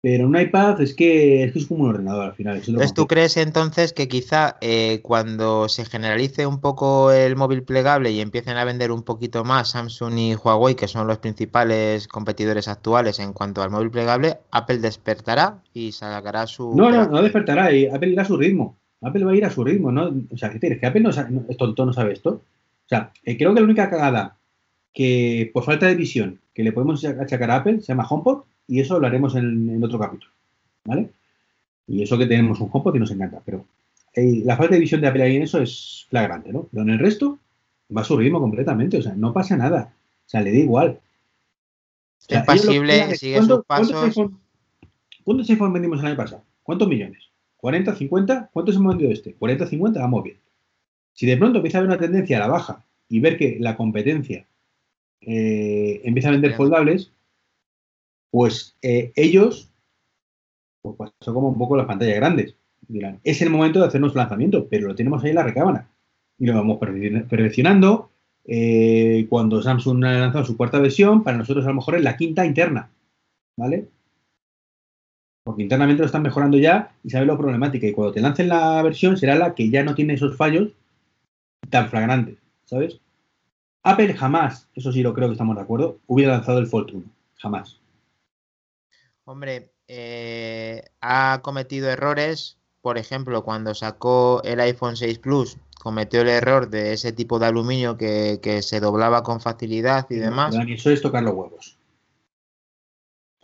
Pero 0.00 0.28
un 0.28 0.38
iPad 0.38 0.80
es 0.80 0.94
que, 0.94 1.42
es 1.42 1.66
como 1.66 1.84
un 1.84 1.90
ordenador 1.90 2.26
al 2.26 2.34
final. 2.34 2.56
Entonces, 2.56 2.94
¿tú 2.94 3.08
crees 3.08 3.36
entonces 3.36 3.92
que 3.92 4.06
quizá 4.06 4.56
eh, 4.60 5.00
cuando 5.02 5.68
se 5.68 5.84
generalice 5.84 6.46
un 6.46 6.60
poco 6.60 7.10
el 7.10 7.34
móvil 7.34 7.64
plegable 7.64 8.12
y 8.12 8.20
empiecen 8.20 8.56
a 8.58 8.64
vender 8.64 8.92
un 8.92 9.02
poquito 9.02 9.42
más 9.42 9.70
Samsung 9.70 10.16
y 10.16 10.34
Huawei, 10.36 10.76
que 10.76 10.86
son 10.86 11.08
los 11.08 11.18
principales 11.18 12.06
competidores 12.06 12.68
actuales 12.68 13.18
en 13.18 13.32
cuanto 13.32 13.60
al 13.60 13.70
móvil 13.70 13.90
plegable, 13.90 14.38
Apple 14.52 14.78
despertará 14.78 15.62
y 15.74 15.90
sacará 15.90 16.46
su... 16.46 16.76
No, 16.76 16.90
no, 16.90 17.08
no 17.08 17.20
despertará, 17.20 17.64
Apple 17.66 18.10
irá 18.10 18.22
a 18.22 18.26
su 18.26 18.36
ritmo. 18.36 18.78
Apple 19.02 19.24
va 19.24 19.32
a 19.32 19.36
ir 19.36 19.44
a 19.44 19.50
su 19.50 19.64
ritmo, 19.64 19.90
¿no? 19.90 20.12
O 20.30 20.36
sea, 20.36 20.50
¿qué 20.50 20.60
tienes? 20.60 20.78
¿Que 20.78 20.86
Apple 20.86 21.02
no, 21.02 21.10
es 21.10 21.56
tonto, 21.56 21.84
no 21.84 21.92
sabe 21.92 22.12
esto? 22.12 22.30
O 22.30 22.88
sea, 22.88 23.12
eh, 23.24 23.36
creo 23.36 23.52
que 23.52 23.60
la 23.60 23.64
única 23.64 23.90
cagada 23.90 24.36
que 24.94 25.50
por 25.52 25.64
falta 25.64 25.86
de 25.86 25.96
visión 25.96 26.40
que 26.54 26.62
le 26.62 26.72
podemos 26.72 27.04
achacar 27.04 27.50
a 27.50 27.56
Apple 27.56 27.80
se 27.80 27.88
llama 27.88 28.06
HomePod 28.08 28.44
y 28.68 28.80
eso 28.80 29.00
lo 29.00 29.06
haremos 29.06 29.34
en, 29.34 29.82
otro 29.82 29.98
capítulo, 29.98 30.30
¿vale? 30.84 31.10
Y 31.86 32.02
eso 32.02 32.18
que 32.18 32.26
tenemos 32.26 32.60
un 32.60 32.68
HomePod 32.70 32.92
que 32.92 32.98
nos 33.00 33.10
encanta, 33.10 33.40
pero 33.44 33.64
eh, 34.14 34.42
la 34.44 34.56
falta 34.56 34.74
de 34.74 34.80
visión 34.80 35.00
de 35.00 35.08
Apple 35.08 35.22
ahí 35.22 35.36
en 35.36 35.42
eso 35.42 35.58
es 35.60 36.06
flagrante, 36.10 36.52
¿no? 36.52 36.68
Pero 36.70 36.82
en 36.82 36.90
el 36.90 36.98
resto 36.98 37.38
va 37.94 38.02
a 38.02 38.04
su 38.04 38.16
ritmo 38.16 38.40
completamente, 38.40 38.98
o 38.98 39.02
sea, 39.02 39.14
no 39.16 39.32
pasa 39.32 39.56
nada, 39.56 39.94
o 40.26 40.28
sea, 40.28 40.42
le 40.42 40.52
da 40.52 40.58
igual. 40.58 41.00
es 42.28 42.44
pasible, 42.44 43.16
sigue 43.16 43.42
sus 43.42 43.64
pasos. 43.64 44.14
¿Cuántos 45.24 45.50
iPhone 45.50 45.72
vendimos 45.72 46.00
el 46.00 46.06
año 46.06 46.16
pasado? 46.16 46.42
¿Cuántos 46.62 46.88
millones? 46.88 47.24
¿40, 47.60 47.96
50? 47.96 48.50
¿Cuántos 48.52 48.76
hemos 48.76 48.94
vendido 48.94 49.10
este? 49.10 49.34
40, 49.34 49.66
50, 49.66 50.00
vamos 50.00 50.24
bien. 50.24 50.36
Si 51.14 51.26
de 51.26 51.36
pronto 51.36 51.58
empieza 51.58 51.78
a 51.78 51.80
haber 51.80 51.90
una 51.90 51.98
tendencia 51.98 52.36
a 52.36 52.40
la 52.40 52.48
baja 52.48 52.84
y 53.08 53.20
ver 53.20 53.36
que 53.36 53.56
la 53.58 53.76
competencia 53.76 54.46
eh, 55.22 56.00
empieza 56.04 56.28
a 56.28 56.32
vender 56.32 56.54
foldables, 56.54 57.10
pues 58.30 58.76
eh, 58.82 59.12
ellos, 59.16 59.70
pues 60.82 60.96
pasó 60.96 61.34
como 61.34 61.48
un 61.48 61.58
poco 61.58 61.76
las 61.76 61.86
pantallas 61.86 62.16
grandes. 62.16 62.54
Dirán, 62.86 63.20
es 63.24 63.42
el 63.42 63.50
momento 63.50 63.80
de 63.80 63.86
hacernos 63.86 64.14
lanzamiento, 64.14 64.66
pero 64.68 64.88
lo 64.88 64.94
tenemos 64.94 65.22
ahí 65.22 65.30
en 65.30 65.36
la 65.36 65.42
recámara. 65.42 65.88
Y 66.38 66.46
lo 66.46 66.54
vamos 66.54 66.78
perfeccionando. 66.78 68.10
Eh, 68.44 69.26
cuando 69.28 69.60
Samsung 69.60 70.04
ha 70.04 70.12
lanzado 70.18 70.44
su 70.44 70.56
cuarta 70.56 70.78
versión, 70.78 71.22
para 71.22 71.36
nosotros 71.36 71.66
a 71.66 71.68
lo 71.68 71.74
mejor 71.74 71.96
es 71.96 72.02
la 72.02 72.16
quinta 72.16 72.46
interna. 72.46 72.90
¿Vale? 73.56 73.88
Porque 75.44 75.62
internamente 75.62 76.02
lo 76.02 76.06
están 76.06 76.22
mejorando 76.22 76.56
ya 76.58 76.94
y 77.02 77.10
sabe 77.10 77.26
lo 77.26 77.36
problemática. 77.36 77.86
Y 77.86 77.92
cuando 77.92 78.12
te 78.12 78.20
lancen 78.20 78.48
la 78.48 78.82
versión 78.82 79.16
será 79.16 79.34
la 79.34 79.54
que 79.54 79.68
ya 79.68 79.82
no 79.82 79.94
tiene 79.94 80.14
esos 80.14 80.36
fallos 80.36 80.72
tan 81.68 81.88
flagrantes. 81.88 82.38
¿Sabes? 82.64 83.00
Apple 83.82 84.14
jamás, 84.14 84.68
eso 84.74 84.92
sí 84.92 85.02
lo 85.02 85.14
creo 85.14 85.28
que 85.28 85.32
estamos 85.32 85.56
de 85.56 85.62
acuerdo, 85.62 85.98
hubiera 86.06 86.32
lanzado 86.32 86.58
el 86.58 86.66
Fold 86.66 86.94
1. 86.94 87.04
Jamás. 87.36 87.80
Hombre, 89.28 89.74
eh, 89.88 90.84
ha 91.02 91.40
cometido 91.42 91.90
errores. 91.90 92.56
Por 92.80 92.96
ejemplo, 92.96 93.44
cuando 93.44 93.74
sacó 93.74 94.40
el 94.42 94.58
iPhone 94.58 94.96
6 94.96 95.18
Plus, 95.18 95.58
cometió 95.78 96.22
el 96.22 96.28
error 96.28 96.70
de 96.70 96.94
ese 96.94 97.12
tipo 97.12 97.38
de 97.38 97.44
aluminio 97.44 97.98
que, 97.98 98.60
se 98.62 98.80
doblaba 98.80 99.22
con 99.22 99.42
facilidad 99.42 100.06
y 100.08 100.14
demás. 100.14 100.56
eso 100.66 100.90
es 100.90 101.02
tocar 101.02 101.22
los 101.24 101.34
huevos. 101.34 101.76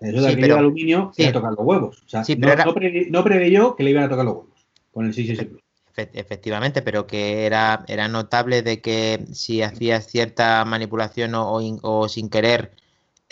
Eso 0.01 0.23
de 0.23 0.29
aquello 0.33 0.55
de 0.55 0.61
aluminio 0.61 1.13
es 1.19 1.33
tocar 1.35 1.51
los 1.51 1.67
huevos. 1.67 2.03
O 2.03 2.09
sea, 2.09 2.25
no, 3.11 3.23
preveyó 3.23 3.77
que 3.77 3.83
le 3.83 3.91
iban 3.91 4.05
a 4.05 4.09
tocar 4.09 4.25
los 4.25 4.37
huevos 4.37 4.67
con 4.91 5.05
el 5.05 5.13
6 5.13 5.45
Plus. 5.45 5.61
Efectivamente, 5.97 6.81
pero 6.81 7.07
que 7.07 7.45
era, 7.45 7.85
era 7.89 8.09
notable 8.09 8.63
de 8.63 8.81
que 8.81 9.27
si 9.35 9.61
hacías 9.61 10.07
cierta 10.07 10.65
manipulación 10.65 11.33
o 11.35 12.09
sin 12.09 12.31
querer 12.31 12.73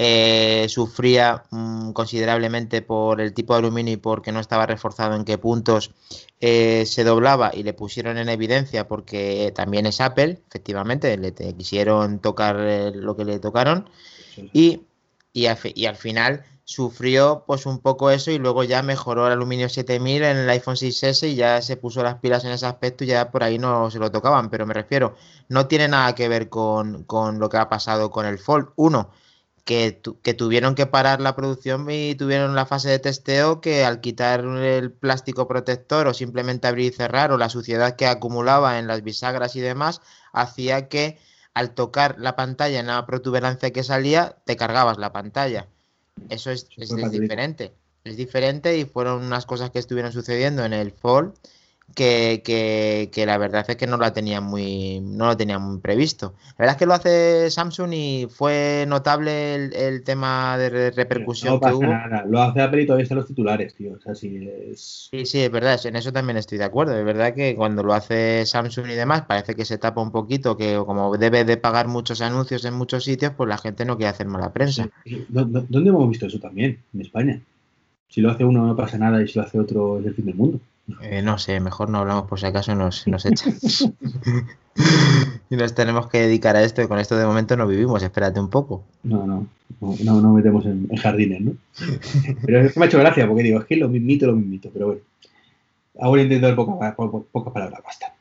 eh, 0.04 0.66
sufría 0.68 1.44
mm, 1.50 1.92
considerablemente 1.92 2.82
por 2.82 3.20
el 3.20 3.32
tipo 3.32 3.52
de 3.54 3.60
aluminio 3.60 3.94
y 3.94 3.98
porque 3.98 4.32
no 4.32 4.40
estaba 4.40 4.66
reforzado 4.66 5.14
en 5.14 5.24
qué 5.24 5.38
puntos 5.38 5.92
eh, 6.40 6.84
se 6.86 7.04
doblaba 7.04 7.52
y 7.54 7.62
le 7.62 7.72
pusieron 7.72 8.18
en 8.18 8.28
evidencia 8.28 8.88
porque 8.88 9.52
también 9.54 9.86
es 9.86 10.00
Apple, 10.00 10.42
efectivamente, 10.48 11.16
le 11.16 11.32
quisieron 11.32 12.18
tocar 12.18 12.56
eh, 12.58 12.90
lo 12.92 13.14
que 13.14 13.24
le 13.24 13.38
tocaron 13.38 13.88
y, 14.52 14.82
y, 15.32 15.46
al 15.46 15.96
final 15.96 16.44
sufrió 16.64 17.44
pues 17.46 17.64
un 17.64 17.78
poco 17.78 18.10
eso 18.10 18.32
y 18.32 18.38
luego 18.38 18.64
ya 18.64 18.82
mejoró 18.82 19.28
el 19.28 19.34
aluminio 19.34 19.68
7000 19.68 20.24
en 20.24 20.36
el 20.36 20.50
iPhone 20.50 20.74
6S 20.74 21.28
y 21.28 21.36
ya 21.36 21.62
se 21.62 21.76
puso 21.76 22.02
las 22.02 22.16
pilas 22.16 22.44
en 22.44 22.50
ese 22.50 22.66
aspecto 22.66 23.04
y 23.04 23.08
ya 23.08 23.30
por 23.30 23.44
ahí 23.44 23.56
no 23.56 23.88
se 23.88 24.00
lo 24.00 24.10
tocaban, 24.10 24.50
pero 24.50 24.66
me 24.66 24.74
refiero, 24.74 25.14
no 25.48 25.68
tiene 25.68 25.86
nada 25.86 26.16
que 26.16 26.26
ver 26.26 26.48
con, 26.48 27.04
con 27.04 27.38
lo 27.38 27.48
que 27.48 27.58
ha 27.58 27.68
pasado 27.68 28.10
con 28.10 28.26
el 28.26 28.40
Fold 28.40 28.70
1 28.74 29.21
que, 29.64 29.92
tuvieron 30.36 30.74
que 30.74 30.86
parar 30.86 31.20
la 31.20 31.36
producción 31.36 31.86
y 31.88 32.14
tuvieron 32.14 32.54
la 32.54 32.66
fase 32.66 32.88
de 32.90 32.98
testeo 32.98 33.60
que 33.60 33.84
al 33.84 34.00
quitar 34.00 34.40
el 34.40 34.90
plástico 34.90 35.46
protector 35.46 36.08
o 36.08 36.14
simplemente 36.14 36.66
abrir 36.66 36.92
y 36.92 36.96
cerrar 36.96 37.32
o 37.32 37.38
la 37.38 37.48
suciedad 37.48 37.96
que 37.96 38.06
acumulaba 38.06 38.78
en 38.78 38.86
las 38.86 39.02
bisagras 39.02 39.54
y 39.56 39.60
demás, 39.60 40.00
hacía 40.32 40.88
que 40.88 41.18
al 41.54 41.74
tocar 41.74 42.16
la 42.18 42.34
pantalla 42.34 42.80
en 42.80 42.86
la 42.86 43.06
protuberancia 43.06 43.72
que 43.72 43.84
salía, 43.84 44.36
te 44.44 44.56
cargabas 44.56 44.98
la 44.98 45.12
pantalla. 45.12 45.68
Eso 46.28 46.50
es, 46.50 46.66
es 46.76 47.10
diferente. 47.10 47.72
Es 48.04 48.16
diferente 48.16 48.76
y 48.78 48.84
fueron 48.84 49.22
unas 49.22 49.46
cosas 49.46 49.70
que 49.70 49.78
estuvieron 49.78 50.12
sucediendo 50.12 50.64
en 50.64 50.72
el 50.72 50.90
fall 50.90 51.34
que, 51.94 52.42
que, 53.12 53.26
la 53.26 53.38
verdad 53.38 53.64
es 53.68 53.76
que 53.76 53.86
no 53.86 53.96
lo 53.96 54.12
tenían 54.12 54.44
muy 54.44 55.00
no 55.00 55.26
lo 55.26 55.36
tenían 55.36 55.80
previsto. 55.80 56.34
La 56.58 56.64
verdad 56.64 56.74
es 56.74 56.78
que 56.78 56.86
lo 56.86 56.94
hace 56.94 57.50
Samsung 57.50 57.92
y 57.92 58.28
fue 58.30 58.84
notable 58.88 59.54
el, 59.54 60.02
tema 60.02 60.56
de 60.58 60.90
repercusión 60.90 61.60
que 61.60 61.72
hubo. 61.72 61.82
Nada. 61.82 62.24
Lo 62.26 62.42
hace 62.42 62.60
Apple 62.60 62.82
y 62.82 62.86
todavía 62.86 63.04
están 63.04 63.18
los 63.18 63.26
titulares, 63.26 63.74
tío. 63.74 63.94
O 63.94 64.00
sea, 64.00 64.14
sí, 64.14 64.48
es... 64.70 65.08
sí, 65.10 65.26
sí, 65.26 65.40
es 65.40 65.50
verdad, 65.50 65.78
en 65.84 65.96
eso 65.96 66.12
también 66.12 66.36
estoy 66.36 66.58
de 66.58 66.64
acuerdo. 66.64 66.96
Es 66.98 67.04
verdad 67.04 67.34
que 67.34 67.54
cuando 67.54 67.82
lo 67.82 67.94
hace 67.94 68.44
Samsung 68.46 68.86
y 68.90 68.94
demás, 68.94 69.22
parece 69.22 69.54
que 69.54 69.64
se 69.64 69.78
tapa 69.78 70.00
un 70.00 70.10
poquito, 70.10 70.56
que 70.56 70.80
como 70.84 71.16
debe 71.16 71.44
de 71.44 71.56
pagar 71.56 71.88
muchos 71.88 72.20
anuncios 72.20 72.64
en 72.64 72.74
muchos 72.74 73.04
sitios, 73.04 73.32
pues 73.36 73.48
la 73.48 73.58
gente 73.58 73.84
no 73.84 73.96
quiere 73.96 74.10
hacer 74.10 74.26
mala 74.26 74.52
prensa. 74.52 74.88
¿Dónde 75.28 75.90
hemos 75.90 76.08
visto 76.08 76.26
eso 76.26 76.38
también? 76.38 76.78
En 76.94 77.00
España. 77.00 77.40
Si 78.08 78.20
lo 78.20 78.30
hace 78.30 78.44
uno 78.44 78.66
no 78.66 78.76
pasa 78.76 78.98
nada 78.98 79.22
y 79.22 79.28
si 79.28 79.38
lo 79.38 79.44
hace 79.44 79.58
otro 79.58 79.98
es 79.98 80.06
el 80.06 80.14
fin 80.14 80.26
del 80.26 80.34
mundo. 80.34 80.60
Eh, 81.00 81.22
no 81.22 81.38
sé, 81.38 81.60
mejor 81.60 81.88
no 81.88 81.98
hablamos 81.98 82.26
por 82.28 82.40
si 82.40 82.46
acaso 82.46 82.74
nos, 82.74 83.06
nos 83.08 83.24
echan. 83.24 83.54
y 85.50 85.56
nos 85.56 85.74
tenemos 85.74 86.08
que 86.08 86.20
dedicar 86.20 86.56
a 86.56 86.62
esto 86.62 86.82
y 86.82 86.88
con 86.88 86.98
esto 86.98 87.16
de 87.16 87.26
momento 87.26 87.56
no 87.56 87.66
vivimos, 87.66 88.02
espérate 88.02 88.40
un 88.40 88.50
poco. 88.50 88.84
No, 89.02 89.26
no, 89.26 89.46
no, 89.80 90.20
no 90.20 90.32
metemos 90.32 90.66
en, 90.66 90.88
jardines, 90.96 91.40
¿no? 91.40 91.52
pero 92.44 92.60
es 92.60 92.72
que 92.72 92.80
me 92.80 92.86
ha 92.86 92.88
hecho 92.88 92.98
gracia 92.98 93.26
porque 93.26 93.42
digo, 93.42 93.60
es 93.60 93.66
que 93.66 93.76
lo 93.76 93.88
mismito, 93.88 94.26
lo 94.26 94.34
mismito, 94.34 94.70
pero 94.72 94.86
bueno. 94.86 95.00
Ahora 96.00 96.22
intento 96.22 96.56
pocas 96.56 97.52
palabras, 97.52 97.80
basta. 97.84 98.14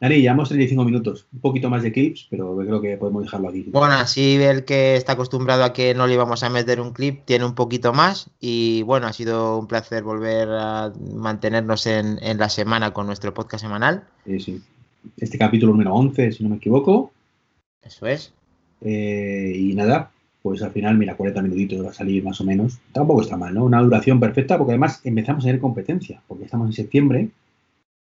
Dani, 0.00 0.22
llevamos 0.22 0.48
35 0.48 0.82
minutos, 0.82 1.26
un 1.30 1.40
poquito 1.40 1.68
más 1.68 1.82
de 1.82 1.92
clips, 1.92 2.26
pero 2.30 2.56
creo 2.56 2.80
que 2.80 2.96
podemos 2.96 3.22
dejarlo 3.22 3.50
aquí. 3.50 3.66
Bueno, 3.70 3.92
así 3.96 4.36
el 4.36 4.64
que 4.64 4.96
está 4.96 5.12
acostumbrado 5.12 5.62
a 5.62 5.74
que 5.74 5.92
no 5.92 6.06
le 6.06 6.14
íbamos 6.14 6.42
a 6.42 6.48
meter 6.48 6.80
un 6.80 6.94
clip 6.94 7.26
tiene 7.26 7.44
un 7.44 7.54
poquito 7.54 7.92
más 7.92 8.30
y 8.40 8.80
bueno, 8.84 9.06
ha 9.06 9.12
sido 9.12 9.58
un 9.58 9.66
placer 9.66 10.02
volver 10.02 10.48
a 10.52 10.90
mantenernos 11.14 11.86
en, 11.86 12.18
la 12.38 12.48
semana 12.48 12.94
con 12.94 13.06
nuestro 13.06 13.34
podcast 13.34 13.62
semanal. 13.62 14.04
Sí, 14.24 14.40
sí. 14.40 14.62
Este 15.18 15.36
capítulo 15.36 15.72
número 15.72 15.94
11, 15.94 16.32
si 16.32 16.42
no 16.44 16.48
me 16.48 16.56
equivoco. 16.56 17.12
Eso 17.82 18.06
es. 18.06 18.32
Eh, 18.80 19.52
y 19.54 19.74
nada, 19.74 20.12
pues 20.40 20.62
al 20.62 20.70
final, 20.70 20.96
mira, 20.96 21.14
40 21.14 21.42
minutitos 21.42 21.84
va 21.84 21.90
a 21.90 21.94
salir 21.94 22.24
más 22.24 22.40
o 22.40 22.44
menos. 22.44 22.78
Tampoco 22.92 23.20
está 23.20 23.36
mal, 23.36 23.52
¿no? 23.52 23.64
Una 23.64 23.82
duración 23.82 24.18
perfecta 24.18 24.56
porque 24.56 24.72
además 24.72 25.02
empezamos 25.04 25.44
a 25.44 25.48
tener 25.48 25.60
competencia, 25.60 26.22
porque 26.26 26.44
estamos 26.44 26.68
en 26.68 26.72
septiembre. 26.72 27.28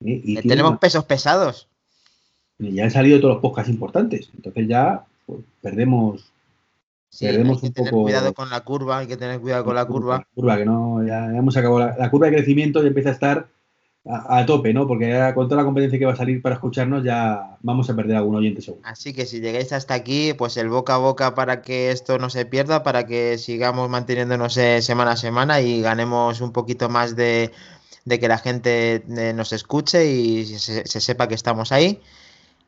¿eh? 0.04 0.20
Y 0.24 0.42
tenemos 0.42 0.78
pesos 0.80 1.04
pesados 1.04 1.68
ya 2.58 2.84
han 2.84 2.90
salido 2.90 3.20
todos 3.20 3.34
los 3.34 3.42
podcasts 3.42 3.70
importantes. 3.70 4.30
Entonces 4.34 4.68
ya 4.68 5.04
pues, 5.26 5.40
perdemos. 5.60 6.32
perdemos 7.18 7.62
hay 7.62 7.70
que 7.70 7.74
tener 7.74 7.92
cuidado 7.92 8.34
con 8.34 8.50
la 8.50 8.60
curva, 8.60 8.98
hay 8.98 9.06
que 9.06 9.16
tener 9.16 9.40
cuidado 9.40 9.64
con 9.64 9.74
la 9.74 9.84
curva. 9.84 10.26
curva, 10.34 10.56
que 10.56 10.64
no, 10.64 11.04
ya 11.04 11.26
hemos 11.26 11.56
acabado 11.56 11.94
la, 11.98 12.10
curva 12.10 12.26
de 12.26 12.36
crecimiento 12.36 12.82
y 12.82 12.88
empieza 12.88 13.10
a 13.10 13.12
estar 13.12 13.46
a, 14.06 14.44
tope, 14.44 14.74
¿no? 14.74 14.86
Porque 14.86 15.08
ya 15.08 15.34
con 15.34 15.48
toda 15.48 15.62
la 15.62 15.64
competencia 15.64 15.98
que 15.98 16.04
va 16.04 16.12
a 16.12 16.16
salir 16.16 16.42
para 16.42 16.56
escucharnos, 16.56 17.02
ya 17.02 17.56
vamos 17.62 17.88
a 17.88 17.96
perder 17.96 18.16
algún 18.16 18.36
oyente 18.36 18.60
seguro. 18.60 18.82
Así 18.84 19.14
que 19.14 19.24
si 19.24 19.40
llegáis 19.40 19.72
hasta 19.72 19.94
aquí, 19.94 20.34
pues 20.34 20.58
el 20.58 20.68
boca 20.68 20.96
a 20.96 20.98
boca 20.98 21.34
para 21.34 21.62
que 21.62 21.90
esto 21.90 22.18
no 22.18 22.28
se 22.28 22.44
pierda, 22.44 22.82
para 22.82 23.06
que 23.06 23.38
sigamos 23.38 23.88
manteniéndonos 23.88 24.58
eh, 24.58 24.82
semana 24.82 25.12
a 25.12 25.16
semana 25.16 25.62
y 25.62 25.80
ganemos 25.80 26.42
un 26.42 26.52
poquito 26.52 26.90
más 26.90 27.16
de, 27.16 27.50
que 28.06 28.28
la 28.28 28.36
gente 28.36 29.02
eh, 29.08 29.32
nos 29.32 29.54
escuche 29.54 30.04
y 30.04 30.44
se 30.44 31.00
sepa 31.00 31.26
que 31.26 31.34
estamos 31.34 31.72
ahí 31.72 32.02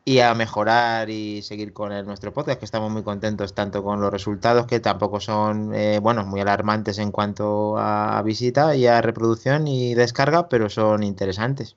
y 0.07 0.21
a 0.21 0.33
mejorar 0.33 1.09
y 1.09 1.41
seguir 1.41 1.73
con 1.73 1.89
nuestro 2.05 2.31
podcast, 2.31 2.59
que 2.59 2.63
estamos 2.63 2.89
muy 2.89 3.03
contentos 3.03 3.53
tanto 3.53 3.83
con 3.83 3.99
los 3.99 4.09
resultados 4.09 4.65
que 4.65 4.79
tampoco 4.79 5.19
son, 5.19 5.75
eh, 5.75 5.99
bueno, 5.99 6.25
muy 6.25 6.39
alarmantes 6.39 6.97
en 6.99 7.11
cuanto 7.11 7.77
a 7.77 8.21
visita 8.21 8.73
y 8.73 8.87
a 8.87 9.01
reproducción 9.01 9.67
y 9.67 9.95
descarga, 9.95 10.47
pero 10.47 10.69
son 10.69 11.03
interesantes. 11.03 11.75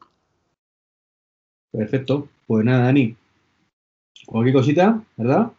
Perfecto. 1.72 2.28
Pues 2.46 2.64
nada, 2.64 2.84
Dani. 2.84 3.16
Cualquier 4.26 4.54
cosita, 4.54 5.02
¿verdad? 5.16 5.50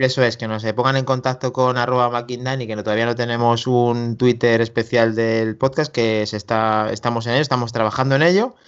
Eso 0.00 0.24
es, 0.24 0.38
que 0.38 0.48
nos 0.48 0.62
se 0.62 0.72
pongan 0.72 0.96
en 0.96 1.04
contacto 1.04 1.52
con 1.52 1.76
arroba 1.76 2.24
y 2.26 2.38
que 2.66 2.74
no, 2.74 2.82
todavía 2.82 3.04
no 3.04 3.14
tenemos 3.14 3.66
un 3.66 4.16
Twitter 4.16 4.62
especial 4.62 5.14
del 5.14 5.58
podcast, 5.58 5.92
que 5.92 6.24
se 6.26 6.38
está, 6.38 6.90
estamos 6.90 7.26
en 7.26 7.34
ello, 7.34 7.42
estamos 7.42 7.70
trabajando 7.74 8.16
en 8.16 8.22
ello. 8.22 8.54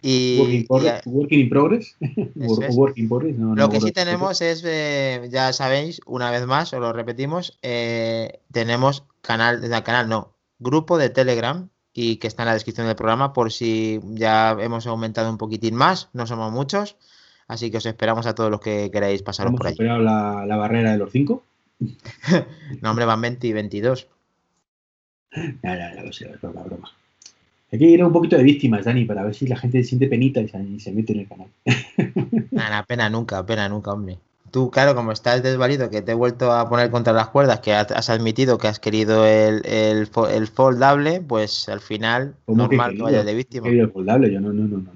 Y, 0.00 0.64
working, 0.68 1.40
in 1.40 1.48
progress. 1.48 1.96
lo 2.00 3.68
que 3.68 3.80
sí 3.80 3.92
tenemos 3.92 4.40
es, 4.40 4.62
eh, 4.64 5.28
ya 5.30 5.52
sabéis, 5.52 6.00
una 6.06 6.30
vez 6.30 6.46
más, 6.46 6.72
os 6.72 6.80
lo 6.80 6.94
repetimos, 6.94 7.58
eh, 7.60 8.40
tenemos 8.50 9.04
canal, 9.20 9.60
canal 9.84 10.08
no, 10.08 10.32
grupo 10.58 10.96
de 10.96 11.10
Telegram 11.10 11.68
y 11.92 12.16
que 12.16 12.26
está 12.26 12.44
en 12.44 12.46
la 12.46 12.54
descripción 12.54 12.86
del 12.86 12.96
programa 12.96 13.34
por 13.34 13.52
si 13.52 14.00
ya 14.14 14.56
hemos 14.58 14.86
aumentado 14.86 15.28
un 15.28 15.36
poquitín 15.36 15.74
más, 15.74 16.08
no 16.14 16.26
somos 16.26 16.50
muchos. 16.52 16.96
Así 17.48 17.70
que 17.70 17.78
os 17.78 17.86
esperamos 17.86 18.26
a 18.26 18.34
todos 18.34 18.50
los 18.50 18.60
que 18.60 18.90
queráis 18.90 19.22
pasaros 19.22 19.54
por 19.54 19.66
ahí. 19.66 19.72
superado 19.72 20.00
la, 20.00 20.44
la 20.46 20.56
barrera 20.56 20.92
de 20.92 20.98
los 20.98 21.10
5? 21.10 21.42
no, 22.82 22.90
hombre, 22.90 23.06
van 23.06 23.20
20 23.20 23.46
y 23.46 23.52
22. 23.52 24.08
Ya, 25.62 25.76
ya, 25.76 25.94
ya 25.94 26.02
lo 26.02 26.12
sé, 26.12 26.30
es 26.30 26.40
broma, 26.40 26.62
broma. 26.62 26.90
Hay 27.70 27.78
que 27.78 27.84
ir 27.84 28.02
un 28.02 28.12
poquito 28.12 28.36
de 28.36 28.42
víctimas, 28.42 28.84
Dani, 28.84 29.04
para 29.04 29.22
ver 29.22 29.34
si 29.34 29.46
la 29.46 29.56
gente 29.56 29.82
se 29.82 29.90
siente 29.90 30.08
penita 30.08 30.40
y 30.40 30.48
se, 30.48 30.92
mete 30.92 31.12
en 31.12 31.20
el 31.20 31.28
canal. 31.28 31.48
Nada, 32.50 32.82
pena 32.84 33.10
nunca, 33.10 33.44
pena 33.44 33.68
nunca, 33.68 33.92
hombre. 33.92 34.18
Tú, 34.50 34.70
claro, 34.70 34.94
como 34.94 35.12
estás 35.12 35.42
desvalido, 35.42 35.90
que 35.90 36.02
te 36.02 36.12
he 36.12 36.14
vuelto 36.14 36.52
a 36.52 36.68
poner 36.68 36.90
contra 36.90 37.12
las 37.12 37.28
cuerdas, 37.28 37.60
que 37.60 37.72
has 37.72 38.10
admitido 38.10 38.58
que 38.58 38.68
has 38.68 38.80
querido 38.80 39.26
el, 39.26 39.62
el, 39.64 40.06
foldable, 40.46 41.20
pues 41.20 41.68
al 41.68 41.80
final, 41.80 42.34
normal 42.46 42.96
que, 42.96 43.02
vayas 43.02 43.26
de 43.26 43.34
víctima. 43.34 43.68
el 43.68 43.90
foldable, 43.90 44.32
yo 44.32 44.40
no, 44.40 44.52
no, 44.52 44.64
no. 44.66 44.78
No, 44.78 44.92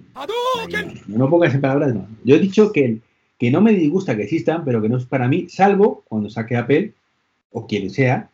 no, 0.68 1.18
no, 1.18 1.30
pongas 1.30 1.54
en 1.54 1.60
palabras, 1.60 1.94
no. 1.94 2.06
Yo 2.24 2.36
he 2.36 2.38
dicho 2.38 2.72
que, 2.72 2.98
que 3.38 3.50
no 3.50 3.60
me 3.60 3.72
disgusta 3.72 4.16
que 4.16 4.24
existan, 4.24 4.64
pero 4.64 4.80
que 4.80 4.88
no 4.88 4.98
es 4.98 5.04
para 5.04 5.28
mí, 5.28 5.48
salvo 5.48 6.04
cuando 6.08 6.30
saque 6.30 6.56
Apple, 6.56 6.92
o 7.50 7.66
quien 7.66 7.90
sea. 7.90 8.28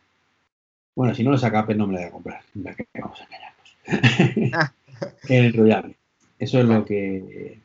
Bueno, 0.95 1.15
si 1.15 1.23
no 1.23 1.31
lo 1.31 1.37
saca 1.37 1.59
Apple, 1.59 1.75
no 1.75 1.87
me 1.87 1.93
lo 1.93 1.99
voy 1.99 2.07
a 2.07 2.11
comprar. 2.11 2.41
Vamos 2.53 3.19
a 3.21 3.23
engañarnos. 3.23 4.73
el 5.29 5.45
enrollable. 5.45 5.95
Eso 6.37 6.59
es 6.59 6.65
lo 6.65 6.85
que 6.85 7.59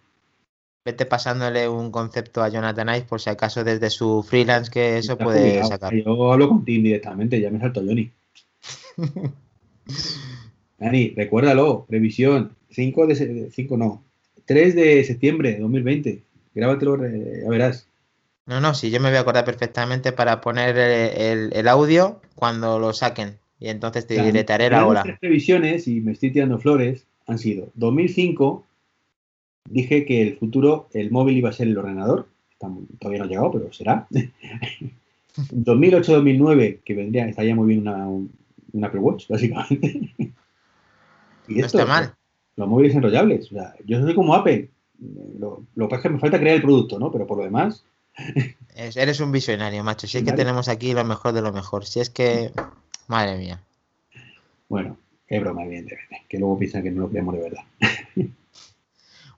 vete 0.84 1.06
pasándole 1.06 1.68
un 1.68 1.90
concepto 1.90 2.42
a 2.42 2.48
Jonathan 2.48 2.94
Ice 2.94 3.06
por 3.06 3.20
si 3.20 3.30
acaso 3.30 3.64
desde 3.64 3.88
su 3.90 4.22
freelance 4.22 4.70
que 4.70 4.98
eso 4.98 5.16
puede 5.16 5.64
sacar. 5.64 5.94
Yo 5.94 6.32
hablo 6.32 6.48
con 6.48 6.64
Tim 6.64 6.82
directamente, 6.82 7.40
ya 7.40 7.50
me 7.50 7.58
salto 7.58 7.82
Johnny. 7.84 8.10
Dani, 10.78 11.14
recuérdalo, 11.16 11.86
previsión 11.88 12.52
5 12.70 13.06
de 13.06 13.50
5 13.50 13.76
no, 13.76 14.04
3 14.44 14.74
de 14.74 15.04
septiembre 15.04 15.52
de 15.52 15.60
2020. 15.60 16.22
Grábatelo, 16.54 16.98
ya 16.98 17.48
verás. 17.48 17.88
No, 18.46 18.60
no, 18.60 18.74
sí, 18.74 18.90
yo 18.90 19.00
me 19.00 19.08
voy 19.08 19.16
a 19.16 19.20
acordar 19.20 19.44
perfectamente 19.44 20.12
para 20.12 20.40
poner 20.40 20.76
el, 20.76 21.68
audio 21.68 22.20
cuando 22.34 22.78
lo 22.78 22.92
saquen. 22.92 23.38
Y 23.58 23.68
entonces 23.68 24.06
te 24.06 24.22
directaré 24.22 24.68
la 24.68 24.84
hora. 24.84 25.02
Las 25.06 25.18
previsiones, 25.18 25.88
y 25.88 26.00
me 26.00 26.12
estoy 26.12 26.30
tirando 26.30 26.58
flores, 26.58 27.06
han 27.26 27.38
sido 27.38 27.70
2005, 27.74 28.66
dije 29.68 30.04
que 30.04 30.22
el 30.22 30.36
futuro, 30.36 30.88
el 30.92 31.10
móvil 31.10 31.36
iba 31.38 31.50
a 31.50 31.52
ser 31.52 31.68
el 31.68 31.78
ordenador. 31.78 32.28
Todavía 32.98 33.18
no 33.18 33.24
ha 33.24 33.28
llegado, 33.28 33.52
pero 33.52 33.72
será. 33.72 34.06
2008-2009, 35.36 36.80
que 36.84 36.94
vendría, 36.94 37.26
estaría 37.26 37.54
muy 37.54 37.68
bien 37.68 37.80
una, 37.80 38.06
una 38.72 38.86
Apple 38.86 39.00
Watch, 39.00 39.28
básicamente. 39.28 40.14
y 41.48 41.60
esto, 41.60 41.78
no 41.78 41.84
está 41.84 41.86
mal. 41.86 42.14
Los 42.56 42.68
móviles 42.68 42.94
enrollables. 42.94 43.50
O 43.50 43.54
sea, 43.56 43.74
yo 43.84 44.00
soy 44.00 44.14
como 44.14 44.34
Apple. 44.34 44.70
Lo, 45.38 45.64
lo, 45.74 45.86
que 45.86 45.90
pasa 45.90 45.96
es 45.96 46.02
que 46.02 46.10
me 46.10 46.20
falta 46.20 46.38
crear 46.38 46.56
el 46.56 46.62
producto, 46.62 46.98
¿no? 46.98 47.10
Pero 47.10 47.26
por 47.26 47.38
lo 47.38 47.44
demás. 47.44 47.84
eres 48.74 49.20
un 49.20 49.32
visionario, 49.32 49.82
macho. 49.82 50.06
Si 50.06 50.18
es 50.18 50.24
que 50.24 50.32
tenemos 50.32 50.68
aquí 50.68 50.92
lo 50.92 51.04
mejor 51.04 51.32
de 51.32 51.42
lo 51.42 51.52
mejor. 51.52 51.84
Si 51.84 52.00
es 52.00 52.10
que. 52.10 52.52
Madre 53.08 53.36
mía. 53.36 53.60
Bueno, 54.68 54.96
qué 55.26 55.40
broma, 55.40 55.64
evidentemente. 55.64 56.22
Que 56.28 56.38
luego 56.38 56.58
piensan 56.58 56.84
que 56.84 56.90
no 56.90 57.02
lo 57.02 57.10
creemos 57.10 57.34
de 57.34 57.42
verdad. 57.42 57.64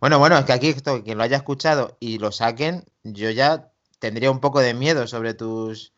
Bueno, 0.07 0.21
bueno, 0.21 0.39
es 0.39 0.45
que 0.45 0.53
aquí 0.53 0.69
esto, 0.69 1.03
quien 1.03 1.19
lo 1.19 1.25
haya 1.25 1.39
escuchado 1.39 1.97
y 1.99 2.21
lo 2.21 2.31
saquen, 2.31 2.85
yo 3.03 3.29
ya 3.31 3.73
tendría 3.99 4.31
un 4.31 4.39
poco 4.39 4.61
de 4.61 4.73
miedo 4.73 5.09
sobre 5.09 5.35
tus. 5.35 5.93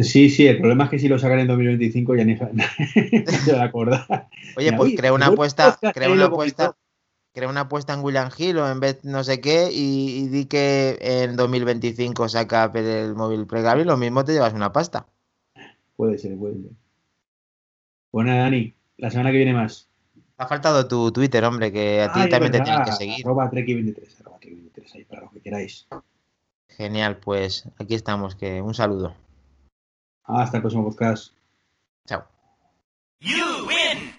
Sí, 0.00 0.30
sí, 0.30 0.48
el 0.48 0.58
problema 0.58 0.82
es 0.82 0.90
que 0.90 0.98
si 0.98 1.06
lo 1.06 1.16
sacan 1.16 1.38
en 1.38 1.46
2025 1.46 2.16
ya 2.16 2.24
ni 2.24 2.36
se 2.36 3.52
va 3.52 3.62
a 3.62 3.66
acordar. 3.66 4.26
Oye, 4.56 4.72
pues 4.72 4.96
crea 4.96 5.12
una 5.12 5.26
apuesta, 5.26 5.78
crea 5.94 6.10
una 6.10 6.24
apuesta, 6.24 6.76
crea 7.32 7.48
una 7.48 7.60
apuesta 7.60 7.94
en 7.94 8.00
William 8.00 8.30
Hill 8.36 8.58
o 8.58 8.68
en 8.68 8.80
vez 8.80 9.04
no 9.04 9.22
sé 9.22 9.40
qué 9.40 9.68
y, 9.70 10.26
di 10.26 10.46
que 10.46 10.98
en 11.00 11.36
2025 11.36 12.28
saca 12.28 12.68
el 12.74 13.14
móvil 13.14 13.46
plegable 13.46 13.84
y 13.84 13.86
lo 13.86 13.96
mismo 13.96 14.24
te 14.24 14.32
llevas 14.32 14.54
una 14.54 14.72
pasta. 14.72 15.06
Puede 15.94 16.18
ser, 16.18 16.36
puede 16.36 16.54
ser. 16.54 16.72
Bueno, 18.10 18.36
Dani, 18.36 18.74
la 18.96 19.12
semana 19.12 19.30
que 19.30 19.36
viene 19.36 19.52
más. 19.52 19.91
Ha 20.42 20.46
faltado 20.48 20.88
tu 20.88 21.12
Twitter, 21.12 21.44
hombre, 21.44 21.70
que 21.70 22.02
a 22.02 22.12
ti 22.12 22.28
también 22.28 22.50
te 22.50 22.60
tienes 22.60 22.84
que 22.84 22.92
seguir. 22.92 23.24
Arroba 23.24 23.48
23 23.48 24.20
arroba 24.22 24.38
23 24.42 24.94
ahí 24.96 25.04
para 25.04 25.22
lo 25.22 25.30
que 25.30 25.40
queráis. 25.40 25.86
Genial, 26.68 27.18
pues 27.18 27.68
aquí 27.78 27.94
estamos, 27.94 28.34
que 28.34 28.60
un 28.60 28.74
saludo. 28.74 29.14
Hasta 30.24 30.56
el 30.56 30.62
próximo 30.62 30.82
podcast. 30.82 31.32
Chao. 32.08 32.24
You 33.20 33.68
win. 33.68 34.12